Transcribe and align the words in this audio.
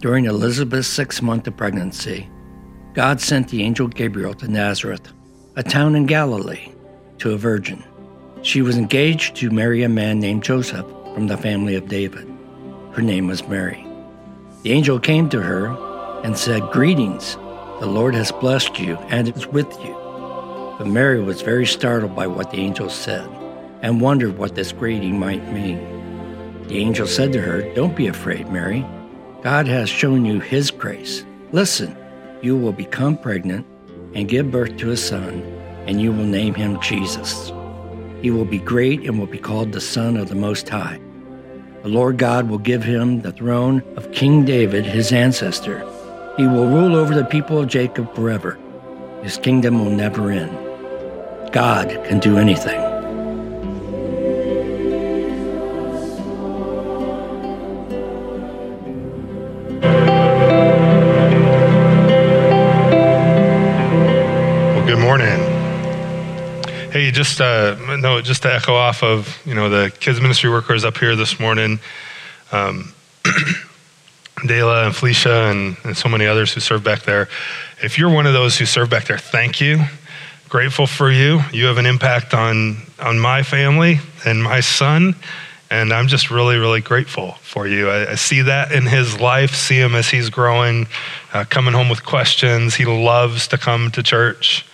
During 0.00 0.26
Elizabeth's 0.26 0.86
sixth 0.86 1.22
month 1.22 1.48
of 1.48 1.56
pregnancy, 1.56 2.30
God 2.94 3.20
sent 3.20 3.48
the 3.48 3.64
angel 3.64 3.88
Gabriel 3.88 4.32
to 4.34 4.46
Nazareth, 4.46 5.12
a 5.56 5.64
town 5.64 5.96
in 5.96 6.06
Galilee, 6.06 6.70
to 7.18 7.32
a 7.32 7.36
virgin. 7.36 7.82
She 8.42 8.62
was 8.62 8.76
engaged 8.76 9.34
to 9.36 9.50
marry 9.50 9.82
a 9.82 9.88
man 9.88 10.20
named 10.20 10.44
Joseph 10.44 10.86
from 11.14 11.26
the 11.26 11.36
family 11.36 11.74
of 11.74 11.88
David. 11.88 12.32
Her 12.92 13.02
name 13.02 13.26
was 13.26 13.48
Mary. 13.48 13.84
The 14.62 14.70
angel 14.70 15.00
came 15.00 15.28
to 15.30 15.42
her 15.42 15.66
and 16.22 16.38
said, 16.38 16.70
Greetings, 16.70 17.34
the 17.80 17.86
Lord 17.86 18.14
has 18.14 18.30
blessed 18.30 18.78
you 18.78 18.94
and 19.08 19.28
is 19.28 19.48
with 19.48 19.72
you. 19.84 19.94
But 20.78 20.86
Mary 20.86 21.20
was 21.20 21.42
very 21.42 21.66
startled 21.66 22.14
by 22.14 22.28
what 22.28 22.52
the 22.52 22.58
angel 22.58 22.88
said 22.88 23.28
and 23.82 24.00
wondered 24.00 24.38
what 24.38 24.54
this 24.54 24.70
greeting 24.70 25.18
might 25.18 25.52
mean. 25.52 25.78
The 26.68 26.78
angel 26.78 27.08
said 27.08 27.32
to 27.32 27.40
her, 27.40 27.74
Don't 27.74 27.96
be 27.96 28.06
afraid, 28.06 28.48
Mary. 28.48 28.86
God 29.42 29.68
has 29.68 29.88
shown 29.88 30.24
you 30.24 30.40
his 30.40 30.72
grace. 30.72 31.24
Listen, 31.52 31.96
you 32.42 32.56
will 32.56 32.72
become 32.72 33.16
pregnant 33.16 33.64
and 34.14 34.28
give 34.28 34.50
birth 34.50 34.76
to 34.78 34.90
a 34.90 34.96
son, 34.96 35.42
and 35.86 36.00
you 36.00 36.10
will 36.10 36.24
name 36.24 36.54
him 36.54 36.80
Jesus. 36.80 37.52
He 38.20 38.32
will 38.32 38.44
be 38.44 38.58
great 38.58 39.02
and 39.04 39.16
will 39.16 39.28
be 39.28 39.38
called 39.38 39.70
the 39.70 39.80
Son 39.80 40.16
of 40.16 40.28
the 40.28 40.34
Most 40.34 40.68
High. 40.68 41.00
The 41.82 41.88
Lord 41.88 42.18
God 42.18 42.50
will 42.50 42.58
give 42.58 42.82
him 42.82 43.20
the 43.20 43.30
throne 43.30 43.82
of 43.96 44.10
King 44.10 44.44
David, 44.44 44.84
his 44.84 45.12
ancestor. 45.12 45.78
He 46.36 46.46
will 46.46 46.66
rule 46.66 46.96
over 46.96 47.14
the 47.14 47.24
people 47.24 47.60
of 47.60 47.68
Jacob 47.68 48.12
forever. 48.16 48.58
His 49.22 49.36
kingdom 49.36 49.84
will 49.84 49.92
never 49.92 50.32
end. 50.32 50.50
God 51.52 51.90
can 52.06 52.18
do 52.18 52.38
anything. 52.38 52.87
Just 67.28 67.40
uh, 67.40 67.76
no, 67.96 68.20
just 68.20 68.42
to 68.42 68.52
echo 68.52 68.74
off 68.74 69.02
of 69.02 69.38
you 69.44 69.54
know 69.54 69.68
the 69.68 69.92
kids 70.00 70.20
ministry 70.20 70.50
workers 70.50 70.84
up 70.84 70.96
here 70.96 71.14
this 71.14 71.38
morning, 71.38 71.78
um, 72.52 72.92
Dela 74.46 74.86
and 74.86 74.96
Felicia 74.96 75.50
and, 75.50 75.76
and 75.84 75.96
so 75.96 76.08
many 76.08 76.26
others 76.26 76.52
who 76.52 76.60
serve 76.60 76.82
back 76.82 77.02
there. 77.02 77.28
If 77.82 77.98
you're 77.98 78.10
one 78.10 78.26
of 78.26 78.32
those 78.32 78.56
who 78.56 78.66
serve 78.66 78.88
back 78.88 79.04
there, 79.04 79.18
thank 79.18 79.60
you. 79.60 79.84
Grateful 80.48 80.86
for 80.86 81.10
you. 81.10 81.40
You 81.52 81.66
have 81.66 81.76
an 81.76 81.86
impact 81.86 82.32
on 82.32 82.78
on 82.98 83.18
my 83.18 83.42
family 83.42 83.98
and 84.24 84.42
my 84.42 84.60
son, 84.60 85.14
and 85.70 85.92
I'm 85.92 86.08
just 86.08 86.30
really, 86.30 86.56
really 86.56 86.80
grateful 86.80 87.32
for 87.42 87.66
you. 87.66 87.90
I, 87.90 88.12
I 88.12 88.14
see 88.14 88.42
that 88.42 88.72
in 88.72 88.86
his 88.86 89.20
life. 89.20 89.54
See 89.54 89.78
him 89.78 89.94
as 89.94 90.08
he's 90.08 90.30
growing, 90.30 90.86
uh, 91.34 91.44
coming 91.50 91.74
home 91.74 91.90
with 91.90 92.04
questions. 92.06 92.74
He 92.74 92.86
loves 92.86 93.48
to 93.48 93.58
come 93.58 93.90
to 93.90 94.02
church 94.02 94.64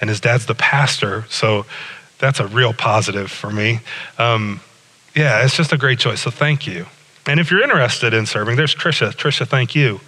and 0.00 0.10
his 0.10 0.20
dad's 0.20 0.46
the 0.46 0.54
pastor, 0.54 1.24
so 1.28 1.64
that's 2.18 2.40
a 2.40 2.46
real 2.46 2.72
positive 2.72 3.30
for 3.30 3.50
me. 3.50 3.80
Um, 4.18 4.60
yeah, 5.14 5.44
it's 5.44 5.56
just 5.56 5.72
a 5.72 5.78
great 5.78 5.98
choice. 5.98 6.22
So 6.22 6.30
thank 6.30 6.66
you. 6.66 6.86
And 7.26 7.40
if 7.40 7.50
you're 7.50 7.62
interested 7.62 8.14
in 8.14 8.26
serving, 8.26 8.56
there's 8.56 8.74
Trisha. 8.74 9.12
Trisha, 9.12 9.46
thank 9.46 9.74
you 9.74 9.98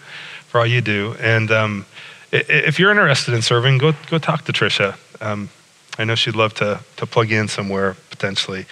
for 0.47 0.61
all 0.61 0.67
you 0.67 0.81
do. 0.81 1.17
And 1.20 1.51
um, 1.51 1.86
if 2.31 2.79
you're 2.79 2.91
interested 2.91 3.34
in 3.34 3.42
serving, 3.42 3.79
go 3.79 3.92
go 4.11 4.19
talk 4.19 4.45
to 4.45 4.53
Trisha. 4.53 4.97
Um, 5.20 5.51
I 5.98 6.05
know 6.05 6.14
she'd 6.14 6.36
love 6.36 6.55
to 6.55 6.81
to 6.97 7.06
plug 7.06 7.33
in 7.33 7.48
somewhere 7.48 7.97
potentially. 8.11 8.67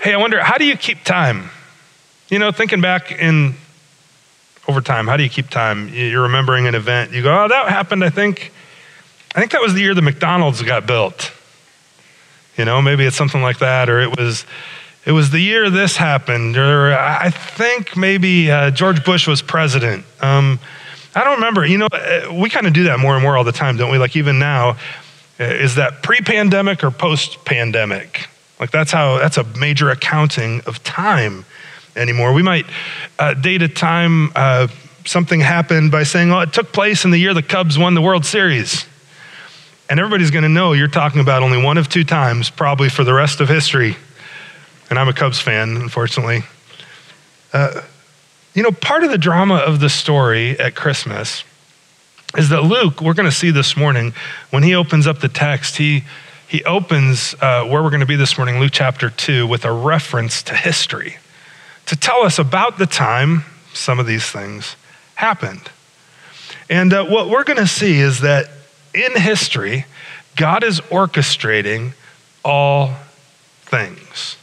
Hey, 0.00 0.12
I 0.12 0.16
wonder 0.16 0.42
how 0.42 0.58
do 0.58 0.64
you 0.64 0.76
keep 0.76 1.04
time? 1.04 1.50
You 2.28 2.38
know, 2.38 2.52
thinking 2.52 2.80
back 2.80 3.12
in 3.12 3.54
over 4.66 4.80
time, 4.80 5.06
how 5.06 5.16
do 5.16 5.22
you 5.22 5.30
keep 5.30 5.50
time? 5.50 5.88
You're 5.92 6.22
remembering 6.22 6.66
an 6.66 6.74
event. 6.74 7.12
You 7.12 7.22
go, 7.22 7.44
oh, 7.44 7.48
that 7.48 7.68
happened. 7.68 8.04
I 8.04 8.10
think 8.10 8.52
I 9.34 9.40
think 9.40 9.52
that 9.52 9.60
was 9.62 9.74
the 9.74 9.80
year 9.80 9.94
the 9.94 10.02
McDonald's 10.02 10.62
got 10.62 10.86
built. 10.86 11.32
You 12.56 12.64
know, 12.64 12.80
maybe 12.80 13.04
it's 13.04 13.16
something 13.16 13.42
like 13.42 13.58
that, 13.58 13.88
or 13.88 14.00
it 14.00 14.16
was, 14.16 14.46
it 15.04 15.12
was 15.12 15.30
the 15.30 15.40
year 15.40 15.70
this 15.70 15.96
happened, 15.96 16.56
or 16.56 16.94
I 16.94 17.30
think 17.30 17.96
maybe 17.96 18.50
uh, 18.50 18.70
George 18.70 19.04
Bush 19.04 19.26
was 19.26 19.42
president. 19.42 20.04
Um, 20.20 20.60
I 21.14 21.24
don't 21.24 21.36
remember. 21.36 21.66
You 21.66 21.78
know, 21.78 21.88
uh, 21.92 22.32
we 22.32 22.48
kind 22.50 22.66
of 22.66 22.72
do 22.72 22.84
that 22.84 22.98
more 22.98 23.14
and 23.14 23.22
more 23.22 23.36
all 23.36 23.44
the 23.44 23.52
time, 23.52 23.76
don't 23.76 23.90
we? 23.90 23.98
Like 23.98 24.16
even 24.16 24.38
now, 24.38 24.76
uh, 25.40 25.44
is 25.44 25.74
that 25.76 26.02
pre-pandemic 26.02 26.84
or 26.84 26.90
post-pandemic? 26.90 28.28
Like 28.60 28.70
that's 28.70 28.92
how 28.92 29.18
that's 29.18 29.36
a 29.36 29.44
major 29.58 29.90
accounting 29.90 30.60
of 30.66 30.82
time 30.84 31.44
anymore. 31.96 32.32
We 32.32 32.42
might 32.42 32.66
uh, 33.18 33.34
date 33.34 33.62
a 33.62 33.68
time 33.68 34.30
uh, 34.34 34.68
something 35.04 35.40
happened 35.40 35.90
by 35.90 36.04
saying, 36.04 36.32
"Oh, 36.32 36.40
it 36.40 36.52
took 36.52 36.72
place 36.72 37.04
in 37.04 37.10
the 37.10 37.18
year 37.18 37.34
the 37.34 37.42
Cubs 37.42 37.76
won 37.78 37.94
the 37.94 38.02
World 38.02 38.24
Series." 38.24 38.86
And 39.88 40.00
everybody's 40.00 40.30
going 40.30 40.44
to 40.44 40.48
know 40.48 40.72
you're 40.72 40.88
talking 40.88 41.20
about 41.20 41.42
only 41.42 41.62
one 41.62 41.76
of 41.76 41.88
two 41.88 42.04
times, 42.04 42.48
probably 42.48 42.88
for 42.88 43.04
the 43.04 43.12
rest 43.12 43.40
of 43.40 43.48
history. 43.48 43.96
And 44.88 44.98
I'm 44.98 45.08
a 45.08 45.12
Cubs 45.12 45.40
fan, 45.40 45.76
unfortunately. 45.76 46.44
Uh, 47.52 47.82
you 48.54 48.62
know, 48.62 48.70
part 48.70 49.04
of 49.04 49.10
the 49.10 49.18
drama 49.18 49.56
of 49.56 49.80
the 49.80 49.90
story 49.90 50.58
at 50.58 50.74
Christmas 50.74 51.44
is 52.36 52.48
that 52.48 52.62
Luke, 52.62 53.00
we're 53.00 53.14
going 53.14 53.28
to 53.28 53.36
see 53.36 53.50
this 53.50 53.76
morning, 53.76 54.14
when 54.50 54.62
he 54.62 54.74
opens 54.74 55.06
up 55.06 55.20
the 55.20 55.28
text, 55.28 55.76
he, 55.76 56.04
he 56.48 56.64
opens 56.64 57.34
uh, 57.40 57.64
where 57.64 57.82
we're 57.82 57.90
going 57.90 58.00
to 58.00 58.06
be 58.06 58.16
this 58.16 58.38
morning, 58.38 58.58
Luke 58.60 58.72
chapter 58.72 59.10
2, 59.10 59.46
with 59.46 59.64
a 59.64 59.72
reference 59.72 60.42
to 60.44 60.54
history 60.54 61.18
to 61.86 61.96
tell 61.96 62.22
us 62.22 62.38
about 62.38 62.78
the 62.78 62.86
time 62.86 63.44
some 63.72 63.98
of 63.98 64.06
these 64.06 64.24
things 64.24 64.76
happened. 65.16 65.70
And 66.70 66.92
uh, 66.92 67.04
what 67.04 67.28
we're 67.28 67.44
going 67.44 67.58
to 67.58 67.66
see 67.66 67.98
is 67.98 68.20
that 68.20 68.48
in 68.94 69.20
history, 69.20 69.86
God 70.36 70.64
is 70.64 70.80
orchestrating 70.80 71.92
all 72.44 72.94
things. 73.62 74.36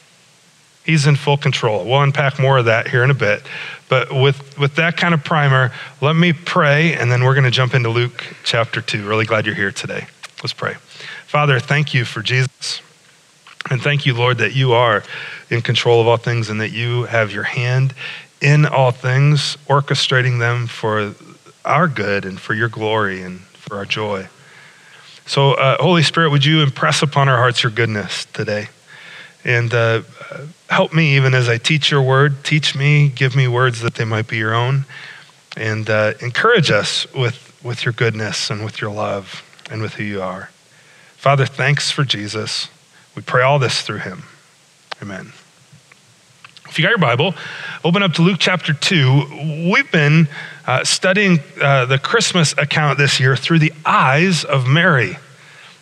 He's 0.84 1.06
in 1.06 1.16
full 1.16 1.38
control. 1.38 1.86
We'll 1.86 2.02
unpack 2.02 2.40
more 2.40 2.58
of 2.58 2.66
that 2.66 2.88
here 2.88 3.04
in 3.04 3.12
a 3.12 3.16
bit. 3.16 3.44
But 3.88 4.14
with, 4.14 4.58
with 4.58 4.76
that 4.76 4.98
kind 4.98 5.14
of 5.14 5.24
primer, 5.24 5.72
let 6.00 6.16
me 6.16 6.34
pray, 6.34 6.96
and 6.96 7.12
then 7.12 7.24
we're 7.24 7.34
going 7.34 7.46
to 7.46 7.52
jump 7.52 7.74
into 7.74 7.90
Luke 7.90 8.24
chapter 8.44 8.82
2. 8.82 9.08
Really 9.08 9.26
glad 9.26 9.46
you're 9.46 9.56
here 9.56 9.72
today. 9.72 10.08
Let's 10.42 10.54
pray. 10.54 10.76
Father, 11.28 11.60
thank 11.60 11.94
you 11.94 12.04
for 12.04 12.22
Jesus. 12.22 12.82
And 13.70 13.82
thank 13.82 14.06
you, 14.06 14.16
Lord, 14.16 14.40
that 14.40 14.56
you 14.56 14.74
are 14.74 15.04
in 15.50 15.62
control 15.62 16.02
of 16.02 16.08
all 16.08 16.18
things 16.18 16.50
and 16.50 16.60
that 16.62 16.72
you 16.72 17.04
have 17.04 17.32
your 17.32 17.44
hand 17.44 17.94
in 18.42 18.66
all 18.66 18.92
things, 18.92 19.58
orchestrating 19.68 20.40
them 20.40 20.66
for 20.66 21.14
our 21.64 21.88
good 21.88 22.26
and 22.26 22.40
for 22.40 22.56
your 22.56 22.70
glory 22.70 23.22
and 23.22 23.42
for 23.42 23.78
our 23.78 23.86
joy. 23.86 24.28
So, 25.32 25.54
uh, 25.54 25.82
Holy 25.82 26.04
Spirit, 26.04 26.32
would 26.32 26.44
you 26.44 26.62
impress 26.62 27.02
upon 27.02 27.30
our 27.30 27.38
hearts 27.38 27.64
your 27.64 27.72
goodness 27.72 28.26
today? 28.34 28.68
And 29.46 29.74
uh, 29.74 30.02
help 30.70 30.94
me 30.94 31.16
even 31.16 31.34
as 31.34 31.48
I 31.48 31.58
teach 31.58 31.90
your 31.90 32.02
word. 32.02 32.44
Teach 32.44 32.76
me, 32.76 33.08
give 33.08 33.34
me 33.34 33.48
words 33.48 33.80
that 33.80 33.96
they 33.96 34.04
might 34.04 34.28
be 34.28 34.36
your 34.36 34.54
own. 34.54 34.84
And 35.56 35.90
uh, 35.90 36.16
encourage 36.20 36.70
us 36.70 37.10
with, 37.14 37.58
with 37.64 37.86
your 37.86 37.94
goodness 37.94 38.50
and 38.50 38.66
with 38.66 38.82
your 38.82 38.92
love 38.92 39.42
and 39.72 39.82
with 39.82 39.94
who 39.94 40.04
you 40.04 40.22
are. 40.22 40.50
Father, 41.16 41.46
thanks 41.46 41.90
for 41.92 42.04
Jesus. 42.04 42.68
We 43.16 43.22
pray 43.22 43.42
all 43.42 43.58
this 43.58 43.84
through 43.84 44.00
him. 44.00 44.24
Amen. 45.02 45.32
If 46.68 46.78
you 46.78 46.84
got 46.84 46.90
your 46.90 46.98
Bible, 46.98 47.36
open 47.86 48.04
up 48.04 48.12
to 48.16 48.22
Luke 48.22 48.38
chapter 48.38 48.74
2. 48.74 49.70
We've 49.72 49.90
been 49.94 50.28
uh, 50.66 50.84
studying 50.84 51.40
uh, 51.62 51.86
the 51.86 51.98
Christmas 51.98 52.54
account 52.58 52.98
this 52.98 53.20
year 53.20 53.36
through 53.36 53.60
the 53.60 53.74
eyes 53.86 54.44
of 54.44 54.68
Mary. 54.68 55.18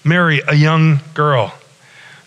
Mary, 0.04 0.42
a 0.48 0.56
young 0.56 1.00
girl. 1.14 1.54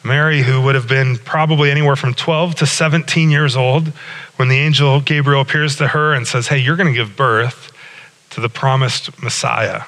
Mary, 0.05 0.43
who 0.43 0.61
would 0.61 0.75
have 0.75 0.89
been 0.89 1.17
probably 1.17 1.71
anywhere 1.71 1.97
from 1.97 2.13
12 2.13 2.57
to 2.57 2.67
17 2.67 3.31
years 3.31 3.57
old 3.57 3.89
when 4.37 4.49
the 4.49 4.59
angel 4.59 5.01
Gabriel 5.01 5.41
appears 5.41 5.77
to 5.77 5.89
her 5.89 6.13
and 6.13 6.27
says, 6.27 6.49
Hey, 6.49 6.59
you're 6.59 6.77
going 6.77 6.93
to 6.93 6.99
give 6.99 7.17
birth 7.17 7.73
to 8.31 8.41
the 8.41 8.49
promised 8.49 9.23
Messiah. 9.23 9.83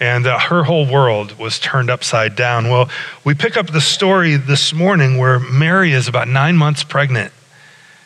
And 0.00 0.26
uh, 0.26 0.38
her 0.38 0.64
whole 0.64 0.90
world 0.90 1.38
was 1.38 1.58
turned 1.58 1.90
upside 1.90 2.34
down. 2.34 2.68
Well, 2.70 2.88
we 3.24 3.34
pick 3.34 3.56
up 3.56 3.68
the 3.68 3.80
story 3.80 4.36
this 4.36 4.72
morning 4.72 5.18
where 5.18 5.38
Mary 5.38 5.92
is 5.92 6.08
about 6.08 6.26
nine 6.26 6.56
months 6.56 6.82
pregnant 6.82 7.32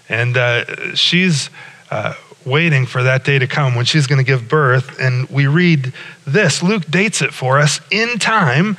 and 0.09 0.37
uh, 0.37 0.95
she's 0.95 1.51
uh, 1.91 2.15
waiting 2.47 2.87
for 2.87 3.03
that 3.03 3.25
day 3.25 3.39
to 3.39 3.47
come 3.47 3.75
when 3.75 3.85
she's 3.85 4.07
going 4.07 4.19
to 4.19 4.25
give 4.25 4.49
birth. 4.49 4.99
And 4.99 5.29
we 5.29 5.47
read 5.47 5.93
this 6.27 6.63
Luke 6.63 6.87
dates 6.91 7.21
it 7.21 7.35
for 7.35 7.59
us 7.59 7.81
in 7.91 8.19
time 8.19 8.79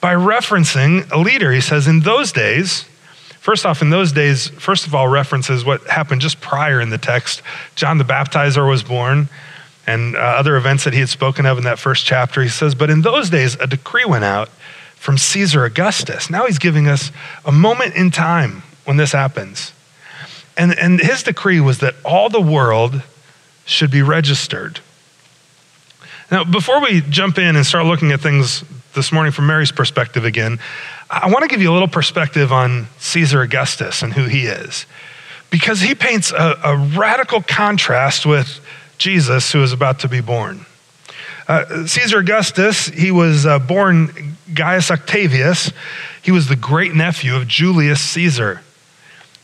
by 0.00 0.14
referencing 0.14 1.08
a 1.12 1.18
leader. 1.18 1.52
He 1.52 1.60
says, 1.60 1.86
In 1.86 2.00
those 2.00 2.32
days, 2.32 2.86
First 3.42 3.66
off, 3.66 3.82
in 3.82 3.90
those 3.90 4.12
days, 4.12 4.46
first 4.50 4.86
of 4.86 4.94
all, 4.94 5.08
references 5.08 5.64
what 5.64 5.84
happened 5.88 6.20
just 6.20 6.40
prior 6.40 6.80
in 6.80 6.90
the 6.90 6.96
text. 6.96 7.42
John 7.74 7.98
the 7.98 8.04
Baptizer 8.04 8.68
was 8.68 8.84
born, 8.84 9.28
and 9.84 10.14
uh, 10.14 10.20
other 10.20 10.54
events 10.54 10.84
that 10.84 10.92
he 10.92 11.00
had 11.00 11.08
spoken 11.08 11.44
of 11.44 11.58
in 11.58 11.64
that 11.64 11.80
first 11.80 12.06
chapter. 12.06 12.40
He 12.40 12.48
says, 12.48 12.76
But 12.76 12.88
in 12.88 13.02
those 13.02 13.30
days, 13.30 13.56
a 13.56 13.66
decree 13.66 14.04
went 14.04 14.22
out 14.22 14.48
from 14.94 15.18
Caesar 15.18 15.64
Augustus. 15.64 16.30
Now 16.30 16.46
he's 16.46 16.60
giving 16.60 16.86
us 16.86 17.10
a 17.44 17.50
moment 17.50 17.96
in 17.96 18.12
time 18.12 18.62
when 18.84 18.96
this 18.96 19.10
happens. 19.10 19.72
And, 20.56 20.76
and 20.78 21.00
his 21.00 21.22
decree 21.22 21.60
was 21.60 21.78
that 21.78 21.94
all 22.04 22.28
the 22.28 22.40
world 22.40 23.02
should 23.64 23.90
be 23.90 24.02
registered. 24.02 24.80
Now, 26.30 26.44
before 26.44 26.80
we 26.80 27.02
jump 27.02 27.38
in 27.38 27.56
and 27.56 27.64
start 27.64 27.86
looking 27.86 28.12
at 28.12 28.20
things 28.20 28.64
this 28.94 29.12
morning 29.12 29.32
from 29.32 29.46
Mary's 29.46 29.72
perspective 29.72 30.24
again, 30.24 30.58
I 31.10 31.30
want 31.30 31.42
to 31.42 31.48
give 31.48 31.60
you 31.60 31.70
a 31.70 31.74
little 31.74 31.88
perspective 31.88 32.52
on 32.52 32.88
Caesar 32.98 33.42
Augustus 33.42 34.02
and 34.02 34.12
who 34.12 34.24
he 34.24 34.46
is. 34.46 34.86
Because 35.50 35.82
he 35.82 35.94
paints 35.94 36.32
a, 36.32 36.58
a 36.64 36.76
radical 36.96 37.42
contrast 37.42 38.24
with 38.24 38.60
Jesus, 38.96 39.52
who 39.52 39.62
is 39.62 39.72
about 39.72 39.98
to 40.00 40.08
be 40.08 40.20
born. 40.20 40.64
Uh, 41.48 41.86
Caesar 41.86 42.20
Augustus, 42.20 42.86
he 42.86 43.10
was 43.10 43.44
uh, 43.44 43.58
born 43.58 44.36
Gaius 44.54 44.90
Octavius. 44.90 45.70
He 46.22 46.30
was 46.30 46.48
the 46.48 46.56
great 46.56 46.94
nephew 46.94 47.34
of 47.34 47.48
Julius 47.48 48.00
Caesar. 48.00 48.62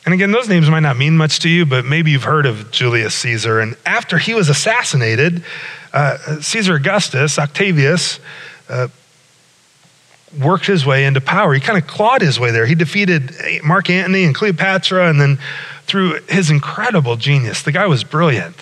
And 0.04 0.14
again, 0.14 0.30
those 0.30 0.48
names 0.48 0.70
might 0.70 0.80
not 0.80 0.96
mean 0.96 1.16
much 1.16 1.40
to 1.40 1.48
you, 1.48 1.66
but 1.66 1.84
maybe 1.84 2.10
you've 2.10 2.24
heard 2.24 2.46
of 2.46 2.70
Julius 2.70 3.14
Caesar. 3.16 3.60
And 3.60 3.76
after 3.84 4.16
he 4.18 4.34
was 4.34 4.48
assassinated, 4.48 5.42
uh, 5.92 6.40
Caesar 6.40 6.76
Augustus, 6.76 7.38
Octavius, 7.38 8.20
uh, 8.68 8.88
worked 10.40 10.66
his 10.66 10.84
way 10.84 11.04
into 11.04 11.20
power. 11.20 11.54
He 11.54 11.60
kind 11.60 11.78
of 11.78 11.86
clawed 11.86 12.22
his 12.22 12.38
way 12.38 12.50
there. 12.50 12.66
He 12.66 12.74
defeated 12.74 13.32
Mark 13.64 13.90
Antony 13.90 14.24
and 14.24 14.34
Cleopatra, 14.34 15.08
and 15.08 15.20
then 15.20 15.38
through 15.86 16.20
his 16.28 16.50
incredible 16.50 17.16
genius, 17.16 17.62
the 17.62 17.72
guy 17.72 17.86
was 17.86 18.04
brilliant. 18.04 18.56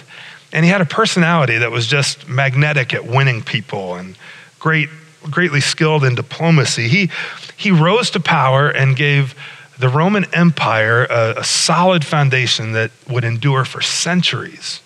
And 0.52 0.64
he 0.64 0.70
had 0.70 0.80
a 0.80 0.86
personality 0.86 1.58
that 1.58 1.70
was 1.70 1.86
just 1.86 2.28
magnetic 2.28 2.94
at 2.94 3.04
winning 3.04 3.42
people 3.42 3.96
and 3.96 4.16
great, 4.58 4.88
greatly 5.22 5.60
skilled 5.60 6.04
in 6.04 6.14
diplomacy. 6.14 6.88
He, 6.88 7.10
he 7.56 7.72
rose 7.72 8.10
to 8.10 8.20
power 8.20 8.68
and 8.68 8.96
gave 8.96 9.34
the 9.78 9.88
Roman 9.88 10.24
Empire 10.32 11.04
a, 11.04 11.40
a 11.40 11.44
solid 11.44 12.04
foundation 12.04 12.72
that 12.72 12.90
would 13.08 13.24
endure 13.24 13.64
for 13.64 13.80
centuries. 13.80 14.80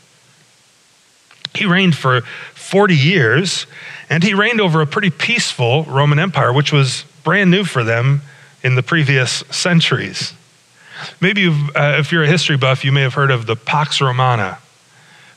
He 1.54 1.66
reigned 1.66 1.96
for 1.96 2.22
40 2.54 2.94
years, 2.94 3.66
and 4.08 4.22
he 4.22 4.34
reigned 4.34 4.60
over 4.60 4.80
a 4.80 4.86
pretty 4.86 5.10
peaceful 5.10 5.84
Roman 5.84 6.18
Empire, 6.18 6.52
which 6.52 6.72
was 6.72 7.04
brand 7.24 7.50
new 7.50 7.64
for 7.64 7.84
them 7.84 8.22
in 8.62 8.74
the 8.74 8.82
previous 8.82 9.42
centuries. 9.50 10.34
Maybe 11.20 11.48
uh, 11.48 11.96
if 11.98 12.12
you're 12.12 12.24
a 12.24 12.28
history 12.28 12.56
buff, 12.56 12.84
you 12.84 12.92
may 12.92 13.02
have 13.02 13.14
heard 13.14 13.30
of 13.30 13.46
the 13.46 13.56
Pax 13.56 14.00
Romana, 14.00 14.58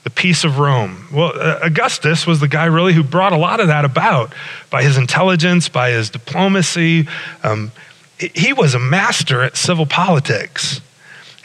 the 0.04 0.10
peace 0.10 0.44
of 0.44 0.60
Rome. 0.60 1.08
Well, 1.12 1.32
uh, 1.36 1.60
Augustus 1.64 2.28
was 2.28 2.40
the 2.40 2.48
guy 2.48 2.66
really 2.66 2.94
who 2.94 3.04
brought 3.04 3.34
a 3.34 3.38
lot 3.38 3.60
of 3.60 3.68
that 3.68 3.86
about 3.86 4.34
by 4.70 4.84
his 4.84 4.98
intelligence, 4.98 5.70
by 5.70 5.92
his 5.92 6.10
diplomacy. 6.10 7.08
Um, 7.44 7.72
he 8.18 8.54
was 8.54 8.74
a 8.74 8.80
master 8.80 9.42
at 9.42 9.57
civil 9.57 9.86
politics. 9.86 10.81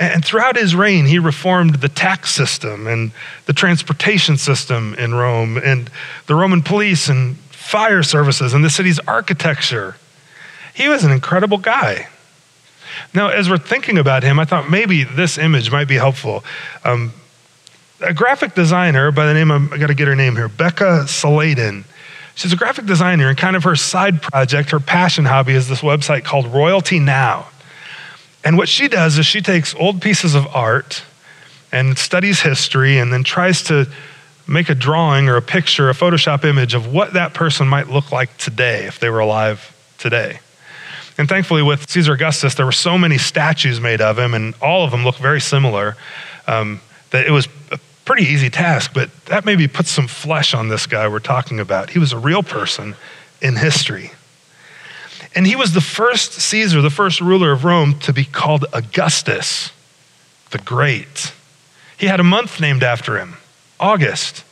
And 0.01 0.25
throughout 0.25 0.57
his 0.57 0.77
reign, 0.77 1.07
he 1.07 1.19
reformed 1.19 1.77
the 1.77 1.89
tax 1.89 2.31
system 2.31 2.87
and 2.87 3.11
the 3.47 3.53
transportation 3.53 4.37
system 4.37 4.95
in 4.95 5.15
Rome, 5.15 5.57
and 5.57 5.91
the 6.27 6.37
Roman 6.37 6.63
police 6.63 7.09
and 7.09 7.37
fire 7.51 8.05
services, 8.05 8.55
and 8.55 8.65
the 8.65 8.71
city's 8.71 9.01
architecture. 9.01 9.97
He 10.73 10.89
was 10.89 11.03
an 11.03 11.11
incredible 11.11 11.59
guy. 11.59 12.07
Now, 13.13 13.29
as 13.29 13.51
we're 13.51 13.59
thinking 13.59 13.99
about 13.99 14.23
him, 14.23 14.39
I 14.39 14.45
thought 14.45 14.71
maybe 14.71 15.03
this 15.03 15.37
image 15.37 15.73
might 15.73 15.89
be 15.89 15.97
helpful. 15.97 16.45
Um, 16.85 17.13
a 18.01 18.15
graphic 18.15 18.55
designer 18.55 19.11
by 19.11 19.27
the 19.27 19.35
name 19.35 19.51
of, 19.51 19.73
I 19.73 19.79
got 19.79 19.89
to 19.89 19.95
get 19.95 20.07
her 20.07 20.15
name 20.15 20.37
here, 20.37 20.49
Becca 20.49 21.09
Saladin. 21.09 21.85
She's 22.39 22.53
a 22.53 22.57
graphic 22.57 22.87
designer, 22.87 23.29
and 23.29 23.37
kind 23.37 23.57
of 23.57 23.65
her 23.65 23.75
side 23.75 24.23
project, 24.23 24.71
her 24.71 24.79
passion 24.79 25.25
hobby 25.25 25.55
is 25.55 25.67
this 25.67 25.81
website 25.81 26.23
called 26.23 26.47
Royalty 26.47 27.01
Now. 27.01 27.49
And 28.45 28.57
what 28.57 28.69
she 28.69 28.87
does 28.87 29.19
is 29.19 29.27
she 29.27 29.41
takes 29.41 29.75
old 29.75 30.01
pieces 30.01 30.37
of 30.37 30.47
art 30.55 31.03
and 31.73 31.99
studies 31.99 32.41
history 32.41 32.99
and 32.99 33.13
then 33.13 33.25
tries 33.25 33.65
to 33.65 33.89
make 34.47 34.69
a 34.69 34.77
drawing 34.77 35.29
or 35.29 35.35
a 35.35 35.43
picture, 35.43 35.91
a 35.91 35.95
Photoshop 35.95 36.45
image 36.45 36.75
of 36.75 36.93
what 36.93 37.15
that 37.15 37.35
person 37.35 37.67
might 37.67 37.89
look 37.89 38.13
like 38.13 38.37
today 38.37 38.85
if 38.85 39.01
they 39.01 39.11
were 39.11 39.19
alive 39.19 39.75
today. 39.99 40.39
And 41.19 41.29
thankfully, 41.29 41.63
with 41.63 41.91
Caesar 41.91 42.13
Augustus, 42.13 42.55
there 42.55 42.67
were 42.67 42.71
so 42.71 42.97
many 42.97 43.19
statues 43.19 43.81
made 43.81 44.01
of 44.01 44.17
him, 44.17 44.33
and 44.35 44.55
all 44.63 44.85
of 44.85 44.93
them 44.93 45.03
look 45.03 45.17
very 45.17 45.41
similar, 45.41 45.97
um, 46.47 46.81
that 47.11 47.27
it 47.27 47.33
was 47.33 47.49
a 47.73 47.81
pretty 48.09 48.25
easy 48.25 48.49
task. 48.49 48.93
But 48.95 49.11
that 49.27 49.45
maybe 49.45 49.69
puts 49.69 49.91
some 49.91 50.09
flesh 50.09 50.55
on 50.55 50.71
this 50.71 50.87
guy 50.87 51.07
we're 51.09 51.19
talking 51.19 51.61
about. 51.61 51.91
He 51.91 51.99
was 51.99 52.11
a 52.15 52.19
real 52.19 52.43
person 52.43 52.97
in 53.43 53.57
history. 53.57 54.13
And 55.35 55.47
he 55.47 55.55
was 55.55 55.75
the 55.75 55.83
first 55.83 56.33
Caesar, 56.33 56.81
the 56.81 56.89
first 56.89 57.21
ruler 57.21 57.53
of 57.53 57.65
Rome 57.65 57.99
to 58.01 58.15
be 58.15 58.25
called 58.25 58.65
Augustus 58.73 59.73
the 60.51 60.59
Great. 60.59 61.35
He 61.99 62.07
had 62.07 62.19
a 62.19 62.25
month 62.25 62.59
named 62.63 62.83
after 62.83 63.19
him, 63.19 63.37
August. 63.79 64.43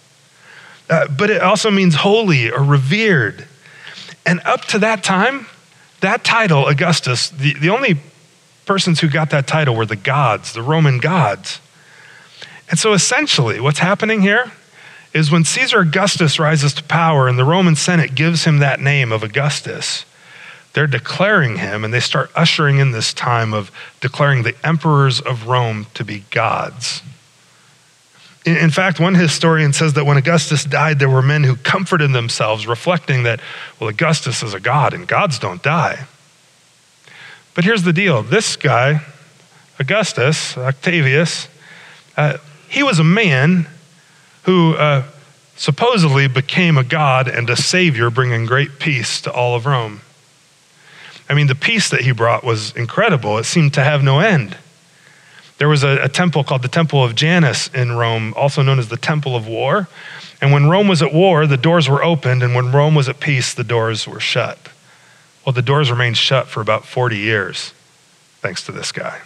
Uh, 0.91 1.09
but 1.09 1.31
it 1.31 1.41
also 1.41 1.71
means 1.71 1.95
holy 1.95 2.51
or 2.51 2.63
revered. 2.63 3.47
And 4.27 4.41
up 4.45 4.67
to 4.67 4.79
that 4.81 5.03
time, 5.03 5.47
that 6.03 6.25
title, 6.25 6.67
Augustus, 6.67 7.31
the, 7.31 7.55
the 7.55 7.71
only 7.71 7.97
persons 8.67 9.01
who 9.01 9.09
got 9.09 9.31
that 9.31 9.47
title 9.47 9.75
were 9.75 9.87
the 9.87 9.97
gods, 9.97 10.53
the 10.53 10.63
Roman 10.63 10.99
gods. 10.99 11.59
And 12.69 12.79
so 12.79 12.93
essentially, 12.93 13.61
what's 13.61 13.79
happening 13.79 14.23
here 14.23 14.53
is 15.15 15.31
when 15.31 15.45
Caesar 15.45 15.81
Augustus 15.81 16.39
rises 16.39 16.75
to 16.75 16.85
power 16.85 17.29
and 17.29 17.39
the 17.39 17.45
Roman 17.45 17.77
Senate 17.77 18.15
gives 18.15 18.45
him 18.45 18.59
that 18.59 18.81
name 18.81 19.13
of 19.13 19.23
Augustus, 19.23 20.05
they're 20.73 20.87
declaring 20.87 21.57
him 21.57 21.85
and 21.85 21.95
they 21.95 22.01
start 22.01 22.31
ushering 22.35 22.79
in 22.79 22.91
this 22.91 23.15
time 23.15 23.55
of 23.55 23.71
declaring 24.01 24.43
the 24.43 24.55
emperors 24.63 25.21
of 25.21 25.47
Rome 25.47 25.87
to 25.95 26.05
be 26.05 26.25
gods. 26.31 27.03
In 28.45 28.71
fact, 28.71 29.01
one 29.01 29.15
historian 29.15 29.73
says 29.73 29.95
that 29.95 30.05
when 30.05 30.17
Augustus 30.17 30.65
died, 30.65 30.99
there 30.99 31.09
were 31.09 31.23
men 31.23 31.43
who 31.45 31.57
comforted 31.57 32.13
themselves, 32.13 32.67
reflecting 32.67 33.25
that, 33.25 33.41
well, 33.81 33.89
Augustus 33.89 34.43
is 34.43 34.55
a 34.55 34.61
god 34.61 34.95
and 34.95 35.09
gods 35.09 35.39
don't 35.39 35.63
die. 35.63 36.07
But 37.55 37.65
here's 37.65 37.83
the 37.83 37.93
deal 37.93 38.23
this 38.23 38.55
guy, 38.55 39.01
Augustus, 39.81 40.57
Octavius, 40.59 41.49
uh, 42.17 42.37
he 42.69 42.83
was 42.83 42.99
a 42.99 43.05
man 43.05 43.67
who 44.45 44.75
uh, 44.75 45.05
supposedly 45.57 46.29
became 46.29 46.77
a 46.77 46.85
god 46.85 47.29
and 47.29 47.49
a 47.51 47.57
savior, 47.57 48.11
bringing 48.11 48.47
great 48.47 48.79
peace 48.79 49.21
to 49.23 49.33
all 49.33 49.57
of 49.57 49.67
Rome. 49.67 50.01
I 51.29 51.35
mean, 51.35 51.49
the 51.49 51.55
peace 51.55 51.91
that 51.91 52.03
he 52.03 52.13
brought 52.13 52.45
was 52.45 52.75
incredible. 52.77 53.39
It 53.39 53.45
seemed 53.45 53.75
to 53.75 53.83
have 53.83 54.03
no 54.05 54.21
end. 54.21 54.57
There 55.59 55.69
was 55.69 55.83
a, 55.83 56.05
a, 56.05 56.09
temple 56.09 56.45
called 56.45 56.63
the 56.63 56.69
Temple 56.69 57.03
of 57.03 57.15
Janus 57.15 57.69
in 57.69 57.93
Rome, 57.93 58.35
also 58.37 58.63
known 58.63 58.79
as 58.79 58.89
the 58.89 58.99
Temple 58.99 59.35
of 59.35 59.49
War. 59.49 59.89
And 60.41 60.53
when 60.53 60.69
Rome 60.69 60.87
was 60.87 61.03
at 61.03 61.15
war, 61.15 61.47
the 61.47 61.57
doors 61.57 61.89
were 61.89 62.05
opened, 62.05 62.43
and 62.43 62.55
when 62.55 62.71
Rome 62.71 62.95
was 62.95 63.09
at 63.09 63.21
peace, 63.21 63.55
the 63.55 63.65
doors 63.65 64.07
were 64.07 64.21
shut. 64.21 64.59
Well, 65.45 65.55
the 65.55 65.63
doors 65.63 65.91
remained 65.91 66.19
shut 66.19 66.47
for 66.47 66.61
about 66.61 66.85
40 66.85 67.17
years, 67.17 67.73
thanks 68.41 68.63
to 68.67 68.73
this 68.73 68.93
guy. 68.93 69.23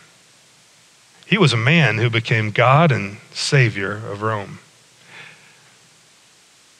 He 1.31 1.39
was 1.39 1.53
a 1.53 1.57
man 1.57 1.99
who 1.99 2.11
became 2.11 2.51
God 2.51 2.91
and 2.91 3.19
Savior 3.33 3.93
of 3.93 4.21
Rome. 4.21 4.59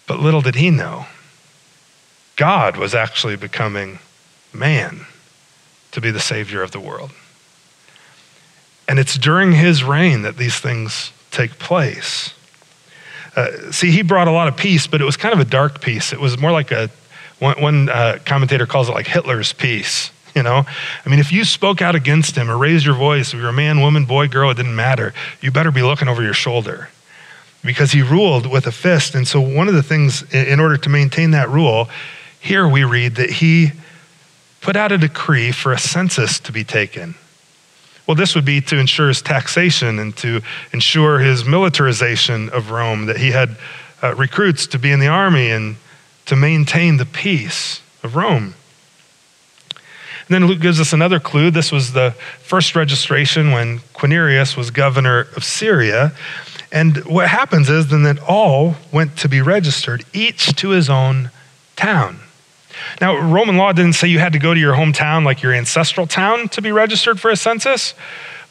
But 0.09 0.19
little 0.19 0.40
did 0.40 0.57
he 0.57 0.71
know, 0.71 1.07
God 2.35 2.76
was 2.76 2.92
actually 2.92 3.37
becoming 3.37 4.00
man 4.52 5.07
to 5.92 6.00
be 6.00 6.11
the 6.11 6.19
Savior 6.19 6.62
of 6.62 6.73
the 6.73 6.80
world. 6.80 7.12
And 8.88 8.99
it's 8.99 9.16
during 9.16 9.52
his 9.52 9.85
reign 9.85 10.23
that 10.23 10.37
these 10.37 10.59
things 10.59 11.12
take 11.30 11.61
place. 11.61 12.35
Uh, 13.37 13.71
see, 13.71 13.92
he 13.92 14.02
brought 14.02 14.26
a 14.26 14.33
lot 14.33 14.49
of 14.49 14.57
peace, 14.57 14.88
but 14.88 15.00
it 15.00 15.04
was 15.04 15.16
kind 15.16 15.33
of 15.33 15.38
a 15.38 15.49
dark 15.49 15.80
peace. 15.80 16.12
It 16.12 16.19
was 16.19 16.37
more 16.38 16.50
like 16.50 16.73
a, 16.73 16.90
one, 17.38 17.62
one 17.62 17.88
uh, 17.88 18.19
commentator 18.26 18.66
calls 18.66 18.88
it 18.88 18.92
like 18.92 19.07
Hitler's 19.07 19.52
peace. 19.52 20.11
You 20.37 20.44
know, 20.44 20.64
I 21.04 21.08
mean, 21.08 21.18
if 21.18 21.32
you 21.32 21.44
spoke 21.44 21.82
out 21.82 21.96
against 21.96 22.37
him 22.37 22.49
or 22.50 22.56
raised 22.56 22.87
your 22.87 22.94
voice, 22.94 23.34
if 23.34 23.40
you're 23.40 23.49
a 23.49 23.52
man, 23.52 23.80
woman, 23.80 24.04
boy, 24.04 24.28
girl, 24.28 24.50
it 24.50 24.56
didn't 24.56 24.76
matter. 24.76 25.12
You 25.40 25.50
better 25.50 25.72
be 25.72 25.82
looking 25.82 26.06
over 26.06 26.22
your 26.22 26.34
shoulder 26.34 26.88
because 27.64 27.92
he 27.92 28.02
ruled 28.02 28.46
with 28.46 28.66
a 28.66 28.72
fist. 28.72 29.14
And 29.14 29.26
so, 29.26 29.40
one 29.40 29.66
of 29.66 29.75
the 29.75 29.82
things, 29.82 30.22
in 30.32 30.60
order 30.60 30.76
to 30.76 30.88
maintain 30.88 31.32
that 31.32 31.49
rule, 31.49 31.88
here 32.40 32.66
we 32.68 32.84
read 32.84 33.16
that 33.16 33.30
he 33.30 33.72
put 34.60 34.76
out 34.76 34.92
a 34.92 34.99
decree 34.99 35.52
for 35.52 35.72
a 35.72 35.78
census 35.78 36.38
to 36.40 36.52
be 36.52 36.64
taken. 36.64 37.14
Well, 38.06 38.14
this 38.14 38.34
would 38.34 38.44
be 38.44 38.60
to 38.62 38.78
ensure 38.78 39.08
his 39.08 39.22
taxation 39.22 39.99
and 39.99 40.16
to 40.18 40.42
ensure 40.72 41.18
his 41.18 41.44
militarization 41.44 42.50
of 42.50 42.70
Rome, 42.70 43.06
that 43.06 43.18
he 43.18 43.30
had 43.30 43.56
uh, 44.02 44.14
recruits 44.14 44.66
to 44.68 44.78
be 44.78 44.90
in 44.90 45.00
the 45.00 45.08
army 45.08 45.50
and 45.50 45.76
to 46.26 46.37
maintain 46.37 46.96
the 46.96 47.06
peace 47.06 47.82
of 48.02 48.16
Rome. 48.16 48.54
And 50.30 50.42
then 50.42 50.49
Luke 50.49 50.60
gives 50.60 50.78
us 50.78 50.92
another 50.92 51.18
clue. 51.18 51.50
This 51.50 51.72
was 51.72 51.92
the 51.92 52.12
first 52.40 52.76
registration 52.76 53.50
when 53.50 53.80
Quirinius 53.94 54.56
was 54.56 54.70
governor 54.70 55.26
of 55.34 55.42
Syria. 55.42 56.12
And 56.70 57.04
what 57.04 57.28
happens 57.28 57.68
is 57.68 57.88
then 57.88 58.04
that 58.04 58.20
all 58.20 58.76
went 58.92 59.16
to 59.18 59.28
be 59.28 59.42
registered, 59.42 60.04
each 60.12 60.54
to 60.54 60.68
his 60.68 60.88
own 60.88 61.32
town. 61.75 62.20
Now, 63.00 63.18
Roman 63.18 63.56
law 63.56 63.72
didn't 63.72 63.94
say 63.94 64.06
you 64.06 64.20
had 64.20 64.32
to 64.32 64.38
go 64.38 64.54
to 64.54 64.60
your 64.60 64.75
hometown, 64.75 65.25
like 65.25 65.42
your 65.42 65.52
ancestral 65.52 66.06
town, 66.06 66.49
to 66.50 66.62
be 66.62 66.70
registered 66.70 67.18
for 67.18 67.32
a 67.32 67.37
census, 67.37 67.94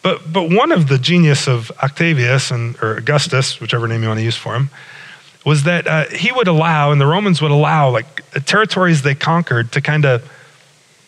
But, 0.01 0.31
but 0.31 0.50
one 0.50 0.71
of 0.71 0.88
the 0.88 0.98
genius 0.98 1.48
of 1.48 1.71
Octavius, 1.83 2.51
and, 2.51 2.75
or 2.81 2.98
Augustus, 2.98 3.59
whichever 3.59 3.88
name 3.88 4.01
you 4.01 4.07
want 4.07 4.19
to 4.19 4.24
use 4.24 4.36
for 4.36 4.55
him, 4.55 4.69
was 5.45 5.63
that 5.63 5.88
uh, 5.88 6.05
he 6.09 6.31
would 6.31 6.48
allow, 6.48 6.91
and 6.91 7.00
the 7.00 7.07
Romans 7.07 7.41
would 7.41 7.51
allow, 7.51 7.89
like 7.89 8.21
territories 8.45 9.01
they 9.01 9.15
conquered 9.15 9.71
to 9.71 9.81
kind 9.81 10.05
of 10.05 10.29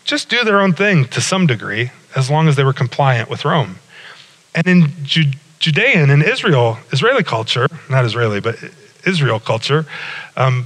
just 0.03 0.29
do 0.29 0.43
their 0.43 0.60
own 0.60 0.74
thing 0.74 1.05
to 1.05 1.22
some 1.22 1.48
degree, 1.48 1.91
as 2.15 2.29
long 2.29 2.48
as 2.48 2.55
they 2.55 2.63
were 2.63 2.74
compliant 2.74 3.29
with 3.29 3.46
Rome. 3.46 3.77
And 4.53 4.67
in 4.67 4.91
Ju- 5.03 5.31
Judean 5.60 6.10
and 6.10 6.24
Israel, 6.24 6.77
Israeli 6.91 7.24
culture, 7.24 7.67
not 7.89 8.03
Israeli, 8.03 8.41
but 8.41 8.58
Israel 9.05 9.39
culture, 9.39 9.86
um, 10.36 10.65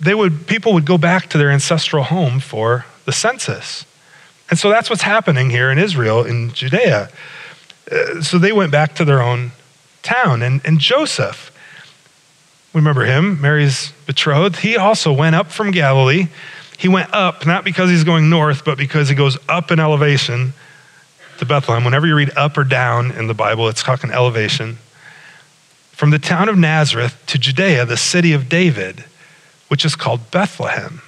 they 0.00 0.14
would, 0.14 0.46
people 0.46 0.72
would 0.74 0.84
go 0.84 0.98
back 0.98 1.28
to 1.30 1.38
their 1.38 1.50
ancestral 1.50 2.04
home 2.04 2.40
for 2.40 2.84
the 3.04 3.12
census. 3.12 3.84
And 4.50 4.58
so 4.58 4.70
that's 4.70 4.90
what's 4.90 5.02
happening 5.02 5.50
here 5.50 5.70
in 5.70 5.78
Israel, 5.78 6.24
in 6.24 6.52
Judea. 6.52 7.08
Uh, 7.90 8.20
so 8.20 8.38
they 8.38 8.52
went 8.52 8.70
back 8.70 8.94
to 8.96 9.04
their 9.04 9.22
own 9.22 9.52
town. 10.02 10.42
And, 10.42 10.60
and 10.64 10.78
Joseph, 10.78 11.50
remember 12.72 13.04
him, 13.04 13.40
Mary's 13.40 13.92
betrothed, 14.06 14.56
he 14.56 14.76
also 14.76 15.12
went 15.12 15.34
up 15.34 15.50
from 15.50 15.70
Galilee. 15.70 16.28
He 16.78 16.88
went 16.88 17.12
up, 17.12 17.46
not 17.46 17.64
because 17.64 17.90
he's 17.90 18.04
going 18.04 18.28
north, 18.28 18.64
but 18.64 18.76
because 18.76 19.08
he 19.08 19.14
goes 19.14 19.38
up 19.48 19.70
in 19.70 19.78
elevation 19.78 20.52
to 21.38 21.46
Bethlehem. 21.46 21.84
Whenever 21.84 22.06
you 22.06 22.14
read 22.14 22.36
up 22.36 22.56
or 22.56 22.64
down 22.64 23.10
in 23.12 23.26
the 23.26 23.34
Bible, 23.34 23.68
it's 23.68 23.82
talking 23.82 24.10
elevation. 24.10 24.78
From 25.92 26.10
the 26.10 26.18
town 26.18 26.48
of 26.48 26.58
Nazareth 26.58 27.22
to 27.26 27.38
Judea, 27.38 27.86
the 27.86 27.96
city 27.96 28.32
of 28.32 28.48
David, 28.48 29.04
which 29.68 29.84
is 29.84 29.94
called 29.94 30.30
Bethlehem 30.30 31.00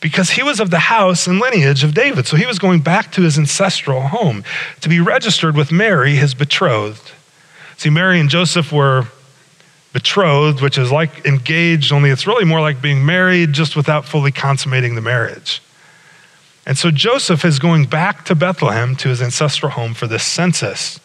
because 0.00 0.30
he 0.30 0.42
was 0.42 0.60
of 0.60 0.70
the 0.70 0.78
house 0.78 1.26
and 1.26 1.38
lineage 1.38 1.82
of 1.82 1.94
David. 1.94 2.26
So 2.26 2.36
he 2.36 2.46
was 2.46 2.58
going 2.58 2.80
back 2.80 3.12
to 3.12 3.22
his 3.22 3.38
ancestral 3.38 4.02
home 4.02 4.44
to 4.80 4.88
be 4.88 5.00
registered 5.00 5.56
with 5.56 5.72
Mary, 5.72 6.16
his 6.16 6.34
betrothed. 6.34 7.12
See, 7.76 7.90
Mary 7.90 8.20
and 8.20 8.28
Joseph 8.28 8.72
were 8.72 9.08
betrothed, 9.96 10.60
which 10.60 10.76
is 10.76 10.92
like 10.92 11.24
engaged, 11.24 11.90
only 11.90 12.10
it's 12.10 12.26
really 12.26 12.44
more 12.44 12.60
like 12.60 12.82
being 12.82 13.06
married 13.06 13.54
just 13.54 13.74
without 13.74 14.04
fully 14.04 14.30
consummating 14.30 14.94
the 14.94 15.00
marriage. 15.00 15.62
And 16.66 16.76
so 16.76 16.90
Joseph 16.90 17.46
is 17.46 17.58
going 17.58 17.86
back 17.86 18.26
to 18.26 18.34
Bethlehem 18.34 18.94
to 18.96 19.08
his 19.08 19.22
ancestral 19.22 19.72
home 19.72 19.94
for 19.94 20.06
this 20.06 20.22
census. 20.22 21.00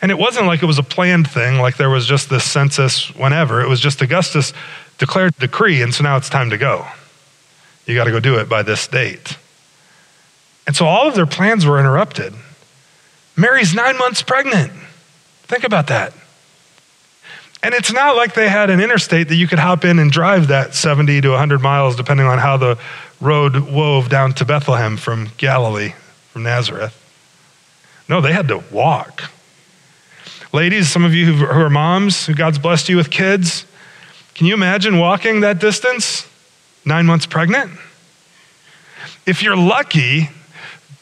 And 0.00 0.12
it 0.12 0.18
wasn't 0.18 0.46
like 0.46 0.62
it 0.62 0.66
was 0.66 0.78
a 0.78 0.84
planned 0.84 1.28
thing, 1.28 1.58
like 1.58 1.78
there 1.78 1.90
was 1.90 2.06
just 2.06 2.30
this 2.30 2.48
census 2.48 3.12
whenever. 3.16 3.60
It 3.60 3.68
was 3.68 3.80
just 3.80 4.00
Augustus 4.00 4.52
declared 4.98 5.34
a 5.38 5.40
decree, 5.40 5.82
and 5.82 5.92
so 5.92 6.04
now 6.04 6.16
it's 6.16 6.28
time 6.28 6.50
to 6.50 6.58
go. 6.58 6.86
You 7.86 7.96
got 7.96 8.04
to 8.04 8.12
go 8.12 8.20
do 8.20 8.38
it 8.38 8.48
by 8.48 8.62
this 8.62 8.86
date. 8.86 9.36
And 10.64 10.76
so 10.76 10.86
all 10.86 11.08
of 11.08 11.16
their 11.16 11.26
plans 11.26 11.66
were 11.66 11.80
interrupted. 11.80 12.34
Mary's 13.36 13.74
nine 13.74 13.98
months 13.98 14.22
pregnant. 14.22 14.70
Think 15.42 15.64
about 15.64 15.88
that. 15.88 16.12
And 17.62 17.74
it's 17.74 17.92
not 17.92 18.16
like 18.16 18.34
they 18.34 18.48
had 18.48 18.70
an 18.70 18.80
interstate 18.80 19.28
that 19.28 19.36
you 19.36 19.46
could 19.46 19.58
hop 19.58 19.84
in 19.84 19.98
and 19.98 20.10
drive 20.10 20.48
that 20.48 20.74
70 20.74 21.20
to 21.20 21.30
100 21.30 21.60
miles, 21.60 21.94
depending 21.94 22.26
on 22.26 22.38
how 22.38 22.56
the 22.56 22.78
road 23.20 23.70
wove 23.70 24.08
down 24.08 24.32
to 24.34 24.44
Bethlehem 24.44 24.96
from 24.96 25.28
Galilee, 25.36 25.92
from 26.30 26.42
Nazareth. 26.42 26.96
No, 28.08 28.20
they 28.20 28.32
had 28.32 28.48
to 28.48 28.62
walk. 28.70 29.30
Ladies, 30.52 30.88
some 30.88 31.04
of 31.04 31.14
you 31.14 31.32
who 31.32 31.44
are 31.44 31.70
moms, 31.70 32.26
who 32.26 32.34
God's 32.34 32.58
blessed 32.58 32.88
you 32.88 32.96
with 32.96 33.10
kids, 33.10 33.66
can 34.34 34.46
you 34.46 34.54
imagine 34.54 34.98
walking 34.98 35.40
that 35.40 35.58
distance? 35.58 36.26
nine 36.84 37.06
months 37.06 37.26
pregnant. 37.26 37.70
If 39.26 39.42
you're 39.42 39.56
lucky, 39.56 40.30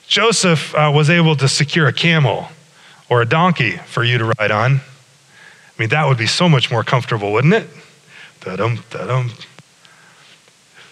Joseph 0.07 0.75
uh, 0.75 0.91
was 0.95 1.11
able 1.11 1.37
to 1.37 1.49
secure 1.49 1.87
a 1.87 1.93
camel 1.93 2.49
or 3.09 3.23
a 3.23 3.27
donkey 3.27 3.77
for 3.87 4.05
you 4.05 4.19
to 4.19 4.33
ride 4.38 4.50
on. 4.50 4.81
I 5.79 5.83
mean, 5.83 5.91
that 5.91 6.09
would 6.09 6.19
be 6.19 6.27
so 6.27 6.49
much 6.49 6.71
more 6.71 6.83
comfortable, 6.83 7.33
wouldn't 7.33 7.55
it? 7.55 7.69
Da-dum, 8.41 8.81
da-dum. 8.91 9.31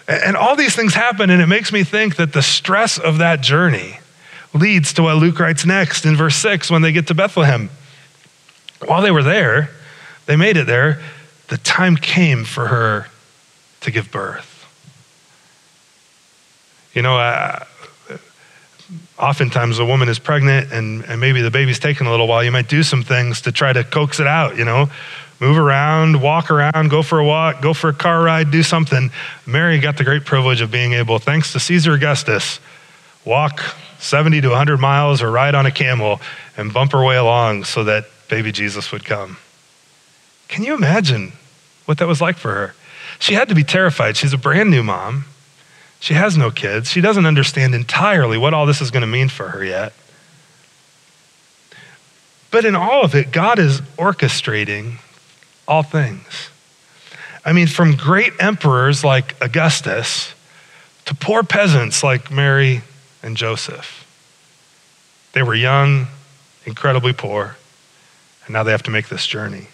And 0.07 0.37
all 0.37 0.55
these 0.55 0.73
things 0.73 0.93
happen, 0.93 1.29
and 1.29 1.41
it 1.41 1.47
makes 1.47 1.73
me 1.73 1.83
think 1.83 2.15
that 2.15 2.31
the 2.31 2.41
stress 2.41 2.97
of 2.97 3.17
that 3.17 3.41
journey 3.41 3.99
leads 4.53 4.93
to 4.93 5.03
what 5.03 5.17
Luke 5.17 5.39
writes 5.39 5.65
next 5.65 6.05
in 6.05 6.15
verse 6.15 6.37
6 6.37 6.71
when 6.71 6.81
they 6.81 6.93
get 6.93 7.07
to 7.07 7.13
Bethlehem. 7.13 7.69
While 8.85 9.01
they 9.01 9.11
were 9.11 9.23
there, 9.23 9.71
they 10.25 10.37
made 10.37 10.55
it 10.55 10.67
there, 10.67 11.01
the 11.49 11.57
time 11.57 11.97
came 11.97 12.45
for 12.45 12.67
her 12.67 13.07
to 13.81 13.91
give 13.91 14.09
birth. 14.09 14.53
You 16.93 17.01
know, 17.01 17.17
oftentimes 19.19 19.79
a 19.79 19.85
woman 19.85 20.09
is 20.09 20.19
pregnant 20.19 20.71
and, 20.71 21.03
and 21.05 21.19
maybe 21.19 21.41
the 21.41 21.51
baby's 21.51 21.79
taking 21.79 22.07
a 22.07 22.11
little 22.11 22.27
while. 22.27 22.43
You 22.43 22.51
might 22.51 22.69
do 22.69 22.83
some 22.83 23.03
things 23.03 23.41
to 23.41 23.51
try 23.51 23.73
to 23.73 23.83
coax 23.83 24.19
it 24.19 24.27
out, 24.27 24.57
you 24.57 24.65
know, 24.65 24.89
move 25.39 25.57
around, 25.57 26.21
walk 26.21 26.49
around, 26.49 26.89
go 26.89 27.03
for 27.03 27.19
a 27.19 27.25
walk, 27.25 27.61
go 27.61 27.73
for 27.73 27.89
a 27.89 27.93
car 27.93 28.23
ride, 28.23 28.51
do 28.51 28.63
something. 28.63 29.11
Mary 29.45 29.79
got 29.79 29.97
the 29.97 30.03
great 30.03 30.25
privilege 30.25 30.61
of 30.61 30.71
being 30.71 30.93
able, 30.93 31.19
thanks 31.19 31.53
to 31.53 31.59
Caesar 31.59 31.93
Augustus, 31.93 32.59
walk 33.25 33.61
70 33.99 34.41
to 34.41 34.49
100 34.49 34.77
miles 34.77 35.21
or 35.21 35.31
ride 35.31 35.55
on 35.55 35.65
a 35.65 35.71
camel 35.71 36.21
and 36.55 36.73
bump 36.73 36.91
her 36.91 37.03
way 37.03 37.17
along 37.17 37.63
so 37.63 37.83
that 37.83 38.05
baby 38.29 38.51
Jesus 38.51 38.91
would 38.91 39.05
come. 39.05 39.37
Can 40.47 40.63
you 40.63 40.75
imagine 40.75 41.33
what 41.85 41.97
that 41.97 42.07
was 42.07 42.21
like 42.21 42.37
for 42.37 42.53
her? 42.53 42.75
She 43.19 43.33
had 43.33 43.49
to 43.49 43.55
be 43.55 43.63
terrified. 43.63 44.15
She's 44.15 44.33
a 44.33 44.37
brand 44.37 44.69
new 44.69 44.83
mom. 44.83 45.25
She 45.99 46.13
has 46.13 46.37
no 46.37 46.51
kids. 46.51 46.89
She 46.89 47.01
doesn't 47.01 47.25
understand 47.25 47.73
entirely 47.73 48.37
what 48.37 48.53
all 48.53 48.65
this 48.65 48.81
is 48.81 48.91
going 48.91 49.01
to 49.01 49.07
mean 49.07 49.29
for 49.29 49.49
her 49.49 49.63
yet. 49.63 49.93
But 52.51 52.65
in 52.65 52.75
all 52.75 53.03
of 53.03 53.15
it, 53.15 53.31
God 53.31 53.59
is 53.59 53.81
orchestrating 53.97 54.99
all 55.67 55.83
things. 55.83 56.49
I 57.43 57.53
mean, 57.53 57.67
from 57.67 57.95
great 57.95 58.33
emperors 58.39 59.03
like 59.03 59.35
Augustus 59.41 60.33
to 61.05 61.15
poor 61.15 61.43
peasants 61.43 62.03
like 62.03 62.29
Mary 62.29 62.81
and 63.23 63.37
Joseph. 63.37 64.05
They 65.33 65.43
were 65.43 65.55
young, 65.55 66.07
incredibly 66.65 67.13
poor, 67.13 67.55
and 68.45 68.53
now 68.53 68.63
they 68.63 68.71
have 68.71 68.83
to 68.83 68.91
make 68.91 69.07
this 69.07 69.25
journey. 69.25 69.67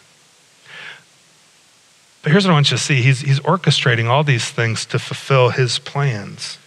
But 2.23 2.31
here's 2.31 2.45
what 2.45 2.51
I 2.51 2.53
want 2.53 2.71
you 2.71 2.77
to 2.77 2.83
see 2.83 3.01
he's, 3.01 3.19
he's 3.19 3.41
orchestrating 3.41 4.07
all 4.07 4.23
these 4.23 4.49
things 4.49 4.85
to 4.87 4.97
fulfill 4.97 5.49
his 5.49 5.77
plans. 5.77 6.57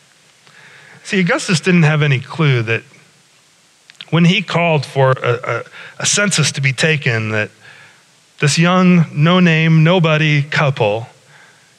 See, 1.03 1.19
Augustus 1.19 1.61
didn't 1.61 1.85
have 1.85 2.03
any 2.03 2.21
clue 2.21 2.63
that 2.63 2.83
when 4.11 4.27
he 4.27 4.43
called 4.43 4.85
for 4.85 5.13
a, 5.13 5.33
a, 5.43 5.65
a 6.01 6.07
census 6.07 6.53
to 6.53 6.61
be 6.61 6.73
taken, 6.73 7.31
that 7.31 7.51
this 8.39 8.59
young, 8.59 9.07
no 9.13 9.41
name, 9.41 9.83
nobody 9.83 10.43
couple 10.43 11.09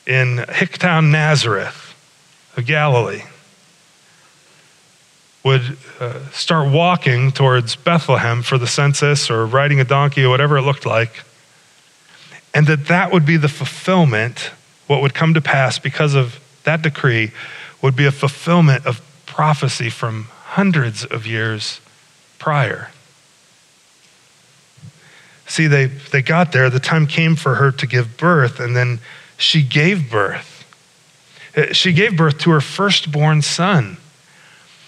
in 0.08 0.38
Hicktown, 0.38 1.12
Nazareth 1.12 1.94
of 2.58 2.66
Galilee 2.66 3.22
would 5.44 5.78
uh, 6.00 6.26
start 6.32 6.72
walking 6.72 7.32
towards 7.32 7.76
Bethlehem 7.76 8.42
for 8.42 8.58
the 8.58 8.68
census 8.68 9.30
or 9.30 9.46
riding 9.46 9.80
a 9.80 9.86
donkey 9.86 10.24
or 10.24 10.30
whatever 10.30 10.58
it 10.58 10.64
looked 10.64 10.86
like 10.86 11.24
and 12.58 12.66
that 12.66 12.88
that 12.88 13.12
would 13.12 13.24
be 13.24 13.38
the 13.38 13.48
fulfillment, 13.48 14.50
what 14.88 15.00
would 15.04 15.14
come 15.14 15.36
to 15.36 15.42
pass 15.42 15.78
because 15.78 16.16
of 16.16 16.40
that 16.64 16.82
decree 16.82 17.30
would 17.84 17.96
be 17.96 18.08
a 18.08 18.12
fulfillment 18.12 18.84
of 18.84 19.00
prophecy 19.28 19.92
from 19.92 20.24
hundreds 20.44 21.06
of 21.06 21.28
years 21.28 21.80
prior. 22.40 22.90
See, 25.46 25.68
they, 25.68 25.86
they 25.86 26.24
got 26.24 26.52
there, 26.52 26.72
the 26.72 26.80
time 26.80 27.06
came 27.06 27.36
for 27.36 27.54
her 27.56 27.72
to 27.74 27.86
give 27.86 28.18
birth, 28.18 28.60
and 28.60 28.76
then 28.76 29.02
she 29.38 29.62
gave 29.62 30.10
birth. 30.10 30.66
Uh, 31.56 31.74
she 31.74 31.94
gave 31.94 32.18
birth 32.18 32.40
to 32.40 32.50
her 32.50 32.62
firstborn 32.62 33.44
son. 33.44 33.98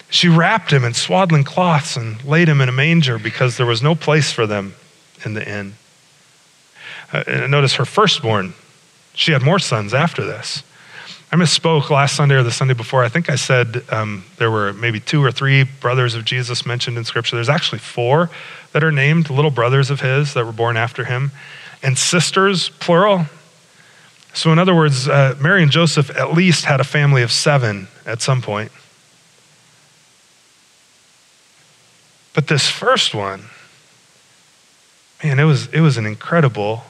She 0.08 0.26
wrapped 0.26 0.72
him 0.72 0.82
in 0.84 0.94
swaddling 0.94 1.44
cloths 1.44 1.96
and 1.96 2.24
laid 2.24 2.48
him 2.48 2.60
in 2.60 2.68
a 2.68 2.72
manger 2.72 3.16
because 3.16 3.58
there 3.58 3.64
was 3.64 3.80
no 3.80 3.94
place 3.94 4.32
for 4.32 4.44
them 4.44 4.74
in 5.24 5.34
the 5.34 5.48
inn. 5.48 5.74
Uh, 7.12 7.46
notice 7.48 7.74
her 7.74 7.84
firstborn, 7.84 8.54
she 9.14 9.32
had 9.32 9.42
more 9.42 9.58
sons 9.58 9.92
after 9.94 10.24
this. 10.24 10.62
I 11.32 11.36
misspoke 11.36 11.90
last 11.90 12.16
Sunday 12.16 12.34
or 12.34 12.42
the 12.42 12.50
Sunday 12.50 12.74
before. 12.74 13.04
I 13.04 13.08
think 13.08 13.30
I 13.30 13.36
said 13.36 13.84
um, 13.90 14.24
there 14.38 14.50
were 14.50 14.72
maybe 14.72 14.98
two 14.98 15.24
or 15.24 15.30
three 15.30 15.62
brothers 15.62 16.16
of 16.16 16.24
Jesus 16.24 16.66
mentioned 16.66 16.98
in 16.98 17.04
Scripture. 17.04 17.36
There's 17.36 17.48
actually 17.48 17.78
four 17.78 18.30
that 18.72 18.82
are 18.82 18.90
named 18.90 19.30
little 19.30 19.50
brothers 19.50 19.90
of 19.90 20.00
his 20.00 20.34
that 20.34 20.44
were 20.44 20.52
born 20.52 20.76
after 20.76 21.04
him, 21.04 21.30
and 21.82 21.96
sisters, 21.96 22.70
plural. 22.80 23.26
So, 24.32 24.52
in 24.52 24.58
other 24.58 24.74
words, 24.74 25.08
uh, 25.08 25.36
Mary 25.40 25.62
and 25.62 25.70
Joseph 25.70 26.10
at 26.10 26.32
least 26.32 26.64
had 26.64 26.80
a 26.80 26.84
family 26.84 27.22
of 27.22 27.30
seven 27.30 27.88
at 28.06 28.20
some 28.20 28.42
point. 28.42 28.72
But 32.32 32.48
this 32.48 32.68
first 32.68 33.14
one, 33.14 33.44
man, 35.22 35.38
it 35.38 35.44
was, 35.44 35.68
it 35.68 35.80
was 35.80 35.96
an 35.96 36.06
incredible 36.06 36.84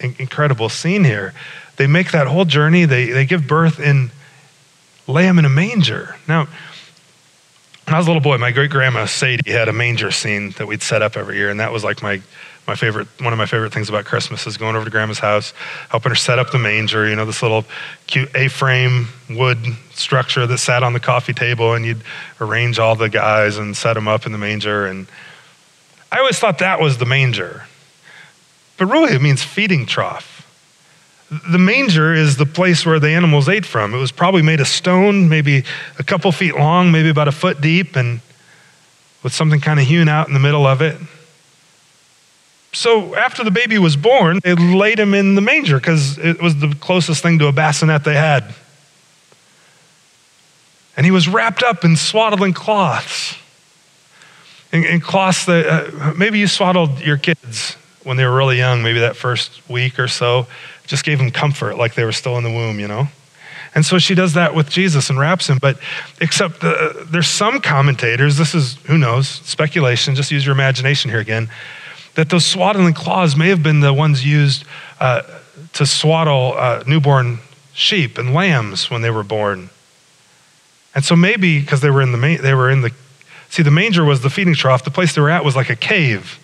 incredible 0.00 0.68
scene 0.68 1.04
here. 1.04 1.34
They 1.76 1.86
make 1.86 2.12
that 2.12 2.26
whole 2.26 2.44
journey, 2.44 2.84
they, 2.84 3.06
they 3.06 3.24
give 3.24 3.46
birth 3.46 3.78
and 3.78 4.10
lay 5.06 5.24
him 5.24 5.38
in 5.38 5.44
a 5.44 5.50
manger. 5.50 6.16
Now, 6.26 6.48
when 7.84 7.94
I 7.94 7.98
was 7.98 8.06
a 8.06 8.10
little 8.10 8.22
boy, 8.22 8.36
my 8.36 8.50
great 8.50 8.70
grandma 8.70 9.06
Sadie 9.06 9.50
had 9.50 9.68
a 9.68 9.72
manger 9.72 10.10
scene 10.10 10.50
that 10.58 10.66
we'd 10.66 10.82
set 10.82 11.00
up 11.00 11.16
every 11.16 11.36
year, 11.36 11.48
and 11.48 11.60
that 11.60 11.72
was 11.72 11.84
like 11.84 12.02
my 12.02 12.20
my 12.66 12.74
favorite 12.74 13.08
one 13.22 13.32
of 13.32 13.38
my 13.38 13.46
favorite 13.46 13.72
things 13.72 13.88
about 13.88 14.04
Christmas 14.04 14.46
is 14.46 14.58
going 14.58 14.76
over 14.76 14.84
to 14.84 14.90
grandma's 14.90 15.18
house, 15.18 15.54
helping 15.88 16.10
her 16.10 16.16
set 16.16 16.38
up 16.38 16.50
the 16.52 16.58
manger. 16.58 17.08
You 17.08 17.16
know, 17.16 17.24
this 17.24 17.40
little 17.40 17.64
cute 18.06 18.28
A-frame 18.34 19.08
wood 19.30 19.56
structure 19.92 20.46
that 20.46 20.58
sat 20.58 20.82
on 20.82 20.92
the 20.92 21.00
coffee 21.00 21.32
table, 21.32 21.72
and 21.72 21.86
you'd 21.86 22.02
arrange 22.42 22.78
all 22.78 22.94
the 22.94 23.08
guys 23.08 23.56
and 23.56 23.74
set 23.74 23.94
them 23.94 24.06
up 24.06 24.26
in 24.26 24.32
the 24.32 24.38
manger. 24.38 24.84
And 24.84 25.06
I 26.12 26.18
always 26.18 26.38
thought 26.38 26.58
that 26.58 26.78
was 26.78 26.98
the 26.98 27.06
manger, 27.06 27.64
but 28.78 28.86
really 28.86 29.12
it 29.12 29.20
means 29.20 29.42
feeding 29.42 29.84
trough. 29.84 30.36
The 31.30 31.58
manger 31.58 32.14
is 32.14 32.38
the 32.38 32.46
place 32.46 32.86
where 32.86 32.98
the 32.98 33.10
animals 33.10 33.50
ate 33.50 33.66
from. 33.66 33.92
It 33.92 33.98
was 33.98 34.12
probably 34.12 34.40
made 34.40 34.60
of 34.60 34.68
stone, 34.68 35.28
maybe 35.28 35.64
a 35.98 36.02
couple 36.02 36.32
feet 36.32 36.54
long, 36.54 36.90
maybe 36.90 37.10
about 37.10 37.28
a 37.28 37.32
foot 37.32 37.60
deep, 37.60 37.96
and 37.96 38.20
with 39.22 39.34
something 39.34 39.60
kind 39.60 39.78
of 39.78 39.86
hewn 39.86 40.08
out 40.08 40.28
in 40.28 40.32
the 40.32 40.40
middle 40.40 40.66
of 40.66 40.80
it. 40.80 40.96
So 42.72 43.14
after 43.14 43.44
the 43.44 43.50
baby 43.50 43.78
was 43.78 43.96
born, 43.96 44.40
they 44.42 44.54
laid 44.54 44.98
him 44.98 45.12
in 45.12 45.34
the 45.34 45.40
manger 45.40 45.78
because 45.78 46.16
it 46.18 46.40
was 46.40 46.56
the 46.60 46.74
closest 46.80 47.22
thing 47.22 47.38
to 47.40 47.46
a 47.46 47.52
bassinet 47.52 48.04
they 48.04 48.14
had. 48.14 48.54
And 50.96 51.04
he 51.04 51.10
was 51.10 51.28
wrapped 51.28 51.62
up 51.62 51.84
in 51.84 51.96
swaddling 51.96 52.52
cloths. 52.52 53.36
In, 54.72 54.84
in 54.84 55.00
cloths 55.00 55.46
that 55.46 55.66
uh, 55.66 56.14
maybe 56.14 56.38
you 56.38 56.46
swaddled 56.46 57.00
your 57.00 57.16
kids 57.16 57.77
when 58.04 58.16
they 58.16 58.24
were 58.24 58.36
really 58.36 58.56
young, 58.56 58.82
maybe 58.82 59.00
that 59.00 59.16
first 59.16 59.68
week 59.68 59.98
or 59.98 60.08
so 60.08 60.46
just 60.86 61.04
gave 61.04 61.18
them 61.18 61.30
comfort 61.30 61.76
like 61.76 61.94
they 61.94 62.04
were 62.04 62.12
still 62.12 62.38
in 62.38 62.44
the 62.44 62.50
womb, 62.50 62.80
you 62.80 62.88
know? 62.88 63.08
And 63.74 63.84
so 63.84 63.98
she 63.98 64.14
does 64.14 64.32
that 64.32 64.54
with 64.54 64.70
Jesus 64.70 65.10
and 65.10 65.18
wraps 65.18 65.48
him. 65.48 65.58
But 65.60 65.78
except 66.20 66.60
the, 66.60 67.06
there's 67.08 67.28
some 67.28 67.60
commentators, 67.60 68.36
this 68.36 68.54
is, 68.54 68.76
who 68.86 68.96
knows, 68.96 69.28
speculation, 69.28 70.14
just 70.14 70.30
use 70.30 70.44
your 70.44 70.54
imagination 70.54 71.10
here 71.10 71.20
again, 71.20 71.50
that 72.14 72.30
those 72.30 72.46
swaddling 72.46 72.94
cloths 72.94 73.36
may 73.36 73.48
have 73.48 73.62
been 73.62 73.80
the 73.80 73.92
ones 73.92 74.24
used 74.24 74.64
uh, 74.98 75.22
to 75.74 75.86
swaddle 75.86 76.54
uh, 76.56 76.82
newborn 76.86 77.38
sheep 77.74 78.18
and 78.18 78.32
lambs 78.32 78.90
when 78.90 79.02
they 79.02 79.10
were 79.10 79.22
born. 79.22 79.70
And 80.94 81.04
so 81.04 81.14
maybe 81.14 81.60
because 81.60 81.80
they 81.80 81.90
were 81.90 82.02
in 82.02 82.10
the 82.10 82.38
they 82.42 82.54
were 82.54 82.70
in 82.70 82.80
the 82.80 82.90
see 83.50 83.62
the 83.62 83.70
manger 83.70 84.04
was 84.04 84.22
the 84.22 84.30
feeding 84.30 84.54
trough. 84.54 84.82
The 84.82 84.90
place 84.90 85.14
they 85.14 85.20
were 85.20 85.30
at 85.30 85.44
was 85.44 85.54
like 85.54 85.70
a 85.70 85.76
cave 85.76 86.40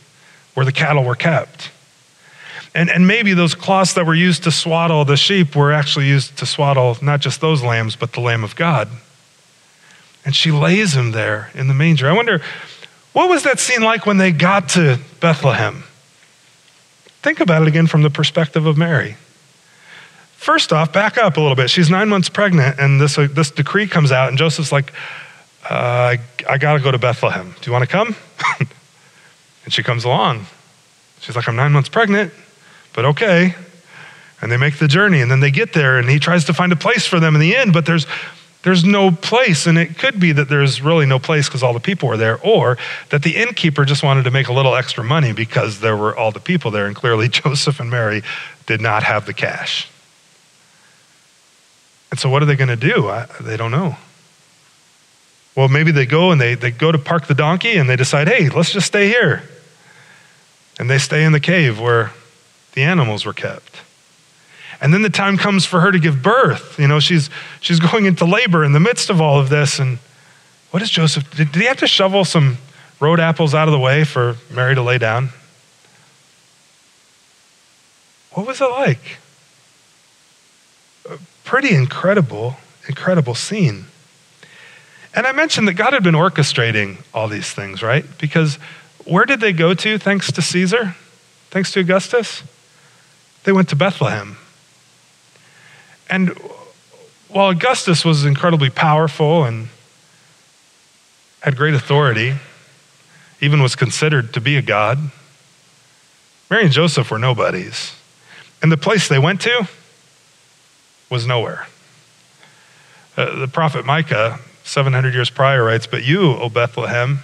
where 0.54 0.64
the 0.64 0.72
cattle 0.72 1.04
were 1.04 1.14
kept. 1.14 1.70
And, 2.74 2.90
and 2.90 3.06
maybe 3.06 3.34
those 3.34 3.54
cloths 3.54 3.94
that 3.94 4.04
were 4.04 4.14
used 4.14 4.44
to 4.44 4.50
swaddle 4.50 5.04
the 5.04 5.16
sheep 5.16 5.54
were 5.54 5.72
actually 5.72 6.06
used 6.06 6.36
to 6.38 6.46
swaddle 6.46 6.96
not 7.00 7.20
just 7.20 7.40
those 7.40 7.62
lambs, 7.62 7.94
but 7.94 8.12
the 8.12 8.20
Lamb 8.20 8.42
of 8.42 8.56
God. 8.56 8.88
And 10.24 10.34
she 10.34 10.50
lays 10.50 10.96
him 10.96 11.12
there 11.12 11.50
in 11.54 11.68
the 11.68 11.74
manger. 11.74 12.08
I 12.08 12.12
wonder, 12.12 12.40
what 13.12 13.28
was 13.28 13.44
that 13.44 13.60
scene 13.60 13.82
like 13.82 14.06
when 14.06 14.16
they 14.16 14.32
got 14.32 14.70
to 14.70 14.98
Bethlehem? 15.20 15.84
Think 17.22 17.40
about 17.40 17.62
it 17.62 17.68
again 17.68 17.86
from 17.86 18.02
the 18.02 18.10
perspective 18.10 18.66
of 18.66 18.76
Mary. 18.76 19.16
First 20.36 20.72
off, 20.72 20.92
back 20.92 21.16
up 21.16 21.36
a 21.36 21.40
little 21.40 21.56
bit. 21.56 21.70
She's 21.70 21.88
nine 21.88 22.08
months 22.08 22.28
pregnant, 22.28 22.78
and 22.78 23.00
this, 23.00 23.16
uh, 23.16 23.28
this 23.30 23.50
decree 23.50 23.86
comes 23.86 24.10
out, 24.10 24.28
and 24.28 24.36
Joseph's 24.36 24.72
like, 24.72 24.92
uh, 25.70 25.74
I, 25.74 26.18
I 26.48 26.58
got 26.58 26.74
to 26.74 26.80
go 26.80 26.90
to 26.90 26.98
Bethlehem. 26.98 27.54
Do 27.60 27.70
you 27.70 27.72
want 27.72 27.88
to 27.88 27.90
come? 27.90 28.16
and 29.64 29.72
she 29.72 29.82
comes 29.82 30.04
along. 30.04 30.46
She's 31.20 31.36
like, 31.36 31.48
I'm 31.48 31.56
nine 31.56 31.72
months 31.72 31.88
pregnant 31.88 32.32
but 32.94 33.04
okay. 33.04 33.54
And 34.40 34.50
they 34.50 34.56
make 34.56 34.78
the 34.78 34.88
journey, 34.88 35.20
and 35.20 35.30
then 35.30 35.40
they 35.40 35.50
get 35.50 35.72
there, 35.72 35.98
and 35.98 36.08
he 36.08 36.18
tries 36.18 36.44
to 36.46 36.54
find 36.54 36.72
a 36.72 36.76
place 36.76 37.06
for 37.06 37.20
them 37.20 37.34
in 37.34 37.40
the 37.40 37.54
end, 37.54 37.72
but 37.72 37.84
there's 37.84 38.06
there's 38.62 38.82
no 38.82 39.10
place. 39.10 39.66
And 39.66 39.76
it 39.76 39.98
could 39.98 40.18
be 40.18 40.32
that 40.32 40.48
there's 40.48 40.80
really 40.80 41.04
no 41.04 41.18
place 41.18 41.48
because 41.48 41.62
all 41.62 41.74
the 41.74 41.80
people 41.80 42.08
were 42.08 42.16
there, 42.16 42.38
or 42.42 42.78
that 43.10 43.22
the 43.22 43.36
innkeeper 43.36 43.84
just 43.84 44.02
wanted 44.02 44.24
to 44.24 44.30
make 44.30 44.48
a 44.48 44.52
little 44.52 44.74
extra 44.74 45.04
money 45.04 45.32
because 45.32 45.80
there 45.80 45.96
were 45.96 46.16
all 46.16 46.32
the 46.32 46.40
people 46.40 46.70
there. 46.70 46.86
And 46.86 46.96
clearly, 46.96 47.28
Joseph 47.42 47.78
and 47.78 47.90
Mary 47.90 48.22
did 48.66 48.80
not 48.80 49.02
have 49.02 49.26
the 49.26 49.34
cash. 49.34 49.88
And 52.10 52.18
so, 52.18 52.30
what 52.30 52.42
are 52.42 52.46
they 52.46 52.56
going 52.56 52.68
to 52.68 52.76
do? 52.76 53.08
I, 53.08 53.26
they 53.40 53.56
don't 53.56 53.70
know. 53.70 53.96
Well, 55.56 55.68
maybe 55.68 55.92
they 55.92 56.06
go 56.06 56.32
and 56.32 56.40
they, 56.40 56.54
they 56.54 56.70
go 56.70 56.90
to 56.90 56.98
park 56.98 57.26
the 57.26 57.34
donkey 57.34 57.76
and 57.76 57.88
they 57.88 57.96
decide, 57.96 58.28
hey, 58.28 58.48
let's 58.48 58.72
just 58.72 58.86
stay 58.86 59.08
here. 59.08 59.42
And 60.78 60.90
they 60.90 60.98
stay 60.98 61.24
in 61.24 61.32
the 61.32 61.40
cave 61.40 61.80
where 61.80 62.10
the 62.72 62.82
animals 62.82 63.24
were 63.24 63.32
kept. 63.32 63.82
And 64.80 64.92
then 64.92 65.02
the 65.02 65.10
time 65.10 65.38
comes 65.38 65.64
for 65.64 65.80
her 65.80 65.92
to 65.92 65.98
give 65.98 66.22
birth. 66.22 66.78
You 66.78 66.88
know, 66.88 66.98
she's, 66.98 67.30
she's 67.60 67.78
going 67.78 68.06
into 68.06 68.24
labor 68.24 68.64
in 68.64 68.72
the 68.72 68.80
midst 68.80 69.10
of 69.10 69.20
all 69.20 69.38
of 69.38 69.48
this. 69.48 69.78
And 69.78 69.98
what 70.72 70.82
is 70.82 70.90
Joseph? 70.90 71.30
Did, 71.36 71.52
did 71.52 71.62
he 71.62 71.68
have 71.68 71.78
to 71.78 71.86
shovel 71.86 72.24
some 72.24 72.58
road 72.98 73.20
apples 73.20 73.54
out 73.54 73.68
of 73.68 73.72
the 73.72 73.78
way 73.78 74.02
for 74.02 74.36
Mary 74.50 74.74
to 74.74 74.82
lay 74.82 74.98
down? 74.98 75.30
What 78.32 78.46
was 78.46 78.60
it 78.60 78.66
like? 78.66 79.18
A 81.08 81.18
pretty 81.44 81.72
incredible, 81.72 82.56
incredible 82.88 83.36
scene. 83.36 83.86
And 85.14 85.26
I 85.26 85.32
mentioned 85.32 85.68
that 85.68 85.74
God 85.74 85.92
had 85.92 86.02
been 86.02 86.14
orchestrating 86.14 86.98
all 87.14 87.28
these 87.28 87.50
things, 87.52 87.82
right? 87.82 88.04
Because 88.18 88.56
where 89.04 89.24
did 89.24 89.40
they 89.40 89.52
go 89.52 89.74
to 89.74 89.98
thanks 89.98 90.32
to 90.32 90.42
Caesar? 90.42 90.96
Thanks 91.50 91.70
to 91.72 91.80
Augustus? 91.80 92.42
They 93.44 93.52
went 93.52 93.68
to 93.68 93.76
Bethlehem. 93.76 94.38
And 96.10 96.30
while 97.28 97.50
Augustus 97.50 98.04
was 98.04 98.24
incredibly 98.24 98.70
powerful 98.70 99.44
and 99.44 99.68
had 101.40 101.56
great 101.56 101.74
authority, 101.74 102.34
even 103.40 103.62
was 103.62 103.76
considered 103.76 104.32
to 104.34 104.40
be 104.40 104.56
a 104.56 104.62
god, 104.62 104.98
Mary 106.50 106.64
and 106.64 106.72
Joseph 106.72 107.10
were 107.10 107.18
nobodies. 107.18 107.94
And 108.62 108.72
the 108.72 108.76
place 108.76 109.08
they 109.08 109.18
went 109.18 109.40
to 109.42 109.68
was 111.10 111.26
nowhere. 111.26 111.66
Uh, 113.16 113.38
the 113.38 113.48
prophet 113.48 113.84
Micah, 113.84 114.40
700 114.64 115.14
years 115.14 115.30
prior, 115.30 115.64
writes, 115.64 115.86
But 115.86 116.04
you, 116.04 116.32
O 116.32 116.48
Bethlehem, 116.48 117.20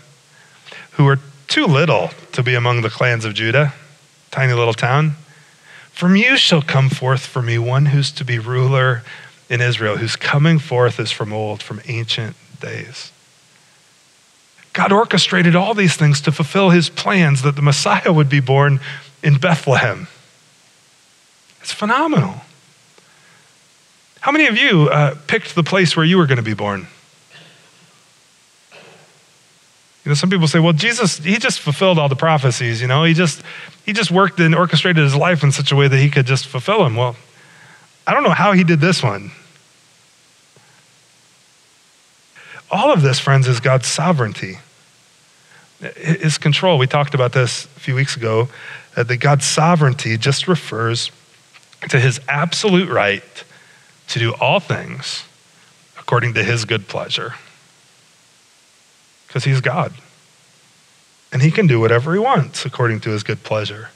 who 0.93 1.09
are 1.09 1.19
too 1.49 1.67
little 1.67 2.11
to 2.33 2.43
be 2.43 2.55
among 2.55 2.83
the 2.83 2.91
clans 2.91 3.25
of 3.25 3.35
Judah, 3.35 3.75
tiny 4.31 4.53
little 4.53 4.75
town, 4.75 5.15
from 5.91 6.15
you 6.17 6.37
shall 6.37 6.63
come 6.63 6.89
forth 6.89 7.27
for 7.27 7.43
me 7.43 7.59
one 7.59 7.87
who's 7.87 8.13
to 8.13 8.25
be 8.25 8.39
ruler 8.39 9.03
in 9.49 9.61
Israel, 9.61 9.97
whose 9.97 10.17
coming 10.17 10.59
forth 10.59 11.01
is 11.01 11.11
from 11.11 11.33
old, 11.33 11.63
from 11.63 11.81
ancient 11.89 12.37
days. 12.61 13.11
God 14.73 14.93
orchestrated 14.93 15.57
all 15.57 15.75
these 15.75 15.97
things 15.97 16.21
to 16.23 16.33
fulfill 16.33 16.71
his 16.71 16.89
plans 16.89 17.43
that 17.43 17.57
the 17.57 17.63
Messiah 17.63 18.13
would 18.13 18.29
be 18.29 18.41
born 18.41 18.81
in 19.23 19.37
Bethlehem. 19.37 20.07
It's 21.61 21.73
phenomenal. 21.73 22.43
How 24.21 24.31
many 24.31 24.47
of 24.47 24.57
you 24.57 24.89
uh, 24.89 25.17
picked 25.27 25.55
the 25.55 25.65
place 25.65 25.97
where 25.97 26.07
you 26.07 26.19
were 26.19 26.27
going 26.27 26.37
to 26.37 26.43
be 26.43 26.55
born? 26.55 26.87
Know, 30.11 30.15
some 30.15 30.29
people 30.29 30.49
say, 30.49 30.59
well, 30.59 30.73
Jesus, 30.73 31.19
he 31.19 31.39
just 31.39 31.61
fulfilled 31.61 31.97
all 31.97 32.09
the 32.09 32.17
prophecies, 32.17 32.81
you 32.81 32.89
know, 32.89 33.05
he 33.05 33.15
just 33.15 33.43
he 33.87 33.93
just 33.93 34.11
worked 34.11 34.41
and 34.41 34.57
orchestrated 34.57 35.03
his 35.05 35.15
life 35.15 35.45
in 35.45 35.53
such 35.53 35.71
a 35.71 35.77
way 35.77 35.87
that 35.87 35.97
he 35.97 36.11
could 36.11 36.27
just 36.27 36.47
fulfill 36.47 36.83
them. 36.83 36.97
Well, 36.97 37.15
I 38.09 38.13
don't 38.13 38.25
know 38.25 38.31
how 38.31 38.53
he 38.53 38.65
did 38.65 38.81
this 38.81 39.05
one. 39.05 39.31
All 42.73 42.93
of 42.93 43.03
this, 43.03 43.21
friends, 43.21 43.47
is 43.47 43.61
God's 43.61 43.87
sovereignty. 43.87 44.59
His 45.97 46.39
control. 46.39 46.77
We 46.77 46.89
talked 46.89 47.15
about 47.15 47.33
this 47.33 47.65
a 47.65 47.81
few 47.81 47.95
weeks 47.95 48.17
ago, 48.17 48.49
that 48.97 49.07
the 49.07 49.17
God's 49.17 49.47
sovereignty 49.47 50.17
just 50.19 50.49
refers 50.49 51.13
to 51.89 52.01
his 52.01 52.21
absolute 52.29 52.89
right 52.89 53.45
to 54.09 54.19
do 54.19 54.35
all 54.35 54.59
things 54.59 55.25
according 55.99 56.35
to 56.35 56.43
his 56.43 56.65
good 56.65 56.89
pleasure 56.89 57.35
because 59.31 59.45
he's 59.45 59.61
God. 59.61 59.95
And 61.33 61.41
he 61.41 61.53
can 61.53 61.69
do 61.69 61.79
whatever 61.79 62.13
he 62.13 62.19
wants 62.19 62.67
according 62.67 62.99
to 63.03 63.11
his 63.11 63.23
good 63.23 63.45
pleasure. 63.45 63.91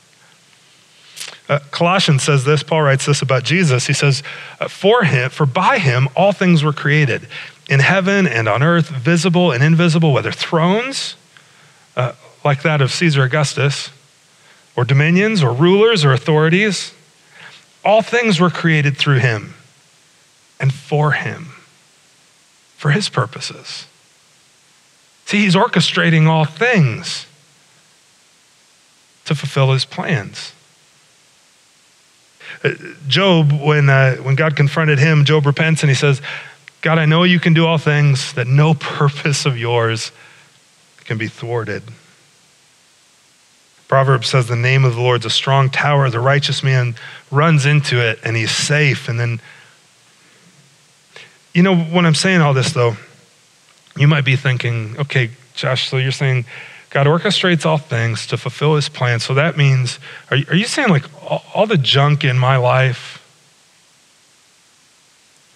Uh, 1.48 1.58
Colossians 1.72 2.22
says 2.22 2.44
this, 2.44 2.62
Paul 2.62 2.82
writes 2.82 3.04
this 3.04 3.20
about 3.20 3.42
Jesus. 3.42 3.88
He 3.88 3.94
says, 3.94 4.22
uh, 4.60 4.68
For 4.68 5.02
him, 5.02 5.30
for 5.30 5.44
by 5.44 5.78
him 5.78 6.08
all 6.14 6.30
things 6.30 6.62
were 6.62 6.72
created, 6.72 7.26
in 7.68 7.80
heaven 7.80 8.28
and 8.28 8.48
on 8.48 8.62
earth, 8.62 8.90
visible 8.90 9.50
and 9.50 9.64
invisible, 9.64 10.12
whether 10.12 10.30
thrones, 10.30 11.16
uh, 11.96 12.12
like 12.44 12.62
that 12.62 12.80
of 12.80 12.92
Caesar 12.92 13.24
Augustus, 13.24 13.90
or 14.76 14.84
dominions, 14.84 15.42
or 15.42 15.52
rulers, 15.52 16.04
or 16.04 16.12
authorities. 16.12 16.94
All 17.84 18.02
things 18.02 18.38
were 18.38 18.50
created 18.50 18.96
through 18.96 19.18
him 19.18 19.54
and 20.60 20.72
for 20.72 21.12
him, 21.12 21.54
for 22.76 22.92
his 22.92 23.08
purposes. 23.08 23.86
See, 25.26 25.42
he's 25.42 25.54
orchestrating 25.54 26.26
all 26.26 26.44
things 26.44 27.26
to 29.24 29.34
fulfill 29.34 29.72
his 29.72 29.84
plans. 29.84 30.52
Uh, 32.62 32.70
Job, 33.08 33.52
when, 33.52 33.88
uh, 33.88 34.16
when 34.16 34.34
God 34.34 34.54
confronted 34.54 34.98
him, 34.98 35.24
Job 35.24 35.46
repents 35.46 35.82
and 35.82 35.90
he 35.90 35.94
says, 35.94 36.20
God, 36.82 36.98
I 36.98 37.06
know 37.06 37.22
you 37.22 37.40
can 37.40 37.54
do 37.54 37.66
all 37.66 37.78
things, 37.78 38.34
that 38.34 38.46
no 38.46 38.74
purpose 38.78 39.46
of 39.46 39.56
yours 39.56 40.12
can 41.04 41.18
be 41.18 41.28
thwarted. 41.28 41.82
Proverbs 43.88 44.28
says 44.28 44.48
the 44.48 44.56
name 44.56 44.84
of 44.84 44.94
the 44.94 45.00
Lord's 45.00 45.26
a 45.26 45.30
strong 45.30 45.70
tower. 45.70 46.08
The 46.10 46.20
righteous 46.20 46.62
man 46.62 46.94
runs 47.30 47.66
into 47.66 48.00
it 48.00 48.18
and 48.24 48.36
he's 48.36 48.50
safe. 48.50 49.08
And 49.08 49.20
then, 49.20 49.40
you 51.52 51.62
know, 51.62 51.76
when 51.76 52.06
I'm 52.06 52.14
saying 52.14 52.40
all 52.40 52.54
this, 52.54 52.72
though, 52.72 52.96
you 53.96 54.08
might 54.08 54.24
be 54.24 54.36
thinking, 54.36 54.96
okay, 54.98 55.30
Josh, 55.54 55.88
so 55.88 55.96
you're 55.96 56.12
saying 56.12 56.44
God 56.90 57.06
orchestrates 57.06 57.66
all 57.66 57.78
things 57.78 58.26
to 58.28 58.36
fulfill 58.36 58.76
his 58.76 58.88
plan. 58.88 59.20
So 59.20 59.34
that 59.34 59.56
means, 59.56 59.98
are 60.30 60.36
you, 60.36 60.46
are 60.48 60.56
you 60.56 60.64
saying 60.64 60.88
like 60.88 61.04
all, 61.24 61.44
all 61.54 61.66
the 61.66 61.76
junk 61.76 62.24
in 62.24 62.38
my 62.38 62.56
life, 62.56 63.20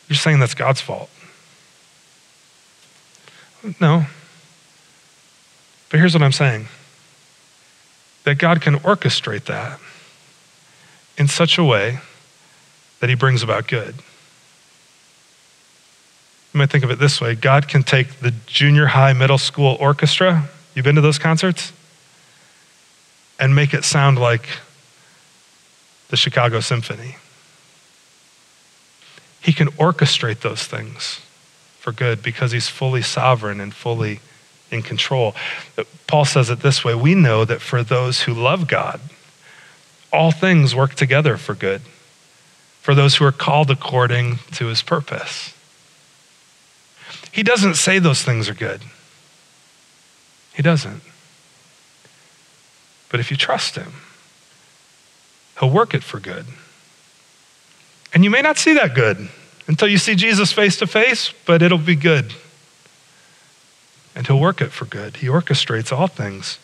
you're 0.08 0.16
saying 0.16 0.40
that's 0.40 0.54
God's 0.54 0.80
fault? 0.80 1.10
No. 3.80 4.06
But 5.90 6.00
here's 6.00 6.14
what 6.14 6.22
I'm 6.22 6.32
saying 6.32 6.68
that 8.24 8.36
God 8.36 8.60
can 8.60 8.74
orchestrate 8.80 9.44
that 9.44 9.80
in 11.16 11.28
such 11.28 11.56
a 11.56 11.64
way 11.64 11.98
that 13.00 13.08
he 13.08 13.14
brings 13.14 13.42
about 13.42 13.66
good. 13.66 13.94
You 16.58 16.62
might 16.62 16.70
think 16.70 16.82
of 16.82 16.90
it 16.90 16.98
this 16.98 17.20
way 17.20 17.36
God 17.36 17.68
can 17.68 17.84
take 17.84 18.14
the 18.14 18.32
junior 18.46 18.86
high, 18.86 19.12
middle 19.12 19.38
school 19.38 19.76
orchestra. 19.78 20.48
You've 20.74 20.84
been 20.84 20.96
to 20.96 21.00
those 21.00 21.16
concerts? 21.16 21.72
And 23.38 23.54
make 23.54 23.72
it 23.72 23.84
sound 23.84 24.18
like 24.18 24.48
the 26.08 26.16
Chicago 26.16 26.58
Symphony. 26.58 27.14
He 29.40 29.52
can 29.52 29.68
orchestrate 29.68 30.40
those 30.40 30.64
things 30.64 31.20
for 31.78 31.92
good 31.92 32.24
because 32.24 32.50
he's 32.50 32.66
fully 32.66 33.02
sovereign 33.02 33.60
and 33.60 33.72
fully 33.72 34.18
in 34.72 34.82
control. 34.82 35.36
Paul 36.08 36.24
says 36.24 36.50
it 36.50 36.58
this 36.58 36.84
way 36.84 36.92
We 36.92 37.14
know 37.14 37.44
that 37.44 37.60
for 37.60 37.84
those 37.84 38.22
who 38.22 38.34
love 38.34 38.66
God, 38.66 39.00
all 40.12 40.32
things 40.32 40.74
work 40.74 40.94
together 40.94 41.36
for 41.36 41.54
good, 41.54 41.82
for 42.82 42.96
those 42.96 43.14
who 43.14 43.24
are 43.24 43.30
called 43.30 43.70
according 43.70 44.40
to 44.54 44.66
his 44.66 44.82
purpose. 44.82 45.54
He 47.32 47.42
doesn't 47.42 47.74
say 47.74 47.98
those 47.98 48.22
things 48.22 48.48
are 48.48 48.54
good. 48.54 48.82
He 50.54 50.62
doesn't. 50.62 51.02
But 53.10 53.20
if 53.20 53.30
you 53.30 53.36
trust 53.36 53.76
him, 53.76 53.92
he'll 55.60 55.70
work 55.70 55.94
it 55.94 56.02
for 56.02 56.20
good. 56.20 56.46
And 58.12 58.24
you 58.24 58.30
may 58.30 58.42
not 58.42 58.58
see 58.58 58.74
that 58.74 58.94
good 58.94 59.28
until 59.66 59.88
you 59.88 59.98
see 59.98 60.14
Jesus 60.14 60.52
face 60.52 60.76
to 60.78 60.86
face, 60.86 61.32
but 61.46 61.62
it'll 61.62 61.78
be 61.78 61.94
good. 61.94 62.32
And 64.14 64.26
he'll 64.26 64.40
work 64.40 64.60
it 64.60 64.72
for 64.72 64.84
good. 64.84 65.16
He 65.16 65.26
orchestrates 65.26 65.96
all 65.96 66.08
things 66.08 66.58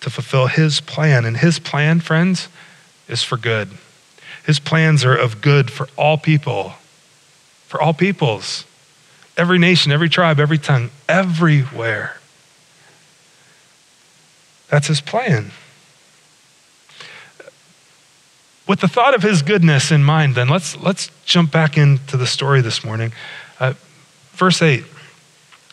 to 0.00 0.10
fulfill 0.10 0.48
his 0.48 0.80
plan. 0.80 1.24
And 1.24 1.38
his 1.38 1.58
plan, 1.58 2.00
friends, 2.00 2.48
is 3.08 3.22
for 3.22 3.36
good. 3.36 3.70
His 4.44 4.58
plans 4.58 5.04
are 5.04 5.16
of 5.16 5.40
good 5.40 5.70
for 5.70 5.88
all 5.96 6.18
people, 6.18 6.74
for 7.66 7.80
all 7.80 7.94
peoples, 7.94 8.64
every 9.40 9.58
nation, 9.58 9.90
every 9.90 10.10
tribe, 10.10 10.38
every 10.38 10.58
tongue, 10.58 10.90
everywhere. 11.08 12.18
That's 14.68 14.86
his 14.86 15.00
plan. 15.00 15.50
With 18.68 18.80
the 18.80 18.86
thought 18.86 19.14
of 19.14 19.22
his 19.22 19.40
goodness 19.40 19.90
in 19.90 20.04
mind, 20.04 20.34
then 20.34 20.48
let's, 20.48 20.76
let's 20.76 21.10
jump 21.24 21.50
back 21.50 21.78
into 21.78 22.18
the 22.18 22.26
story 22.26 22.60
this 22.60 22.84
morning. 22.84 23.14
Uh, 23.58 23.72
verse 24.32 24.60
8 24.60 24.84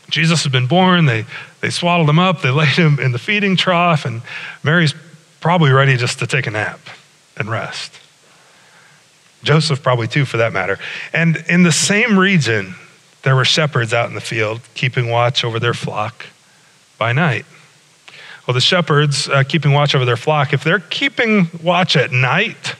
Jesus 0.09 0.43
had 0.43 0.53
been 0.53 0.67
born. 0.67 1.05
They, 1.05 1.25
they 1.59 1.69
swaddled 1.69 2.09
him 2.09 2.17
up. 2.17 2.41
They 2.41 2.49
laid 2.49 2.69
him 2.69 2.97
in 2.97 3.11
the 3.11 3.19
feeding 3.19 3.57
trough. 3.57 4.05
And 4.05 4.21
Mary's 4.63 4.95
probably 5.41 5.71
ready 5.71 5.97
just 5.97 6.19
to 6.19 6.27
take 6.27 6.47
a 6.47 6.51
nap 6.51 6.79
and 7.35 7.49
rest. 7.49 7.99
Joseph, 9.43 9.83
probably 9.83 10.07
too, 10.07 10.23
for 10.23 10.37
that 10.37 10.53
matter. 10.53 10.79
And 11.11 11.43
in 11.49 11.63
the 11.63 11.73
same 11.73 12.17
region, 12.17 12.75
there 13.27 13.35
were 13.35 13.43
shepherds 13.43 13.93
out 13.93 14.07
in 14.07 14.15
the 14.15 14.21
field 14.21 14.61
keeping 14.73 15.09
watch 15.09 15.43
over 15.43 15.59
their 15.59 15.73
flock 15.73 16.27
by 16.97 17.11
night. 17.11 17.45
Well, 18.47 18.53
the 18.53 18.61
shepherds 18.61 19.27
uh, 19.27 19.43
keeping 19.43 19.73
watch 19.73 19.93
over 19.95 20.05
their 20.05 20.15
flock, 20.15 20.53
if 20.53 20.63
they're 20.63 20.79
keeping 20.79 21.49
watch 21.61 21.97
at 21.97 22.13
night, 22.13 22.75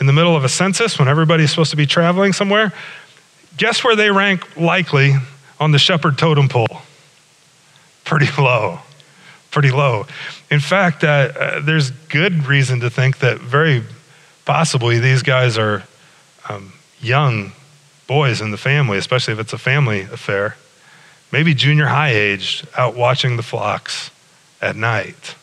in 0.00 0.06
the 0.06 0.12
middle 0.12 0.34
of 0.34 0.42
a 0.42 0.48
census 0.48 0.98
when 0.98 1.06
everybody's 1.06 1.50
supposed 1.50 1.70
to 1.70 1.76
be 1.76 1.86
traveling 1.86 2.32
somewhere, 2.32 2.72
guess 3.56 3.84
where 3.84 3.94
they 3.94 4.10
rank 4.10 4.56
likely 4.56 5.12
on 5.60 5.70
the 5.70 5.78
shepherd 5.78 6.18
totem 6.18 6.48
pole? 6.48 6.82
Pretty 8.02 8.26
low. 8.42 8.80
Pretty 9.52 9.70
low. 9.70 10.06
In 10.50 10.58
fact, 10.58 11.04
uh, 11.04 11.06
uh, 11.38 11.60
there's 11.60 11.92
good 12.08 12.48
reason 12.48 12.80
to 12.80 12.90
think 12.90 13.20
that 13.20 13.38
very 13.38 13.84
possibly 14.44 14.98
these 14.98 15.22
guys 15.22 15.56
are 15.56 15.84
um, 16.48 16.72
young 17.00 17.52
boys 18.06 18.40
in 18.40 18.50
the 18.50 18.56
family, 18.56 18.98
especially 18.98 19.34
if 19.34 19.40
it's 19.40 19.52
a 19.52 19.58
family 19.58 20.02
affair. 20.02 20.56
Maybe 21.30 21.54
junior 21.54 21.86
high 21.86 22.10
aged, 22.10 22.66
out 22.76 22.94
watching 22.94 23.36
the 23.36 23.42
flocks 23.42 24.10
at 24.60 24.76
night. 24.76 25.34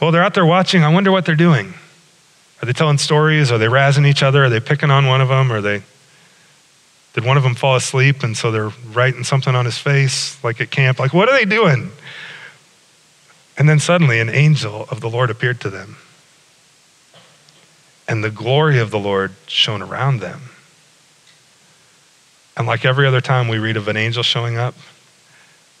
Well, 0.00 0.12
they're 0.12 0.22
out 0.22 0.34
there 0.34 0.46
watching. 0.46 0.84
I 0.84 0.92
wonder 0.92 1.10
what 1.10 1.24
they're 1.24 1.34
doing. 1.34 1.74
Are 2.62 2.66
they 2.66 2.72
telling 2.72 2.98
stories? 2.98 3.50
Are 3.50 3.58
they 3.58 3.66
razzing 3.66 4.06
each 4.06 4.22
other? 4.22 4.44
Are 4.44 4.48
they 4.48 4.60
picking 4.60 4.90
on 4.90 5.06
one 5.06 5.20
of 5.20 5.28
them? 5.28 5.50
Are 5.52 5.60
they 5.60 5.82
did 7.14 7.24
one 7.24 7.36
of 7.36 7.42
them 7.42 7.54
fall 7.54 7.74
asleep 7.74 8.22
and 8.22 8.36
so 8.36 8.52
they're 8.52 8.70
writing 8.92 9.24
something 9.24 9.54
on 9.54 9.64
his 9.64 9.78
face 9.78 10.42
like 10.44 10.60
at 10.60 10.70
camp? 10.70 10.98
Like 10.98 11.12
what 11.12 11.28
are 11.28 11.36
they 11.36 11.44
doing? 11.44 11.90
And 13.56 13.68
then 13.68 13.80
suddenly 13.80 14.20
an 14.20 14.28
angel 14.28 14.86
of 14.88 15.00
the 15.00 15.10
Lord 15.10 15.30
appeared 15.30 15.60
to 15.62 15.70
them. 15.70 15.96
And 18.06 18.22
the 18.22 18.30
glory 18.30 18.78
of 18.78 18.90
the 18.90 18.98
Lord 19.00 19.32
shone 19.46 19.82
around 19.82 20.20
them. 20.20 20.47
And 22.58 22.66
like 22.66 22.84
every 22.84 23.06
other 23.06 23.20
time 23.20 23.46
we 23.46 23.58
read 23.58 23.76
of 23.76 23.86
an 23.86 23.96
angel 23.96 24.24
showing 24.24 24.58
up, 24.58 24.74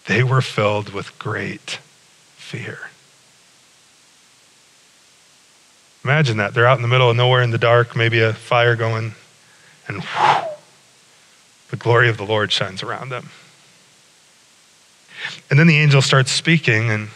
they 0.06 0.22
were 0.22 0.40
filled 0.40 0.90
with 0.90 1.18
great 1.18 1.80
fear. 2.36 2.78
Imagine 6.04 6.36
that. 6.36 6.54
They're 6.54 6.66
out 6.66 6.78
in 6.78 6.82
the 6.82 6.88
middle 6.88 7.10
of 7.10 7.16
nowhere 7.16 7.42
in 7.42 7.50
the 7.50 7.58
dark, 7.58 7.96
maybe 7.96 8.20
a 8.20 8.32
fire 8.32 8.76
going, 8.76 9.12
and 9.88 10.02
the 11.70 11.76
glory 11.76 12.08
of 12.08 12.16
the 12.16 12.24
Lord 12.24 12.52
shines 12.52 12.84
around 12.84 13.08
them. 13.08 13.28
And 15.50 15.58
then 15.58 15.66
the 15.66 15.76
angel 15.76 16.00
starts 16.00 16.30
speaking, 16.30 16.90
and 16.90 17.08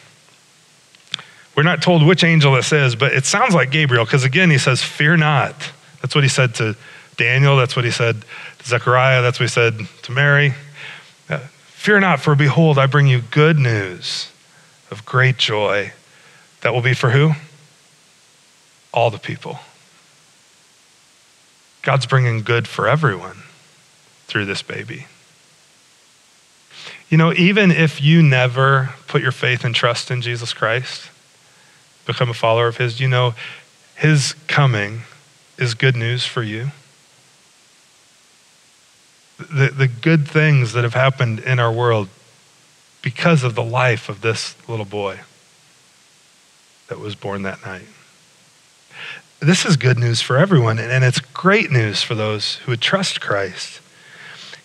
we're 1.56 1.62
not 1.62 1.80
told 1.80 2.04
which 2.04 2.24
angel 2.24 2.52
this 2.54 2.72
is, 2.72 2.96
but 2.96 3.12
it 3.12 3.24
sounds 3.24 3.54
like 3.54 3.70
Gabriel, 3.70 4.04
because 4.04 4.24
again, 4.24 4.50
he 4.50 4.58
says, 4.58 4.82
Fear 4.82 5.18
not. 5.18 5.54
That's 6.02 6.16
what 6.16 6.24
he 6.24 6.28
said 6.28 6.56
to 6.56 6.76
Daniel. 7.16 7.56
That's 7.56 7.76
what 7.76 7.84
he 7.84 7.90
said 7.90 8.22
to 8.58 8.68
Zechariah. 8.68 9.22
That's 9.22 9.38
what 9.38 9.44
he 9.44 9.52
said 9.52 9.78
to 10.02 10.12
Mary. 10.12 10.54
Uh, 11.28 11.38
Fear 11.38 12.00
not, 12.00 12.20
for 12.20 12.34
behold, 12.34 12.78
I 12.78 12.86
bring 12.86 13.06
you 13.06 13.20
good 13.20 13.58
news 13.58 14.30
of 14.90 15.04
great 15.04 15.36
joy. 15.36 15.92
That 16.60 16.72
will 16.72 16.82
be 16.82 16.94
for 16.94 17.10
who? 17.10 17.32
all 18.92 19.10
the 19.10 19.18
people. 19.18 19.58
God's 21.82 22.06
bringing 22.06 22.42
good 22.42 22.68
for 22.68 22.86
everyone 22.86 23.42
through 24.26 24.44
this 24.44 24.62
baby. 24.62 25.06
You 27.08 27.18
know, 27.18 27.32
even 27.32 27.70
if 27.70 28.00
you 28.00 28.22
never 28.22 28.94
put 29.06 29.22
your 29.22 29.32
faith 29.32 29.64
and 29.64 29.74
trust 29.74 30.10
in 30.10 30.22
Jesus 30.22 30.52
Christ, 30.52 31.10
become 32.06 32.30
a 32.30 32.34
follower 32.34 32.68
of 32.68 32.76
His, 32.76 33.00
you 33.00 33.08
know, 33.08 33.34
His 33.96 34.34
coming 34.46 35.02
is 35.58 35.74
good 35.74 35.96
news 35.96 36.24
for 36.24 36.42
you. 36.42 36.68
The, 39.50 39.68
the 39.68 39.88
good 39.88 40.28
things 40.28 40.72
that 40.72 40.84
have 40.84 40.94
happened 40.94 41.40
in 41.40 41.58
our 41.58 41.72
world 41.72 42.08
because 43.02 43.42
of 43.42 43.54
the 43.54 43.64
life 43.64 44.08
of 44.08 44.20
this 44.20 44.56
little 44.68 44.84
boy 44.84 45.20
that 46.88 46.98
was 46.98 47.14
born 47.14 47.42
that 47.42 47.64
night 47.64 47.86
this 49.42 49.64
is 49.64 49.76
good 49.76 49.98
news 49.98 50.20
for 50.20 50.38
everyone, 50.38 50.78
and 50.78 51.02
it's 51.02 51.18
great 51.18 51.70
news 51.72 52.00
for 52.00 52.14
those 52.14 52.56
who 52.56 52.70
would 52.70 52.80
trust 52.80 53.20
Christ. 53.20 53.80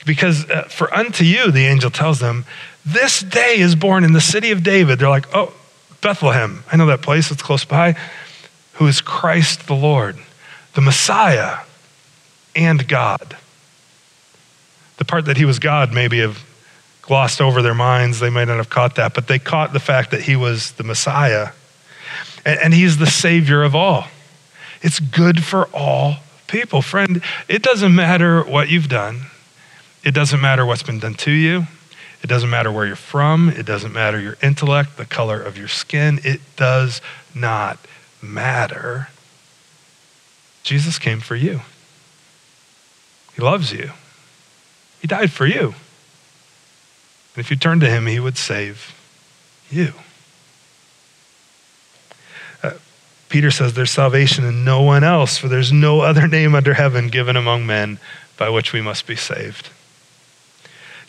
Because 0.05 0.47
uh, 0.49 0.63
for 0.63 0.93
unto 0.93 1.23
you, 1.23 1.51
the 1.51 1.65
angel 1.65 1.89
tells 1.89 2.19
them, 2.19 2.45
this 2.85 3.21
day 3.21 3.57
is 3.57 3.75
born 3.75 4.03
in 4.03 4.13
the 4.13 4.21
city 4.21 4.51
of 4.51 4.63
David. 4.63 4.99
They're 4.99 5.09
like, 5.09 5.35
oh, 5.35 5.53
Bethlehem. 6.01 6.63
I 6.71 6.77
know 6.77 6.85
that 6.85 7.01
place, 7.01 7.31
it's 7.31 7.41
close 7.41 7.65
by. 7.65 7.95
Who 8.73 8.87
is 8.87 9.01
Christ 9.01 9.65
the 9.65 9.75
Lord, 9.75 10.17
the 10.75 10.81
Messiah, 10.81 11.57
and 12.55 12.87
God. 12.87 13.35
The 14.97 15.05
part 15.05 15.25
that 15.25 15.37
he 15.37 15.45
was 15.45 15.59
God 15.59 15.93
maybe 15.93 16.19
have 16.19 16.43
glossed 17.01 17.41
over 17.41 17.61
their 17.61 17.73
minds. 17.73 18.19
They 18.19 18.29
might 18.29 18.47
not 18.47 18.57
have 18.57 18.69
caught 18.69 18.95
that, 18.95 19.13
but 19.13 19.27
they 19.27 19.39
caught 19.39 19.73
the 19.73 19.79
fact 19.79 20.11
that 20.11 20.21
he 20.21 20.35
was 20.35 20.71
the 20.73 20.83
Messiah. 20.83 21.49
And, 22.45 22.59
and 22.59 22.73
he's 22.73 22.97
the 22.97 23.07
Savior 23.07 23.63
of 23.63 23.75
all. 23.75 24.07
It's 24.81 24.99
good 24.99 25.43
for 25.43 25.67
all 25.73 26.17
people. 26.47 26.81
Friend, 26.81 27.21
it 27.47 27.63
doesn't 27.63 27.95
matter 27.95 28.43
what 28.43 28.69
you've 28.69 28.89
done, 28.89 29.21
it 30.03 30.13
doesn't 30.13 30.41
matter 30.41 30.65
what's 30.65 30.83
been 30.83 30.99
done 30.99 31.15
to 31.15 31.31
you. 31.31 31.65
It 32.23 32.27
doesn't 32.27 32.49
matter 32.49 32.71
where 32.71 32.85
you're 32.85 32.95
from. 32.95 33.49
It 33.49 33.65
doesn't 33.65 33.93
matter 33.93 34.19
your 34.19 34.37
intellect, 34.41 34.97
the 34.97 35.05
color 35.05 35.41
of 35.41 35.57
your 35.57 35.67
skin. 35.67 36.19
It 36.23 36.41
does 36.55 36.99
not 37.35 37.77
matter. 38.21 39.09
Jesus 40.63 40.97
came 40.97 41.19
for 41.19 41.35
you. 41.35 41.61
He 43.35 43.41
loves 43.41 43.71
you. 43.71 43.91
He 45.01 45.07
died 45.07 45.31
for 45.31 45.45
you. 45.45 45.75
And 47.35 47.45
if 47.45 47.51
you 47.51 47.57
turn 47.57 47.79
to 47.81 47.89
him, 47.89 48.07
he 48.07 48.19
would 48.19 48.37
save 48.37 48.95
you. 49.69 49.93
Uh, 52.63 52.71
Peter 53.29 53.51
says 53.51 53.73
there's 53.73 53.91
salvation 53.91 54.43
in 54.43 54.63
no 54.65 54.81
one 54.81 55.03
else, 55.03 55.37
for 55.37 55.47
there's 55.47 55.71
no 55.71 56.01
other 56.01 56.27
name 56.27 56.55
under 56.55 56.73
heaven 56.73 57.09
given 57.09 57.35
among 57.35 57.65
men 57.65 57.99
by 58.37 58.49
which 58.49 58.73
we 58.73 58.81
must 58.81 59.05
be 59.05 59.15
saved. 59.15 59.69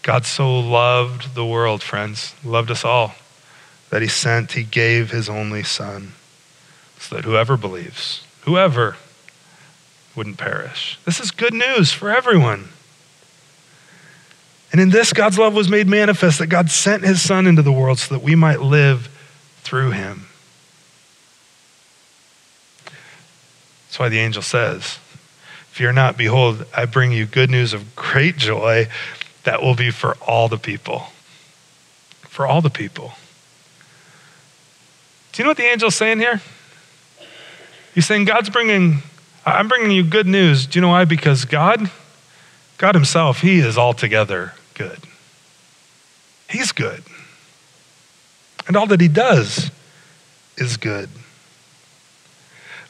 God 0.02 0.26
so 0.26 0.58
loved 0.58 1.34
the 1.34 1.46
world, 1.46 1.82
friends, 1.82 2.34
loved 2.44 2.70
us 2.70 2.84
all, 2.84 3.14
that 3.90 4.02
he 4.02 4.08
sent, 4.08 4.52
he 4.52 4.62
gave 4.62 5.10
his 5.10 5.28
only 5.28 5.62
son, 5.62 6.12
so 6.98 7.16
that 7.16 7.24
whoever 7.24 7.56
believes, 7.56 8.24
whoever 8.42 8.96
wouldn't 10.14 10.38
perish. 10.38 10.98
This 11.04 11.20
is 11.20 11.30
good 11.30 11.54
news 11.54 11.92
for 11.92 12.10
everyone. 12.10 12.68
And 14.70 14.80
in 14.80 14.90
this, 14.90 15.12
God's 15.12 15.38
love 15.38 15.54
was 15.54 15.68
made 15.68 15.86
manifest 15.86 16.38
that 16.38 16.48
God 16.48 16.70
sent 16.70 17.02
his 17.02 17.22
Son 17.22 17.46
into 17.46 17.62
the 17.62 17.72
world 17.72 17.98
so 17.98 18.14
that 18.14 18.22
we 18.22 18.34
might 18.34 18.60
live 18.60 19.08
through 19.62 19.92
him. 19.92 20.26
That's 23.86 23.98
why 23.98 24.08
the 24.08 24.18
angel 24.18 24.42
says, 24.42 24.98
Fear 25.70 25.92
not, 25.92 26.16
behold, 26.16 26.66
I 26.76 26.86
bring 26.86 27.12
you 27.12 27.24
good 27.24 27.50
news 27.50 27.72
of 27.72 27.94
great 27.94 28.36
joy 28.36 28.88
that 29.44 29.62
will 29.62 29.74
be 29.74 29.90
for 29.90 30.16
all 30.26 30.48
the 30.48 30.58
people. 30.58 31.06
For 32.22 32.46
all 32.46 32.60
the 32.60 32.70
people. 32.70 33.12
Do 35.32 35.40
you 35.40 35.44
know 35.44 35.50
what 35.50 35.56
the 35.56 35.70
angel's 35.70 35.94
saying 35.94 36.18
here? 36.18 36.42
He's 37.94 38.06
saying, 38.06 38.24
God's 38.26 38.50
bringing, 38.50 39.02
I'm 39.46 39.68
bringing 39.68 39.90
you 39.90 40.02
good 40.02 40.26
news. 40.26 40.66
Do 40.66 40.78
you 40.78 40.80
know 40.80 40.88
why? 40.88 41.04
Because 41.04 41.44
God, 41.44 41.90
God 42.78 42.94
Himself, 42.94 43.40
He 43.40 43.58
is 43.58 43.76
altogether 43.76 44.54
good. 44.74 44.98
He's 46.48 46.72
good. 46.72 47.02
And 48.66 48.76
all 48.76 48.86
that 48.86 49.00
He 49.00 49.08
does 49.08 49.70
is 50.56 50.76
good. 50.76 51.08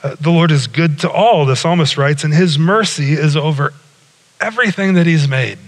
Uh, 0.02 0.14
the 0.20 0.30
Lord 0.30 0.52
is 0.52 0.66
good 0.66 1.00
to 1.00 1.10
all, 1.10 1.44
the 1.44 1.56
psalmist 1.56 1.96
writes, 1.96 2.22
and 2.22 2.32
His 2.32 2.58
mercy 2.58 3.14
is 3.14 3.36
over 3.36 3.72
everything 4.40 4.94
that 4.94 5.06
He's 5.06 5.26
made. 5.26 5.58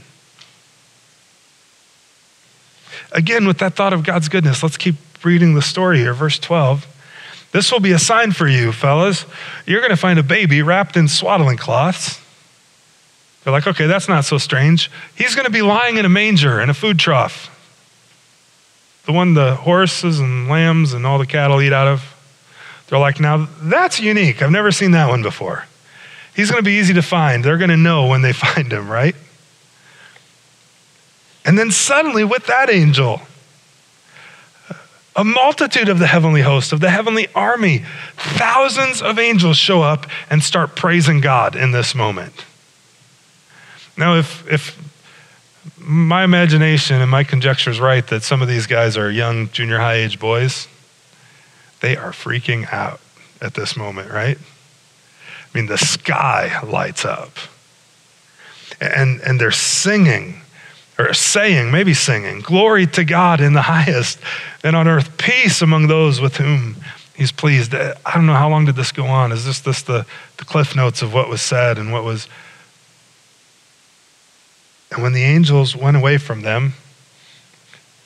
Again, 3.13 3.47
with 3.47 3.59
that 3.59 3.75
thought 3.75 3.93
of 3.93 4.05
God's 4.05 4.29
goodness, 4.29 4.63
let's 4.63 4.77
keep 4.77 4.95
reading 5.25 5.55
the 5.55 5.63
story 5.63 5.99
here. 5.99 6.15
Verse 6.15 6.39
12. 6.39 6.87
This 7.53 7.73
will 7.73 7.81
be 7.81 7.91
a 7.91 7.99
sign 7.99 8.31
for 8.31 8.47
you, 8.47 8.71
fellas. 8.71 9.27
You're 9.67 9.81
going 9.81 9.91
to 9.91 9.97
find 9.97 10.19
a 10.19 10.23
baby 10.23 10.63
wrapped 10.63 10.97
in 10.97 11.09
swaddling 11.09 11.57
cloths. 11.57 12.21
They're 13.43 13.53
like, 13.53 13.67
okay, 13.67 13.87
that's 13.87 14.09
not 14.09 14.25
so 14.25 14.39
strange. 14.39 14.91
He's 15.17 15.35
going 15.35 15.47
to 15.47 15.53
be 15.53 15.63
lying 15.63 15.97
in 15.97 16.05
a 16.05 16.09
manger 16.09 16.61
in 16.61 16.69
a 16.69 16.75
food 16.75 16.99
trough. 16.99 17.57
The 19.07 19.13
one 19.13 19.35
the 19.35 19.55
horses 19.55 20.21
and 20.21 20.49
lambs 20.49 20.93
and 20.93 21.07
all 21.07 21.19
the 21.19 21.27
cattle 21.27 21.61
eat 21.63 21.73
out 21.73 21.89
of. 21.89 22.17
They're 22.89 22.99
like, 22.99 23.21
now 23.21 23.49
that's 23.63 23.99
unique. 24.01 24.43
I've 24.43 24.51
never 24.51 24.73
seen 24.73 24.91
that 24.93 25.09
one 25.09 25.23
before. 25.23 25.65
He's 26.35 26.51
going 26.51 26.63
to 26.63 26.65
be 26.65 26.79
easy 26.79 26.95
to 26.95 27.03
find. 27.03 27.45
They're 27.45 27.59
going 27.59 27.71
to 27.71 27.77
know 27.77 28.07
when 28.07 28.23
they 28.23 28.33
find 28.35 28.73
him, 28.73 28.89
right? 28.89 29.17
And 31.45 31.59
then 31.59 31.71
suddenly, 31.71 32.25
with 32.25 32.47
that 32.47 32.69
angel, 32.69 33.23
a 35.17 35.25
multitude 35.25 35.89
of 35.89 35.99
the 35.99 36.07
heavenly 36.07 36.43
host, 36.43 36.73
of 36.73 36.81
the 36.81 36.91
heavenly 36.91 37.27
army, 37.35 37.85
thousands 38.17 39.01
of 39.03 39.19
angels 39.19 39.57
show 39.57 39.83
up 39.83 40.07
and 40.29 40.43
start 40.43 40.77
praising 40.77 41.21
God 41.21 41.57
in 41.57 41.73
this 41.73 41.95
moment. 41.95 42.45
Now, 43.97 44.17
if, 44.17 44.51
if 44.51 44.91
my 45.79 46.25
imagination 46.25 47.01
and 47.01 47.11
my 47.11 47.25
conjecture 47.25 47.71
is 47.71 47.81
right 47.81 48.07
that 48.09 48.23
some 48.23 48.43
of 48.43 48.49
these 48.49 48.67
guys 48.67 48.97
are 48.97 49.11
young 49.11 49.51
junior 49.51 49.79
high 49.79 49.95
age 49.95 50.19
boys, 50.19 50.69
they 51.81 51.97
are 51.97 52.13
freaking 52.13 52.71
out 52.73 53.01
at 53.41 53.55
this 53.55 53.77
moment, 53.77 54.11
right? 54.11 54.39
I 54.39 55.59
mean, 55.59 55.67
the 55.67 55.79
sky 55.79 56.61
lights 56.63 57.05
up. 57.05 57.37
And, 58.81 59.21
and 59.21 59.41
they're 59.41 59.51
singing 59.51 60.41
or 60.99 61.15
saying, 61.15 61.71
maybe 61.71 61.95
singing, 61.95 62.41
Glory 62.41 62.87
to 62.89 63.05
God 63.05 63.41
in 63.41 63.55
the 63.55 63.63
highest, 63.63 64.19
and 64.63 64.77
on 64.77 64.87
earth 64.87 65.17
peace 65.17 65.63
among 65.63 65.87
those 65.87 66.21
with 66.21 66.37
whom 66.37 66.77
he's 67.15 67.33
pleased. 67.33 67.75
I 67.75 67.95
don't 68.15 68.27
know 68.27 68.35
how 68.35 68.51
long 68.51 68.67
did 68.67 68.77
this 68.77 68.93
go 68.93 69.07
on. 69.07 69.33
Is 69.33 69.45
this, 69.45 69.61
this 69.61 69.83
the, 69.83 70.07
the 70.37 70.45
cliff 70.45 70.77
notes 70.77 71.03
of 71.03 71.15
what 71.15 71.29
was 71.29 71.43
said 71.43 71.79
and 71.79 71.93
what 71.93 72.05
was. 72.05 72.29
And 74.91 75.03
when 75.03 75.13
the 75.13 75.23
angels 75.23 75.77
went 75.77 75.97
away 75.97 76.19
from 76.19 76.43
them 76.43 76.75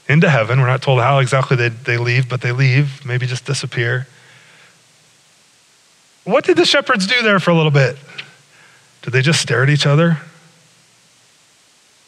into 0.09 0.29
heaven, 0.29 0.61
we're 0.61 0.67
not 0.67 0.83
told 0.83 1.01
how 1.01 1.19
exactly 1.19 1.57
they, 1.57 1.69
they 1.71 1.97
leave, 1.97 2.29
but 2.29 2.43
they 2.43 2.53
leave, 2.53 3.05
maybe 3.07 3.27
just 3.27 3.47
disappear. 3.47 4.07
What 6.25 6.45
did 6.45 6.57
the 6.57 6.65
shepherds 6.65 7.07
do 7.07 7.23
there 7.23 7.41
for 7.41 7.51
a 7.51 7.55
little 7.55 7.71
bit? 7.71 7.97
Did 9.03 9.13
they 9.13 9.23
just 9.23 9.41
stare 9.41 9.63
at 9.63 9.71
each 9.71 9.87
other? 9.87 10.19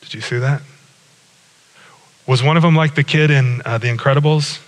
Did 0.01 0.15
you 0.15 0.21
see 0.21 0.39
that? 0.39 0.63
Was 2.27 2.43
one 2.43 2.57
of 2.57 2.63
them 2.63 2.75
like 2.75 2.95
the 2.95 3.05
kid 3.05 3.31
in 3.31 3.63
uh, 3.65 3.79
The 3.79 3.89
Incredibles? 3.89 4.61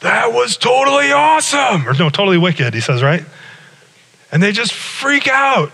That 0.00 0.32
was 0.32 0.56
totally 0.56 1.12
awesome. 1.12 1.86
Or 1.86 1.92
no, 1.92 2.08
totally 2.08 2.38
wicked, 2.38 2.74
he 2.74 2.80
says, 2.80 3.02
right? 3.02 3.24
And 4.32 4.42
they 4.42 4.52
just 4.52 4.72
freak 4.72 5.28
out. 5.28 5.70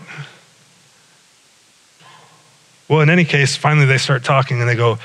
Well, 2.88 3.01
in 3.01 3.11
any 3.11 3.25
case, 3.25 3.57
finally 3.57 3.87
they 3.87 3.99
start 3.99 4.25
talking 4.25 4.61
and 4.61 4.68
they 4.68 4.77
go, 4.77 4.99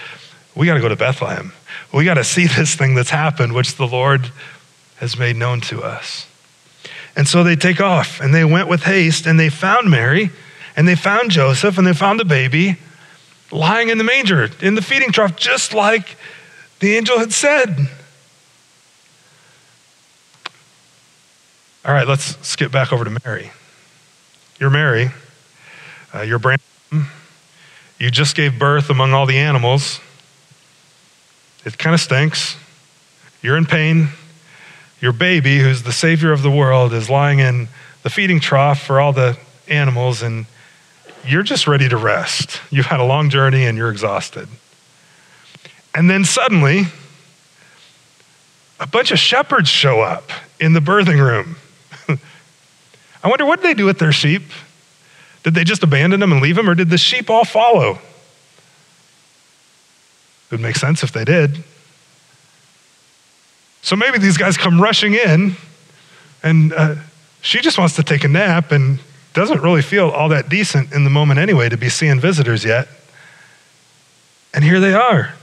We 0.56 0.65
got 0.65 0.76
to 0.76 0.82
go 0.82 0.89
to 0.89 0.96
Bethlehem. 0.96 1.54
We 1.94 2.06
got 2.06 2.15
to 2.15 2.24
see 2.24 2.48
this 2.48 2.76
thing 2.76 2.96
that's 2.96 3.10
happened, 3.10 3.54
which 3.54 3.76
the 3.76 3.88
Lord 3.88 4.32
has 4.98 5.17
made 5.17 5.36
known 5.36 5.62
to 5.62 5.82
us. 5.82 6.28
And 7.15 7.28
so 7.28 7.44
they 7.44 7.56
take 7.56 7.82
off 7.82 8.22
and 8.22 8.34
they 8.34 8.46
went 8.46 8.70
with 8.70 8.84
haste 8.84 9.26
and 9.26 9.39
they 9.39 9.50
found 9.50 9.89
Mary 9.89 10.30
and 10.76 10.88
they 10.88 10.96
found 10.96 11.32
Joseph 11.32 11.78
and 11.78 11.86
they 11.86 11.94
found 11.94 12.20
the 12.20 12.26
baby 12.26 12.78
lying 13.52 13.89
in 13.89 13.98
the 13.98 14.04
manger, 14.04 14.50
in 14.62 14.76
the 14.76 14.82
feeding 14.82 15.12
trough, 15.12 15.36
just 15.36 15.74
like 15.74 16.15
the 16.80 16.96
angel 16.96 17.20
had 17.20 17.34
said. 17.34 17.89
All 21.84 21.94
right, 21.94 22.08
let's 22.08 22.38
skip 22.48 22.72
back 22.72 22.94
over 22.94 23.04
to 23.04 23.17
Mary. 23.26 23.52
You're 24.60 24.70
Mary. 24.70 25.12
Uh, 26.13 26.22
you're 26.22 26.39
brand. 26.39 26.62
You 28.01 28.09
just 28.09 28.35
gave 28.35 28.57
birth 28.57 28.89
among 28.89 29.13
all 29.13 29.27
the 29.27 29.37
animals. 29.37 29.99
It 31.63 31.77
kind 31.77 31.93
of 31.93 31.99
stinks. 31.99 32.57
You're 33.43 33.55
in 33.55 33.67
pain. 33.67 34.09
Your 34.99 35.11
baby, 35.13 35.59
who's 35.59 35.83
the 35.83 35.91
savior 35.91 36.31
of 36.31 36.41
the 36.41 36.49
world, 36.49 36.93
is 36.93 37.11
lying 37.11 37.37
in 37.37 37.67
the 38.01 38.09
feeding 38.09 38.39
trough 38.39 38.81
for 38.81 38.99
all 38.99 39.13
the 39.13 39.37
animals, 39.67 40.23
and 40.23 40.47
you're 41.23 41.43
just 41.43 41.67
ready 41.67 41.87
to 41.89 41.95
rest. 41.95 42.59
You've 42.71 42.87
had 42.87 42.99
a 42.99 43.03
long 43.03 43.29
journey 43.29 43.67
and 43.67 43.77
you're 43.77 43.91
exhausted. 43.91 44.47
And 45.93 46.09
then 46.09 46.25
suddenly, 46.25 46.85
a 48.79 48.87
bunch 48.87 49.11
of 49.11 49.19
shepherds 49.19 49.69
show 49.69 50.01
up 50.01 50.31
in 50.59 50.73
the 50.73 50.79
birthing 50.79 51.23
room. 51.23 51.57
I 53.23 53.29
wonder 53.29 53.45
what 53.45 53.61
they 53.61 53.75
do 53.75 53.85
with 53.85 53.99
their 53.99 54.11
sheep? 54.11 54.41
Did 55.43 55.54
they 55.54 55.63
just 55.63 55.84
abandon 55.84 56.21
him 56.21 56.32
and 56.32 56.41
leave 56.41 56.58
him, 56.58 56.69
or 56.69 56.75
did 56.75 56.89
the 56.89 56.97
sheep 56.97 57.30
all 57.30 57.45
follow? 57.45 57.99
It 60.45 60.51
would 60.51 60.62
make 60.62 60.75
sense 60.75 61.04
if 61.04 61.12
they 61.12 61.25
did. 61.25 61.63
So 63.82 63.95
maybe 63.95 64.19
these 64.19 64.38
guys 64.38 64.58
come 64.58 64.80
rushing 64.80 65.13
in, 65.15 65.56
and 66.43 66.73
uh, 66.73 66.95
she 67.41 67.60
just 67.62 67.77
wants 67.77 67.95
to 67.95 68.04
take 68.04 68.23
a 68.23 68.27
nap, 68.27 68.71
and 68.71 68.99
doesn't 69.34 69.62
really 69.62 69.82
feel 69.82 70.10
all 70.10 70.30
that 70.30 70.49
decent 70.49 70.91
in 70.91 71.04
the 71.04 71.10
moment 71.10 71.39
anyway 71.39 71.69
to 71.69 71.77
be 71.77 71.89
seeing 71.89 72.19
visitors 72.19 72.65
yet. 72.65 72.88
And 74.54 74.63
here 74.63 74.80
they 74.80 74.93
are. 74.93 75.34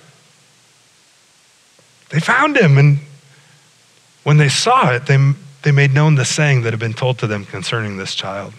They 2.11 2.21
found 2.21 2.57
him, 2.57 2.79
and 2.79 2.99
when 4.25 4.37
they 4.37 4.49
saw 4.49 4.93
it, 4.93 5.07
they, 5.07 5.17
they 5.63 5.73
made 5.73 5.93
known 5.95 6.15
the 6.15 6.25
saying 6.25 6.63
that 6.63 6.73
had 6.73 6.81
been 6.81 6.95
told 6.95 7.19
to 7.19 7.27
them 7.27 7.45
concerning 7.47 7.97
this 7.97 8.15
child. 8.15 8.53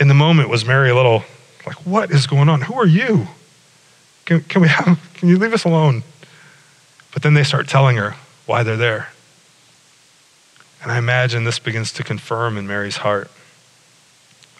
In 0.00 0.08
the 0.08 0.14
moment, 0.14 0.48
was 0.48 0.64
Mary 0.64 0.88
a 0.88 0.94
little 0.94 1.24
like, 1.66 1.86
What 1.86 2.10
is 2.10 2.26
going 2.26 2.48
on? 2.48 2.62
Who 2.62 2.74
are 2.74 2.86
you? 2.86 3.28
Can, 4.24 4.40
can, 4.42 4.62
we 4.62 4.68
have, 4.68 4.98
can 5.14 5.28
you 5.28 5.38
leave 5.38 5.52
us 5.52 5.64
alone? 5.64 6.02
But 7.12 7.22
then 7.22 7.34
they 7.34 7.44
start 7.44 7.68
telling 7.68 7.96
her 7.96 8.16
why 8.46 8.62
they're 8.62 8.76
there. 8.76 9.10
And 10.82 10.90
I 10.90 10.96
imagine 10.96 11.44
this 11.44 11.58
begins 11.58 11.92
to 11.92 12.02
confirm 12.02 12.56
in 12.56 12.66
Mary's 12.66 12.98
heart 12.98 13.30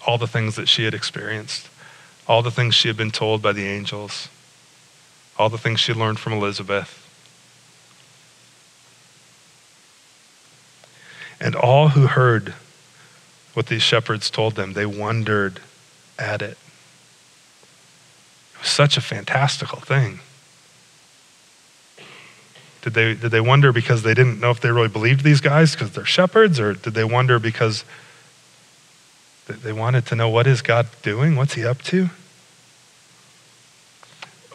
all 0.07 0.19
the 0.19 0.27
things 0.27 0.57
that 0.57 0.69
she 0.69 0.85
had 0.85 0.93
experienced, 0.93 1.69
all 2.27 2.43
the 2.43 2.51
things 2.51 2.75
she 2.75 2.89
had 2.89 2.97
been 2.97 3.11
told 3.11 3.41
by 3.41 3.53
the 3.53 3.67
angels, 3.67 4.29
all 5.39 5.49
the 5.49 5.59
things 5.59 5.81
she 5.81 5.95
learned 5.95 6.19
from 6.19 6.35
Elizabeth. 6.35 6.97
And 11.41 11.55
all 11.55 11.89
who 11.89 12.07
heard 12.07 12.55
what 13.61 13.67
these 13.67 13.83
shepherds 13.83 14.31
told 14.31 14.55
them, 14.55 14.73
they 14.73 14.87
wondered 14.87 15.61
at 16.19 16.41
it. 16.41 16.57
It 18.55 18.61
was 18.61 18.69
such 18.71 18.97
a 18.97 19.03
fantastical 19.03 19.81
thing. 19.81 20.21
Did 22.81 22.95
they, 22.95 23.13
did 23.13 23.31
they 23.31 23.41
wonder 23.43 23.71
because 23.71 24.03
they 24.03 24.15
didn't 24.15 24.41
know 24.41 24.51
if 24.51 24.61
they 24.63 24.71
really 24.71 24.89
believed 24.89 25.25
these 25.25 25.43
guys 25.43 25.73
because 25.73 25.91
they're 25.91 26.07
shepherds, 26.07 26.59
or 26.59 26.73
did 26.73 26.95
they 26.95 27.05
wonder 27.05 27.39
because 27.39 27.85
they 29.47 29.75
wanted 29.75 30.07
to 30.07 30.17
know 30.17 30.31
what 30.31 30.47
is 30.47 30.63
God 30.63 30.87
doing? 31.03 31.37
What's 31.37 31.53
he 31.53 31.67
up 31.67 31.83
to? 31.83 32.09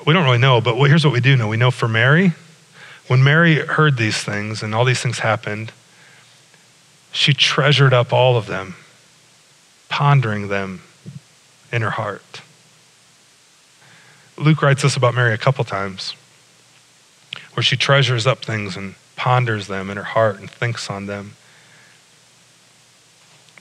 We 0.04 0.14
don't 0.14 0.26
really 0.26 0.40
know, 0.40 0.62
but 0.62 0.84
here's 0.86 1.06
what 1.06 1.14
we 1.14 1.20
do 1.20 1.36
know. 1.36 1.48
We 1.48 1.58
know 1.58 1.70
for 1.70 1.88
Mary, 1.88 2.34
when 3.06 3.24
Mary 3.24 3.58
heard 3.58 3.98
these 3.98 4.18
things 4.18 4.64
and 4.64 4.74
all 4.74 4.84
these 4.84 5.02
things 5.02 5.20
happened, 5.20 5.72
she 7.12 7.36
treasured 7.36 7.94
up 7.94 8.12
all 8.12 8.36
of 8.36 8.48
them, 8.48 8.78
pondering 9.90 10.48
them 10.48 10.82
in 11.72 11.82
her 11.82 11.92
heart. 11.92 12.42
Luke 14.38 14.62
writes 14.62 14.82
this 14.82 14.98
about 14.98 15.14
Mary 15.14 15.34
a 15.34 15.38
couple 15.38 15.64
times, 15.64 16.14
where 17.54 17.64
she 17.64 17.78
treasures 17.78 18.28
up 18.28 18.44
things 18.44 18.76
and 18.76 18.96
ponders 19.16 19.68
them 19.68 19.90
in 19.90 19.98
her 19.98 20.04
heart 20.04 20.40
and 20.40 20.50
thinks 20.50 20.90
on 20.90 21.06
them. 21.06 21.36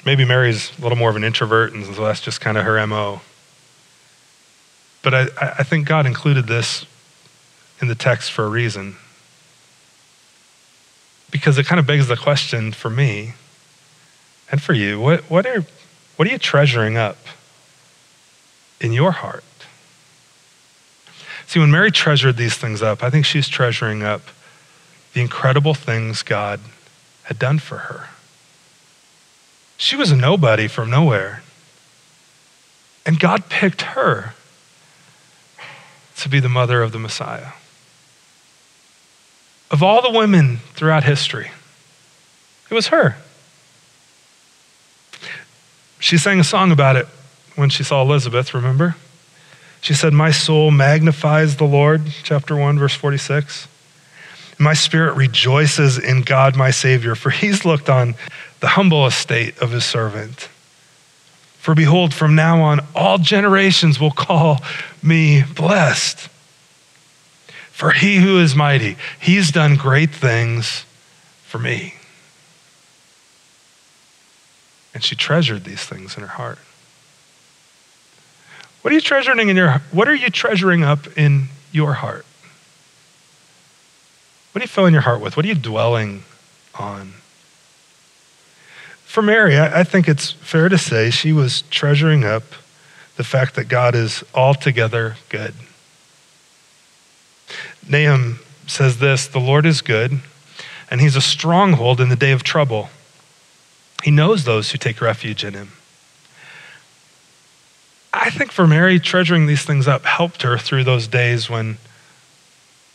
Maybe 0.05 0.25
Mary's 0.25 0.77
a 0.79 0.83
little 0.83 0.99
more 0.99 1.11
of 1.11 1.17
an 1.17 1.25
introvert, 1.25 1.73
and 1.73 1.85
so 1.85 2.05
that's 2.05 2.21
just 2.21 2.41
kind 2.41 2.59
of 2.59 2.65
her 2.65 2.85
MO. 2.87 3.21
But 5.03 5.15
I, 5.15 5.27
I 5.41 5.63
think 5.63 5.87
God 5.87 6.07
included 6.07 6.47
this 6.47 6.87
in 7.81 7.89
the 7.89 7.95
text 7.95 8.33
for 8.33 8.45
a 8.45 8.49
reason. 8.49 8.97
Because 11.31 11.59
it 11.59 11.67
kind 11.67 11.79
of 11.79 11.87
begs 11.87 12.09
the 12.09 12.17
question 12.17 12.73
for 12.73 12.91
me 12.91 13.35
and 14.51 14.63
for 14.63 14.73
you 14.73 15.01
what, 15.01 15.23
what, 15.31 15.47
are, 15.47 15.65
what 16.17 16.29
are 16.29 16.31
you 16.31 16.39
treasuring 16.39 16.97
up 16.97 17.19
in 18.81 18.93
your 18.93 19.13
heart? 19.13 19.45
See, 21.47 21.61
when 21.61 21.71
Mary 21.71 21.91
treasured 21.91 22.37
these 22.37 22.57
things 22.57 22.83
up, 22.83 23.03
I 23.03 23.11
think 23.11 23.25
she's 23.27 23.49
treasuring 23.49 24.03
up 24.03 24.23
the 25.13 25.21
incredible 25.21 25.75
things 25.75 26.23
God 26.23 26.61
had 27.25 27.39
done 27.39 27.59
for 27.59 27.79
her. 27.79 28.09
She 29.77 29.97
was 29.97 30.11
a 30.11 30.17
nobody 30.17 30.69
from 30.69 30.91
nowhere. 30.91 31.43
And 33.07 33.21
God 33.21 33.49
picked 33.49 33.83
her 33.83 34.35
to 36.17 36.29
be 36.29 36.41
the 36.41 36.49
mother 36.49 36.83
of 36.83 36.93
the 36.93 36.99
Messiah. 36.99 37.53
Of 39.71 39.83
all 39.83 40.01
the 40.01 40.17
women 40.17 40.59
throughout 40.75 41.05
history, 41.05 41.51
it 42.71 42.75
was 42.75 42.89
her. 42.89 43.17
She 45.99 46.19
sang 46.19 46.41
a 46.41 46.45
song 46.45 46.73
about 46.73 46.97
it 46.97 47.07
when 47.57 47.71
she 47.71 47.83
saw 47.85 48.03
Elizabeth, 48.03 48.53
remember? 48.55 48.97
She 49.81 49.95
said, 49.95 50.13
My 50.13 50.31
soul 50.31 50.71
magnifies 50.71 51.57
the 51.57 51.65
Lord, 51.65 52.03
chapter 52.23 52.57
1, 52.57 52.79
verse 52.79 52.95
46. 52.95 53.69
My 54.59 54.73
spirit 54.73 55.15
rejoices 55.15 55.99
in 55.99 56.23
God, 56.23 56.57
my 56.57 56.71
Savior, 56.71 57.15
for 57.15 57.31
he's 57.31 57.65
looked 57.65 57.91
on 57.91 58.15
the 58.61 58.69
humble 58.69 59.07
estate 59.07 59.59
of 59.59 59.73
his 59.73 59.85
servant. 59.85 60.49
For 61.59 61.75
behold, 61.75 62.15
from 62.15 62.35
now 62.35 62.63
on, 62.63 62.81
all 62.95 63.19
generations 63.19 63.99
will 63.99 64.11
call 64.11 64.63
me 65.03 65.43
blessed. 65.43 66.29
For 67.71 67.91
he 67.91 68.17
who 68.17 68.39
is 68.39 68.55
mighty, 68.55 68.97
he's 69.21 69.51
done 69.51 69.77
great 69.77 70.11
things 70.11 70.85
for 71.45 71.59
me. 71.59 71.95
And 74.95 75.03
she 75.03 75.17
treasured 75.17 75.65
these 75.65 75.85
things 75.85 76.17
in 76.17 76.23
her 76.23 76.29
heart. 76.29 76.59
What 78.83 78.93
are 78.93 78.95
you 78.95 79.01
treasuring 79.01 79.49
in 79.49 79.57
your 79.57 79.83
what 79.91 80.09
are 80.09 80.15
you 80.15 80.31
treasuring 80.31 80.85
up 80.85 81.19
in 81.19 81.49
your 81.73 81.95
heart? 81.95 82.25
What 84.53 84.63
are 84.63 84.65
you 84.65 84.69
filling 84.69 84.93
your 84.93 85.03
heart 85.03 85.21
with? 85.21 85.37
What 85.37 85.45
are 85.45 85.49
you 85.49 85.55
dwelling 85.55 86.23
on? 86.79 87.15
for 89.15 89.23
Mary, 89.23 89.57
I, 89.57 89.81
I 89.81 89.85
think 89.85 90.09
it's 90.09 90.33
fair 90.33 90.69
to 90.69 90.77
say 90.77 91.09
she 91.09 91.33
was 91.33 91.63
treasuring 91.71 92.25
up 92.25 92.43
the 93.15 93.23
fact 93.23 93.55
that 93.55 93.69
God 93.69 93.95
is 93.95 94.25
altogether 94.35 95.15
good. 95.29 95.55
Nahum 97.89 98.41
says 98.67 98.99
this 98.99 99.29
The 99.29 99.39
Lord 99.39 99.67
is 99.67 99.83
good, 99.83 100.19
and 100.91 101.01
he's 101.01 101.15
a 101.15 101.21
stronghold 101.21 102.01
in 102.01 102.09
the 102.09 102.17
day 102.17 102.33
of 102.33 102.43
trouble. 102.43 102.91
He 104.05 104.11
knows 104.11 104.45
those 104.45 104.71
who 104.71 104.77
take 104.77 105.01
refuge 105.01 105.45
in 105.45 105.55
him. 105.55 105.73
I 108.13 108.29
think 108.29 108.53
for 108.53 108.67
Mary, 108.67 109.01
treasuring 109.01 109.47
these 109.47 109.65
things 109.65 109.89
up 109.89 110.05
helped 110.05 110.43
her 110.43 110.59
through 110.59 110.85
those 110.85 111.09
days 111.09 111.49
when 111.49 111.79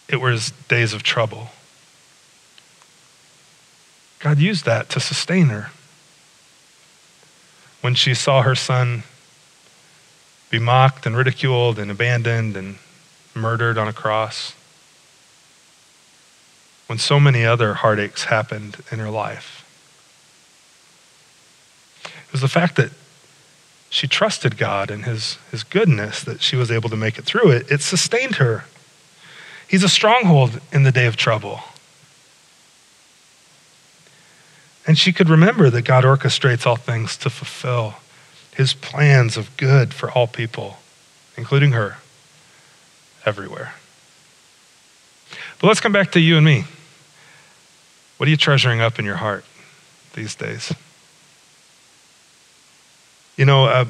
it 0.08 0.17
was 0.17 0.52
days 0.67 0.93
of 0.93 1.02
trouble. 1.02 1.48
God 4.19 4.38
used 4.38 4.65
that 4.65 4.88
to 4.89 5.00
sustain 5.00 5.48
her 5.48 5.72
when 7.82 7.95
she 7.95 8.13
saw 8.13 8.43
her 8.43 8.54
son 8.54 9.02
be 10.52 10.60
mocked 10.60 11.08
and 11.08 11.17
ridiculed 11.17 11.80
and 11.80 11.89
abandoned 11.89 12.56
and 12.56 12.76
murdered 13.34 13.80
on 13.80 13.88
a 13.88 13.93
cross. 13.93 14.54
When 16.86 17.00
so 17.00 17.19
many 17.19 17.43
other 17.43 17.74
heartaches 17.74 18.26
happened 18.26 18.84
in 18.91 19.00
her 19.00 19.10
life. 19.10 19.59
It 22.29 22.33
was 22.33 22.41
the 22.41 22.47
fact 22.47 22.75
that 22.75 22.91
she 23.89 24.07
trusted 24.07 24.55
God 24.55 24.91
and 24.91 25.05
his, 25.05 25.39
his 25.49 25.63
goodness 25.63 26.23
that 26.23 26.43
she 26.43 26.55
was 26.55 26.69
able 26.69 26.89
to 26.89 26.95
make 26.95 27.17
it 27.17 27.25
through 27.25 27.49
it. 27.49 27.71
It 27.71 27.81
sustained 27.81 28.35
her. 28.35 28.65
He's 29.67 29.83
a 29.83 29.89
stronghold 29.89 30.61
in 30.71 30.83
the 30.83 30.91
day 30.91 31.07
of 31.07 31.15
trouble. 31.17 31.61
And 34.85 34.95
she 34.95 35.11
could 35.11 35.27
remember 35.27 35.71
that 35.71 35.83
God 35.83 36.03
orchestrates 36.03 36.67
all 36.67 36.75
things 36.75 37.17
to 37.17 37.31
fulfill 37.31 37.95
his 38.55 38.73
plans 38.73 39.35
of 39.35 39.55
good 39.57 39.91
for 39.91 40.11
all 40.11 40.27
people, 40.27 40.77
including 41.35 41.71
her, 41.71 41.97
everywhere. 43.25 43.73
But 45.59 45.67
let's 45.67 45.79
come 45.79 45.91
back 45.91 46.11
to 46.11 46.19
you 46.19 46.37
and 46.37 46.45
me. 46.45 46.65
What 48.17 48.27
are 48.27 48.29
you 48.29 48.37
treasuring 48.37 48.81
up 48.81 48.99
in 48.99 49.05
your 49.05 49.15
heart 49.15 49.45
these 50.13 50.35
days? 50.35 50.73
You 53.39 53.45
know, 53.45 53.67
uh, 53.67 53.86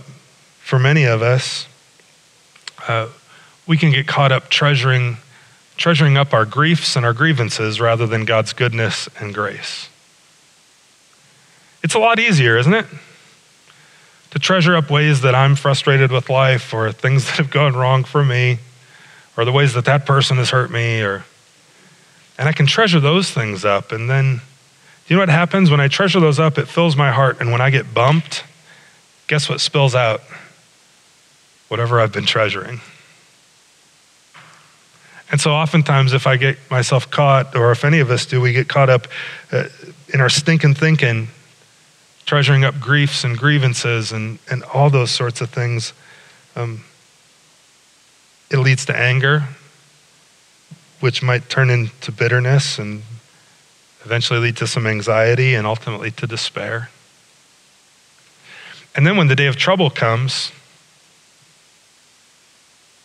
for 0.59 0.77
many 0.77 1.05
of 1.05 1.23
us, 1.23 1.65
uh, 2.87 3.07
we 3.65 3.77
can 3.77 3.89
get 3.89 4.05
caught 4.05 4.31
up 4.31 4.47
treasuring, 4.49 5.17
treasuring 5.75 6.17
up 6.17 6.35
our 6.35 6.45
griefs 6.45 6.95
and 6.95 7.03
our 7.03 7.13
grievances 7.13 7.81
rather 7.81 8.05
than 8.05 8.25
God's 8.25 8.53
goodness 8.53 9.09
and 9.19 9.33
grace. 9.33 9.89
It's 11.81 11.95
a 11.95 11.99
lot 11.99 12.19
easier, 12.19 12.59
isn't 12.59 12.75
it? 12.75 12.85
To 14.29 14.37
treasure 14.37 14.75
up 14.75 14.91
ways 14.91 15.21
that 15.21 15.33
I'm 15.33 15.55
frustrated 15.55 16.11
with 16.11 16.29
life 16.29 16.71
or 16.71 16.91
things 16.91 17.25
that 17.25 17.37
have 17.37 17.49
gone 17.49 17.75
wrong 17.75 18.03
for 18.03 18.23
me 18.23 18.59
or 19.35 19.45
the 19.45 19.51
ways 19.51 19.73
that 19.73 19.85
that 19.85 20.05
person 20.05 20.37
has 20.37 20.51
hurt 20.51 20.69
me 20.69 21.01
or 21.01 21.25
and 22.37 22.47
I 22.47 22.51
can 22.51 22.67
treasure 22.67 22.99
those 22.99 23.31
things 23.31 23.65
up 23.65 23.91
and 23.91 24.07
then 24.07 24.41
you 25.07 25.15
know 25.15 25.23
what 25.23 25.29
happens 25.29 25.71
when 25.71 25.79
I 25.79 25.87
treasure 25.87 26.19
those 26.19 26.37
up 26.39 26.59
it 26.59 26.67
fills 26.67 26.95
my 26.95 27.11
heart 27.11 27.41
and 27.41 27.51
when 27.51 27.61
I 27.61 27.71
get 27.71 27.95
bumped 27.95 28.43
guess 29.29 29.47
what 29.47 29.61
spills 29.61 29.95
out 29.95 30.21
whatever 31.69 32.01
I've 32.01 32.11
been 32.11 32.25
treasuring 32.25 32.81
and 35.31 35.39
so 35.39 35.51
oftentimes 35.51 36.11
if 36.11 36.27
I 36.27 36.35
get 36.35 36.57
myself 36.69 37.09
caught 37.09 37.55
or 37.55 37.71
if 37.71 37.85
any 37.85 37.99
of 37.99 38.11
us 38.11 38.25
do 38.25 38.41
we 38.41 38.51
get 38.51 38.67
caught 38.67 38.89
up 38.89 39.07
uh, 39.53 39.65
in 40.13 40.19
our 40.19 40.29
stinking 40.29 40.73
thinking 40.73 41.29
treasuring 42.29 42.63
up 42.63 42.79
griefs 42.79 43.23
and 43.23 43.35
grievances 43.35 44.11
and, 44.11 44.37
and 44.51 44.61
all 44.65 44.91
those 44.91 45.09
sorts 45.09 45.41
of 45.41 45.49
things. 45.49 45.93
Um, 46.55 46.83
it 48.51 48.57
leads 48.57 48.85
to 48.85 48.95
anger, 48.95 49.45
which 50.99 51.23
might 51.23 51.49
turn 51.49 51.71
into 51.71 52.11
bitterness 52.11 52.77
and 52.77 53.01
eventually 54.05 54.39
lead 54.39 54.57
to 54.57 54.67
some 54.67 54.85
anxiety 54.85 55.55
and 55.55 55.65
ultimately 55.65 56.11
to 56.11 56.27
despair. 56.27 56.91
And 58.99 59.07
then 59.07 59.15
when 59.15 59.29
the 59.29 59.35
day 59.37 59.45
of 59.45 59.55
trouble 59.55 59.89
comes, 59.89 60.51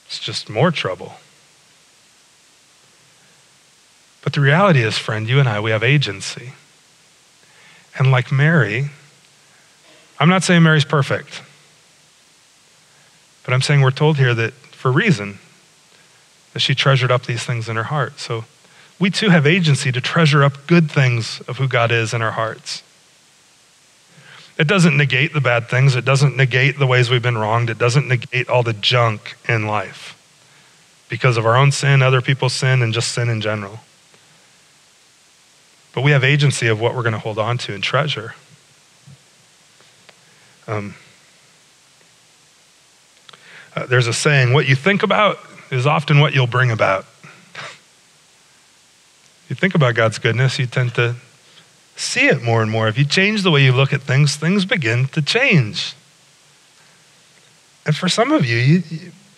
it's 0.06 0.18
just 0.18 0.50
more 0.50 0.72
trouble. 0.72 1.12
But 4.24 4.32
the 4.32 4.40
reality 4.40 4.82
is, 4.82 4.98
friend, 4.98 5.28
you 5.28 5.38
and 5.38 5.48
I, 5.48 5.60
we 5.60 5.70
have 5.70 5.84
agency. 5.84 6.54
And 7.96 8.10
like 8.10 8.32
Mary, 8.32 8.90
I'm 10.18 10.28
not 10.28 10.42
saying 10.42 10.64
Mary's 10.64 10.84
perfect. 10.84 11.42
But 13.44 13.54
I'm 13.54 13.62
saying 13.62 13.80
we're 13.80 13.92
told 13.92 14.16
here 14.16 14.34
that 14.34 14.52
for 14.52 14.90
reason, 14.90 15.38
that 16.54 16.58
she 16.58 16.74
treasured 16.74 17.12
up 17.12 17.26
these 17.26 17.44
things 17.44 17.68
in 17.68 17.76
her 17.76 17.84
heart. 17.84 18.18
So 18.18 18.46
we 18.98 19.10
too 19.10 19.28
have 19.28 19.46
agency 19.46 19.92
to 19.92 20.00
treasure 20.00 20.42
up 20.42 20.66
good 20.66 20.90
things 20.90 21.40
of 21.42 21.58
who 21.58 21.68
God 21.68 21.92
is 21.92 22.12
in 22.12 22.20
our 22.20 22.32
hearts. 22.32 22.82
It 24.56 24.68
doesn't 24.68 24.96
negate 24.96 25.32
the 25.32 25.40
bad 25.40 25.68
things. 25.68 25.96
It 25.96 26.04
doesn't 26.04 26.36
negate 26.36 26.78
the 26.78 26.86
ways 26.86 27.10
we've 27.10 27.22
been 27.22 27.38
wronged. 27.38 27.70
It 27.70 27.78
doesn't 27.78 28.06
negate 28.06 28.48
all 28.48 28.62
the 28.62 28.72
junk 28.72 29.36
in 29.48 29.66
life 29.66 30.16
because 31.08 31.36
of 31.36 31.44
our 31.44 31.56
own 31.56 31.72
sin, 31.72 32.02
other 32.02 32.20
people's 32.20 32.52
sin, 32.52 32.80
and 32.82 32.92
just 32.92 33.12
sin 33.12 33.28
in 33.28 33.40
general. 33.40 33.80
But 35.92 36.02
we 36.02 36.12
have 36.12 36.24
agency 36.24 36.68
of 36.68 36.80
what 36.80 36.94
we're 36.94 37.02
going 37.02 37.14
to 37.14 37.18
hold 37.18 37.38
on 37.38 37.58
to 37.58 37.74
and 37.74 37.82
treasure. 37.82 38.34
Um, 40.66 40.94
uh, 43.76 43.86
there's 43.86 44.06
a 44.06 44.12
saying 44.12 44.52
what 44.52 44.68
you 44.68 44.76
think 44.76 45.02
about 45.02 45.38
is 45.70 45.86
often 45.86 46.20
what 46.20 46.34
you'll 46.34 46.46
bring 46.46 46.70
about. 46.70 47.06
you 49.48 49.56
think 49.56 49.74
about 49.74 49.94
God's 49.94 50.18
goodness, 50.18 50.58
you 50.58 50.66
tend 50.66 50.94
to 50.94 51.16
see 51.96 52.26
it 52.26 52.42
more 52.42 52.62
and 52.62 52.70
more. 52.70 52.88
If 52.88 52.98
you 52.98 53.04
change 53.04 53.42
the 53.42 53.50
way 53.50 53.64
you 53.64 53.72
look 53.72 53.92
at 53.92 54.02
things, 54.02 54.36
things 54.36 54.64
begin 54.64 55.06
to 55.08 55.22
change. 55.22 55.94
And 57.86 57.94
for 57.94 58.08
some 58.08 58.32
of 58.32 58.44
you, 58.46 58.56
you, 58.56 58.82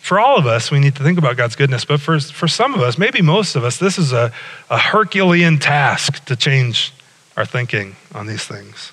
for 0.01 0.21
all 0.21 0.37
of 0.37 0.47
us, 0.47 0.71
we 0.71 0.79
need 0.79 0.95
to 0.97 1.03
think 1.03 1.19
about 1.19 1.37
God's 1.37 1.57
goodness. 1.57 1.85
But 1.85 2.01
for, 2.01 2.21
for 2.21 2.47
some 2.47 2.75
of 2.75 2.81
us, 2.81 2.97
maybe 2.97 3.21
most 3.23 3.57
of 3.57 3.65
us, 3.65 3.77
this 3.77 3.99
is 3.99 4.13
a, 4.13 4.33
a 4.71 4.79
Herculean 4.79 5.59
task 5.59 6.25
to 6.27 6.37
change 6.37 6.93
our 7.37 7.45
thinking 7.45 7.97
on 8.15 8.27
these 8.27 8.45
things. 8.45 8.93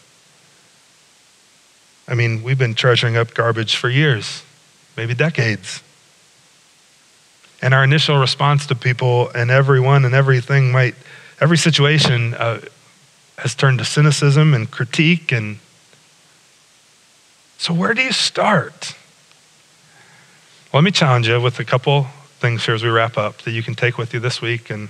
I 2.07 2.15
mean, 2.15 2.43
we've 2.43 2.57
been 2.57 2.73
treasuring 2.73 3.15
up 3.15 3.33
garbage 3.33 3.75
for 3.75 3.89
years, 3.89 4.43
maybe 4.97 5.13
decades. 5.13 5.81
And 7.61 7.73
our 7.73 7.83
initial 7.83 8.17
response 8.17 8.65
to 8.67 8.75
people 8.75 9.29
and 9.29 9.49
everyone 9.49 10.03
and 10.03 10.13
everything 10.13 10.71
might, 10.71 10.95
every 11.39 11.57
situation 11.57 12.33
uh, 12.33 12.59
has 13.37 13.55
turned 13.55 13.79
to 13.79 13.85
cynicism 13.85 14.53
and 14.53 14.69
critique. 14.69 15.31
And 15.31 15.59
so, 17.57 17.73
where 17.73 17.93
do 17.93 18.01
you 18.01 18.11
start? 18.11 18.95
Let 20.73 20.83
me 20.83 20.91
challenge 20.91 21.27
you 21.27 21.39
with 21.39 21.59
a 21.59 21.65
couple 21.65 22.07
things 22.39 22.65
here 22.65 22.75
as 22.75 22.83
we 22.83 22.89
wrap 22.89 23.17
up 23.17 23.37
that 23.43 23.51
you 23.51 23.63
can 23.63 23.75
take 23.75 23.97
with 23.97 24.13
you 24.13 24.19
this 24.19 24.41
week 24.41 24.69
and 24.69 24.89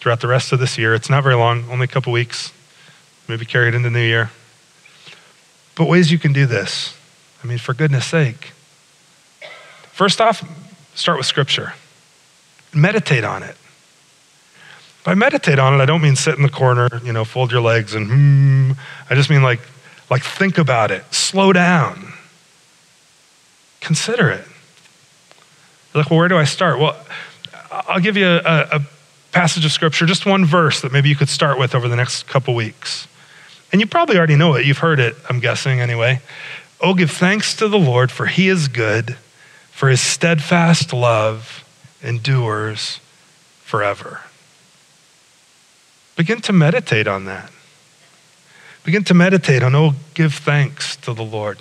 throughout 0.00 0.20
the 0.20 0.28
rest 0.28 0.52
of 0.52 0.58
this 0.58 0.78
year. 0.78 0.94
It's 0.94 1.10
not 1.10 1.22
very 1.22 1.34
long, 1.34 1.64
only 1.70 1.84
a 1.84 1.88
couple 1.88 2.12
weeks, 2.12 2.52
maybe 3.28 3.44
carry 3.44 3.68
it 3.68 3.74
into 3.74 3.88
the 3.88 3.98
new 3.98 4.04
year. 4.04 4.30
But 5.74 5.86
ways 5.86 6.10
you 6.10 6.18
can 6.18 6.32
do 6.32 6.46
this. 6.46 6.96
I 7.42 7.46
mean, 7.46 7.58
for 7.58 7.74
goodness 7.74 8.06
sake. 8.06 8.52
First 9.92 10.20
off, 10.20 10.42
start 10.94 11.18
with 11.18 11.26
Scripture. 11.26 11.74
Meditate 12.72 13.24
on 13.24 13.42
it. 13.42 13.56
By 15.08 15.14
meditate 15.14 15.58
on 15.58 15.72
it, 15.72 15.82
I 15.82 15.86
don't 15.86 16.02
mean 16.02 16.16
sit 16.16 16.36
in 16.36 16.42
the 16.42 16.50
corner, 16.50 16.86
you 17.02 17.14
know, 17.14 17.24
fold 17.24 17.50
your 17.50 17.62
legs 17.62 17.94
and 17.94 18.10
hmm. 18.10 18.72
I 19.08 19.14
just 19.14 19.30
mean 19.30 19.42
like, 19.42 19.60
like 20.10 20.22
think 20.22 20.58
about 20.58 20.90
it. 20.90 21.02
Slow 21.14 21.50
down. 21.50 22.12
Consider 23.80 24.28
it. 24.28 24.44
You're 25.94 26.02
like, 26.02 26.10
well, 26.10 26.18
where 26.18 26.28
do 26.28 26.36
I 26.36 26.44
start? 26.44 26.78
Well, 26.78 26.94
I'll 27.72 28.00
give 28.00 28.18
you 28.18 28.26
a, 28.26 28.68
a 28.70 28.82
passage 29.32 29.64
of 29.64 29.72
scripture, 29.72 30.04
just 30.04 30.26
one 30.26 30.44
verse 30.44 30.82
that 30.82 30.92
maybe 30.92 31.08
you 31.08 31.16
could 31.16 31.30
start 31.30 31.58
with 31.58 31.74
over 31.74 31.88
the 31.88 31.96
next 31.96 32.26
couple 32.26 32.54
weeks. 32.54 33.08
And 33.72 33.80
you 33.80 33.86
probably 33.86 34.18
already 34.18 34.36
know 34.36 34.56
it. 34.56 34.66
You've 34.66 34.76
heard 34.76 35.00
it, 35.00 35.16
I'm 35.30 35.40
guessing, 35.40 35.80
anyway. 35.80 36.20
Oh, 36.82 36.92
give 36.92 37.12
thanks 37.12 37.56
to 37.56 37.68
the 37.68 37.78
Lord, 37.78 38.10
for 38.10 38.26
he 38.26 38.50
is 38.50 38.68
good, 38.68 39.16
for 39.70 39.88
his 39.88 40.02
steadfast 40.02 40.92
love 40.92 41.64
endures 42.02 43.00
forever. 43.62 44.20
Begin 46.18 46.40
to 46.40 46.52
meditate 46.52 47.06
on 47.06 47.26
that. 47.26 47.48
Begin 48.82 49.04
to 49.04 49.14
meditate 49.14 49.62
on, 49.62 49.72
oh, 49.76 49.92
give 50.14 50.34
thanks 50.34 50.96
to 50.96 51.14
the 51.14 51.22
Lord. 51.22 51.58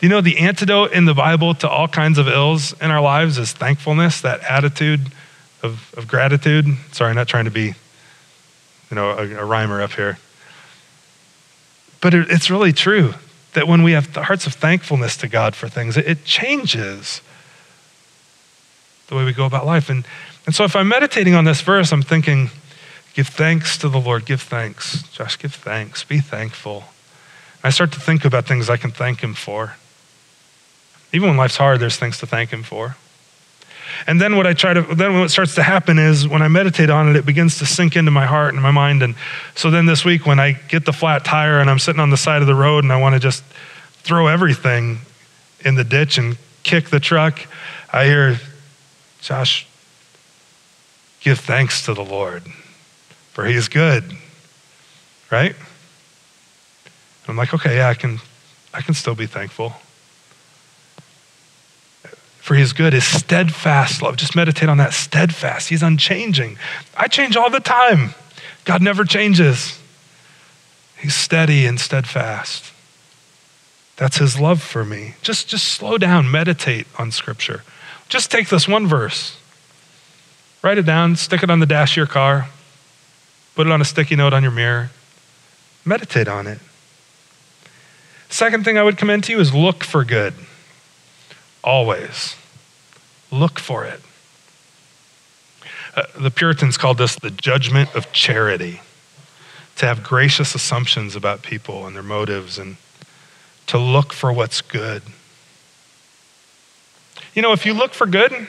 You 0.00 0.08
know, 0.08 0.22
the 0.22 0.38
antidote 0.38 0.92
in 0.92 1.04
the 1.04 1.12
Bible 1.12 1.54
to 1.56 1.68
all 1.68 1.86
kinds 1.86 2.16
of 2.16 2.26
ills 2.26 2.72
in 2.80 2.90
our 2.90 3.02
lives 3.02 3.36
is 3.36 3.52
thankfulness, 3.52 4.22
that 4.22 4.42
attitude 4.44 5.12
of, 5.62 5.92
of 5.94 6.08
gratitude. 6.08 6.64
Sorry, 6.92 7.10
I'm 7.10 7.16
not 7.16 7.28
trying 7.28 7.44
to 7.44 7.50
be, 7.50 7.74
you 8.90 8.94
know, 8.94 9.10
a, 9.10 9.28
a 9.34 9.44
rhymer 9.44 9.82
up 9.82 9.92
here. 9.92 10.18
But 12.00 12.14
it, 12.14 12.30
it's 12.30 12.48
really 12.48 12.72
true 12.72 13.12
that 13.52 13.68
when 13.68 13.82
we 13.82 13.92
have 13.92 14.14
the 14.14 14.22
hearts 14.22 14.46
of 14.46 14.54
thankfulness 14.54 15.18
to 15.18 15.28
God 15.28 15.54
for 15.54 15.68
things, 15.68 15.98
it, 15.98 16.08
it 16.08 16.24
changes 16.24 17.20
the 19.08 19.16
way 19.16 19.24
we 19.26 19.34
go 19.34 19.44
about 19.44 19.66
life. 19.66 19.90
And, 19.90 20.06
and 20.46 20.54
so 20.54 20.64
if 20.64 20.74
I'm 20.74 20.88
meditating 20.88 21.34
on 21.34 21.44
this 21.44 21.60
verse, 21.60 21.92
I'm 21.92 22.00
thinking, 22.00 22.48
give 23.14 23.28
thanks 23.28 23.78
to 23.78 23.88
the 23.88 24.00
Lord, 24.00 24.26
give 24.26 24.42
thanks. 24.42 25.08
Josh, 25.08 25.38
give 25.38 25.54
thanks, 25.54 26.04
be 26.04 26.20
thankful. 26.20 26.84
I 27.62 27.70
start 27.70 27.92
to 27.92 28.00
think 28.00 28.24
about 28.24 28.46
things 28.46 28.68
I 28.68 28.76
can 28.76 28.90
thank 28.90 29.20
Him 29.20 29.34
for. 29.34 29.76
Even 31.12 31.28
when 31.28 31.36
life's 31.36 31.56
hard, 31.56 31.80
there's 31.80 31.96
things 31.96 32.18
to 32.18 32.26
thank 32.26 32.50
Him 32.50 32.62
for. 32.62 32.96
And 34.06 34.20
then 34.20 34.36
what 34.36 34.46
I 34.46 34.52
try 34.52 34.74
to, 34.74 34.82
then 34.82 35.20
what 35.20 35.30
starts 35.30 35.54
to 35.54 35.62
happen 35.62 35.98
is 35.98 36.26
when 36.26 36.42
I 36.42 36.48
meditate 36.48 36.90
on 36.90 37.08
it, 37.08 37.16
it 37.16 37.24
begins 37.24 37.58
to 37.58 37.66
sink 37.66 37.96
into 37.96 38.10
my 38.10 38.26
heart 38.26 38.52
and 38.54 38.62
my 38.62 38.70
mind. 38.70 39.02
And 39.02 39.14
so 39.54 39.70
then 39.70 39.86
this 39.86 40.04
week, 40.04 40.26
when 40.26 40.40
I 40.40 40.52
get 40.52 40.84
the 40.84 40.92
flat 40.92 41.24
tire 41.24 41.60
and 41.60 41.70
I'm 41.70 41.78
sitting 41.78 42.00
on 42.00 42.10
the 42.10 42.16
side 42.16 42.42
of 42.42 42.48
the 42.48 42.54
road 42.54 42.84
and 42.84 42.92
I 42.92 43.00
want 43.00 43.14
to 43.14 43.20
just 43.20 43.44
throw 44.02 44.26
everything 44.26 44.98
in 45.64 45.74
the 45.74 45.84
ditch 45.84 46.18
and 46.18 46.36
kick 46.64 46.90
the 46.90 47.00
truck, 47.00 47.40
I 47.92 48.06
hear, 48.06 48.38
Josh, 49.20 49.66
give 51.20 51.38
thanks 51.38 51.84
to 51.86 51.94
the 51.94 52.04
Lord, 52.04 52.42
for 53.34 53.44
he 53.44 53.54
is 53.54 53.68
good. 53.68 54.04
Right? 55.30 55.54
I'm 57.28 57.36
like, 57.36 57.52
okay, 57.52 57.76
yeah, 57.76 57.88
I 57.88 57.94
can, 57.94 58.20
I 58.72 58.80
can 58.80 58.94
still 58.94 59.14
be 59.14 59.26
thankful 59.26 59.74
for 62.44 62.54
his 62.56 62.74
good 62.74 62.92
is 62.92 63.06
steadfast 63.06 64.02
love. 64.02 64.16
Just 64.16 64.36
meditate 64.36 64.68
on 64.68 64.76
that 64.76 64.92
steadfast. 64.92 65.70
He's 65.70 65.82
unchanging. 65.82 66.58
I 66.94 67.08
change 67.08 67.38
all 67.38 67.48
the 67.48 67.58
time. 67.58 68.14
God 68.66 68.82
never 68.82 69.06
changes. 69.06 69.80
He's 70.98 71.14
steady 71.14 71.64
and 71.64 71.80
steadfast. 71.80 72.70
That's 73.96 74.18
his 74.18 74.38
love 74.38 74.60
for 74.60 74.84
me. 74.84 75.14
Just, 75.22 75.48
just 75.48 75.64
slow 75.64 75.96
down, 75.96 76.30
meditate 76.30 76.86
on 76.98 77.12
scripture. 77.12 77.62
Just 78.10 78.30
take 78.30 78.50
this 78.50 78.68
one 78.68 78.86
verse, 78.86 79.38
write 80.62 80.76
it 80.76 80.84
down, 80.84 81.16
stick 81.16 81.42
it 81.42 81.48
on 81.48 81.60
the 81.60 81.66
dash 81.66 81.92
of 81.92 81.96
your 81.96 82.06
car, 82.06 82.50
put 83.54 83.66
it 83.66 83.72
on 83.72 83.80
a 83.80 83.84
sticky 83.84 84.16
note 84.16 84.32
on 84.32 84.42
your 84.42 84.52
mirror, 84.52 84.90
meditate 85.84 86.28
on 86.28 86.46
it. 86.46 86.58
Second 88.28 88.64
thing 88.64 88.78
I 88.78 88.82
would 88.82 88.96
commend 88.96 89.24
to 89.24 89.32
you 89.32 89.40
is 89.40 89.54
look 89.54 89.84
for 89.84 90.04
good. 90.04 90.34
Always. 91.62 92.36
Look 93.30 93.58
for 93.58 93.84
it. 93.84 94.00
Uh, 95.94 96.02
the 96.18 96.30
Puritans 96.30 96.76
called 96.76 96.98
this 96.98 97.14
the 97.14 97.30
judgment 97.30 97.94
of 97.94 98.10
charity 98.12 98.80
to 99.76 99.86
have 99.86 100.02
gracious 100.02 100.54
assumptions 100.54 101.14
about 101.14 101.42
people 101.42 101.86
and 101.86 101.94
their 101.94 102.02
motives 102.02 102.58
and 102.58 102.76
to 103.66 103.78
look 103.78 104.12
for 104.12 104.32
what's 104.32 104.60
good. 104.60 105.02
You 107.34 107.42
know, 107.42 107.52
if 107.52 107.66
you 107.66 107.72
look 107.74 107.94
for 107.94 108.06
good, 108.06 108.48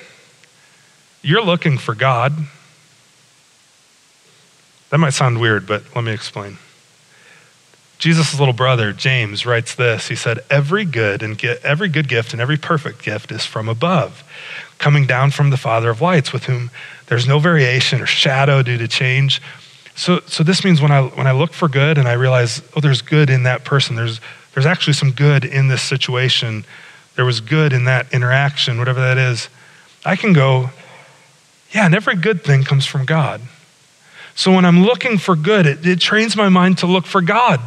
you're 1.21 1.43
looking 1.43 1.77
for 1.77 1.95
God. 1.95 2.33
That 4.95 4.99
might 4.99 5.13
sound 5.13 5.41
weird, 5.41 5.67
but 5.67 5.83
let 5.93 6.05
me 6.05 6.13
explain. 6.13 6.57
Jesus' 7.97 8.39
little 8.39 8.53
brother, 8.53 8.93
James, 8.93 9.45
writes 9.45 9.75
this. 9.75 10.07
He 10.07 10.15
said, 10.15 10.39
Every 10.49 10.85
good 10.85 11.21
and 11.21 11.43
every 11.65 11.89
good 11.89 12.07
gift 12.07 12.31
and 12.31 12.41
every 12.41 12.55
perfect 12.55 13.03
gift 13.03 13.29
is 13.29 13.45
from 13.45 13.67
above, 13.67 14.23
coming 14.77 15.05
down 15.05 15.31
from 15.31 15.49
the 15.49 15.57
Father 15.57 15.89
of 15.89 15.99
lights, 15.99 16.31
with 16.31 16.45
whom 16.45 16.71
there's 17.07 17.27
no 17.27 17.39
variation 17.39 17.99
or 17.99 18.05
shadow 18.05 18.63
due 18.63 18.77
to 18.77 18.87
change. 18.87 19.41
So, 19.95 20.21
so 20.27 20.45
this 20.45 20.63
means 20.63 20.81
when 20.81 20.91
I 20.91 21.01
when 21.01 21.27
I 21.27 21.33
look 21.33 21.51
for 21.51 21.67
good 21.67 21.97
and 21.97 22.07
I 22.07 22.13
realize, 22.13 22.61
oh, 22.73 22.79
there's 22.79 23.01
good 23.01 23.29
in 23.29 23.43
that 23.43 23.65
person, 23.65 23.97
there's 23.97 24.21
there's 24.53 24.65
actually 24.65 24.93
some 24.93 25.11
good 25.11 25.43
in 25.43 25.67
this 25.67 25.81
situation. 25.81 26.63
There 27.17 27.25
was 27.25 27.41
good 27.41 27.73
in 27.73 27.83
that 27.83 28.13
interaction, 28.13 28.77
whatever 28.77 29.01
that 29.01 29.17
is. 29.17 29.49
I 30.05 30.15
can 30.15 30.31
go, 30.31 30.69
yeah, 31.71 31.85
and 31.85 31.93
every 31.93 32.15
good 32.15 32.45
thing 32.45 32.63
comes 32.63 32.85
from 32.85 33.03
God. 33.03 33.41
So 34.35 34.53
when 34.53 34.65
I'm 34.65 34.83
looking 34.83 35.17
for 35.17 35.35
good, 35.35 35.65
it, 35.65 35.85
it 35.85 36.01
trains 36.01 36.35
my 36.35 36.49
mind 36.49 36.79
to 36.79 36.85
look 36.85 37.05
for 37.05 37.21
God 37.21 37.61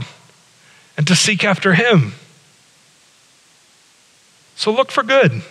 and 0.97 1.07
to 1.07 1.17
seek 1.17 1.43
after 1.43 1.75
Him. 1.75 2.13
So 4.55 4.71
look 4.71 4.91
for 4.91 5.03
good. 5.03 5.43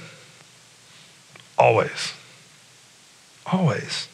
Always. 1.58 2.14
Always. 3.46 4.08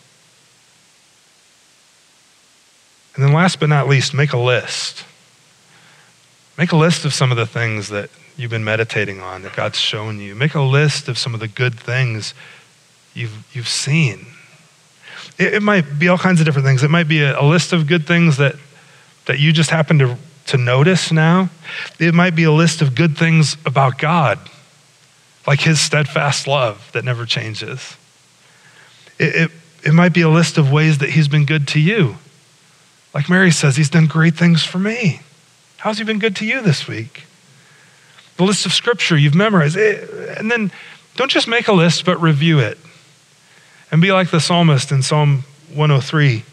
And 3.16 3.24
then, 3.24 3.34
last 3.34 3.60
but 3.60 3.70
not 3.70 3.88
least, 3.88 4.14
make 4.14 4.34
a 4.34 4.38
list. 4.38 5.04
Make 6.58 6.72
a 6.72 6.78
list 6.78 7.06
of 7.06 7.14
some 7.14 7.32
of 7.32 7.38
the 7.38 7.46
things 7.46 7.90
that 7.90 8.10
you've 8.38 8.50
been 8.50 8.64
meditating 8.64 9.20
on, 9.20 9.42
that 9.42 9.56
God's 9.56 9.78
shown 9.78 10.20
you. 10.20 10.36
Make 10.36 10.56
a 10.56 10.62
list 10.62 11.08
of 11.10 11.18
some 11.18 11.34
of 11.34 11.40
the 11.40 11.48
good 11.48 11.80
things 11.80 12.34
you've, 13.14 13.46
you've 13.54 13.68
seen. 13.68 14.26
It, 15.38 15.56
it 15.56 15.64
might 15.64 16.00
be 16.00 16.08
all 16.08 16.18
kinds 16.18 16.40
of 16.40 16.46
different 16.46 16.66
things. 16.66 16.84
It 16.84 16.90
might 16.90 17.08
be 17.08 17.22
a, 17.22 17.40
a 17.40 17.46
list 17.46 17.74
of 17.74 17.88
good 17.88 18.06
things 18.08 18.38
that, 18.38 18.56
that 19.26 19.40
you 19.40 19.52
just 19.52 19.70
happen 19.70 20.00
to, 20.00 20.18
to 20.48 20.58
notice 20.58 21.12
now. 21.12 21.50
It 22.00 22.14
might 22.14 22.36
be 22.36 22.44
a 22.44 22.52
list 22.52 22.82
of 22.82 22.96
good 22.96 23.18
things 23.18 23.58
about 23.66 23.98
God, 23.98 24.40
like 25.48 25.62
his 25.62 25.80
steadfast 25.80 26.48
love 26.48 26.90
that 26.94 27.04
never 27.04 27.26
changes. 27.26 27.98
It, 29.20 29.36
it, 29.36 29.52
it 29.86 29.94
might 29.94 30.14
be 30.14 30.22
a 30.22 30.30
list 30.30 30.58
of 30.58 30.72
ways 30.72 31.00
that 31.00 31.10
he's 31.12 31.28
been 31.28 31.46
good 31.46 31.68
to 31.70 31.80
you. 31.80 32.18
Like 33.14 33.30
Mary 33.30 33.52
says, 33.52 33.76
he's 33.76 33.90
done 33.90 34.08
great 34.08 34.36
things 34.36 34.64
for 34.64 34.80
me. 34.80 35.22
How's 35.78 35.98
he 35.98 36.04
been 36.04 36.20
good 36.20 36.36
to 36.38 36.46
you 36.46 36.62
this 36.62 36.88
week? 36.88 37.26
The 38.38 38.44
list 38.44 38.66
of 38.66 38.74
scripture 38.74 39.18
you've 39.18 39.36
memorized. 39.36 39.78
And 39.78 40.50
then 40.50 40.72
don't 41.16 41.30
just 41.30 41.48
make 41.48 41.68
a 41.68 41.74
list, 41.74 42.06
but 42.06 42.20
review 42.22 42.60
it. 42.60 42.78
And 43.94 44.02
be 44.02 44.12
like 44.12 44.32
the 44.32 44.40
psalmist 44.40 44.92
in 44.92 45.04
Psalm 45.04 45.44
103. 45.72 46.44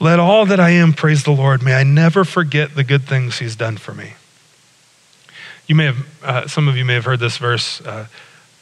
Let 0.00 0.18
all 0.18 0.46
that 0.46 0.58
I 0.58 0.70
am 0.70 0.94
praise 0.94 1.22
the 1.22 1.30
Lord. 1.30 1.62
May 1.62 1.74
I 1.74 1.82
never 1.82 2.24
forget 2.24 2.74
the 2.74 2.82
good 2.82 3.02
things 3.02 3.38
he's 3.38 3.54
done 3.54 3.76
for 3.76 3.92
me. 3.92 4.14
You 5.66 5.74
may 5.74 5.84
have, 5.84 6.06
uh, 6.22 6.46
some 6.48 6.66
of 6.66 6.74
you 6.74 6.86
may 6.86 6.94
have 6.94 7.04
heard 7.04 7.20
this 7.20 7.36
verse 7.36 7.82
uh, 7.82 8.06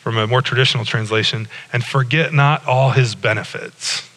from 0.00 0.18
a 0.18 0.26
more 0.26 0.42
traditional 0.42 0.84
translation, 0.84 1.46
and 1.72 1.84
forget 1.84 2.32
not 2.32 2.66
all 2.66 2.90
his 2.90 3.14
benefits. 3.14 4.10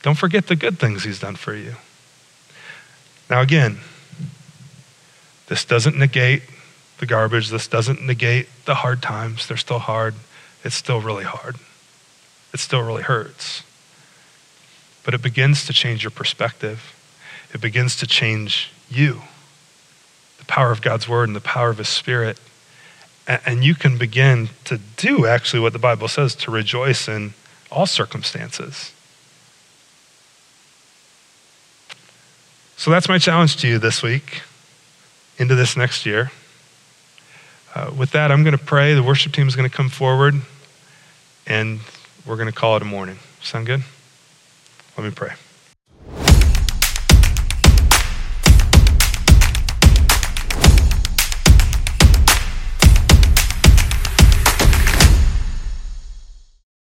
Don't 0.00 0.16
forget 0.16 0.46
the 0.46 0.56
good 0.56 0.78
things 0.78 1.04
he's 1.04 1.20
done 1.20 1.36
for 1.36 1.54
you. 1.54 1.74
Now, 3.28 3.42
again, 3.42 3.80
this 5.48 5.66
doesn't 5.66 5.98
negate 5.98 6.40
the 7.00 7.06
garbage. 7.06 7.50
This 7.50 7.68
doesn't 7.68 8.00
negate 8.00 8.48
the 8.64 8.76
hard 8.76 9.02
times. 9.02 9.46
They're 9.46 9.58
still 9.58 9.80
hard. 9.80 10.14
It's 10.64 10.74
still 10.74 11.02
really 11.02 11.24
hard. 11.24 11.56
It 12.52 12.60
still 12.60 12.82
really 12.82 13.02
hurts. 13.02 13.62
But 15.04 15.14
it 15.14 15.22
begins 15.22 15.64
to 15.66 15.72
change 15.72 16.02
your 16.02 16.10
perspective. 16.10 16.94
It 17.52 17.60
begins 17.60 17.96
to 17.96 18.06
change 18.06 18.70
you. 18.88 19.22
The 20.38 20.44
power 20.46 20.70
of 20.70 20.82
God's 20.82 21.08
word 21.08 21.28
and 21.28 21.36
the 21.36 21.40
power 21.40 21.70
of 21.70 21.78
his 21.78 21.88
spirit. 21.88 22.38
And 23.26 23.64
you 23.64 23.74
can 23.74 23.98
begin 23.98 24.50
to 24.64 24.78
do 24.96 25.26
actually 25.26 25.60
what 25.60 25.72
the 25.72 25.78
Bible 25.78 26.08
says 26.08 26.34
to 26.36 26.50
rejoice 26.50 27.08
in 27.08 27.34
all 27.70 27.86
circumstances. 27.86 28.92
So 32.76 32.90
that's 32.90 33.08
my 33.08 33.18
challenge 33.18 33.56
to 33.58 33.68
you 33.68 33.78
this 33.78 34.02
week 34.02 34.42
into 35.38 35.54
this 35.54 35.76
next 35.76 36.06
year. 36.06 36.30
Uh, 37.74 37.90
with 37.96 38.12
that, 38.12 38.30
I'm 38.30 38.42
going 38.42 38.56
to 38.56 38.64
pray. 38.64 38.94
The 38.94 39.02
worship 39.02 39.32
team 39.32 39.48
is 39.48 39.56
going 39.56 39.68
to 39.68 39.74
come 39.74 39.88
forward, 39.88 40.34
and 41.46 41.80
we're 42.26 42.36
going 42.36 42.48
to 42.48 42.54
call 42.54 42.76
it 42.76 42.82
a 42.82 42.86
morning. 42.86 43.18
Sound 43.40 43.66
good? 43.66 43.82
Let 44.96 45.04
me 45.04 45.10
pray. 45.10 45.34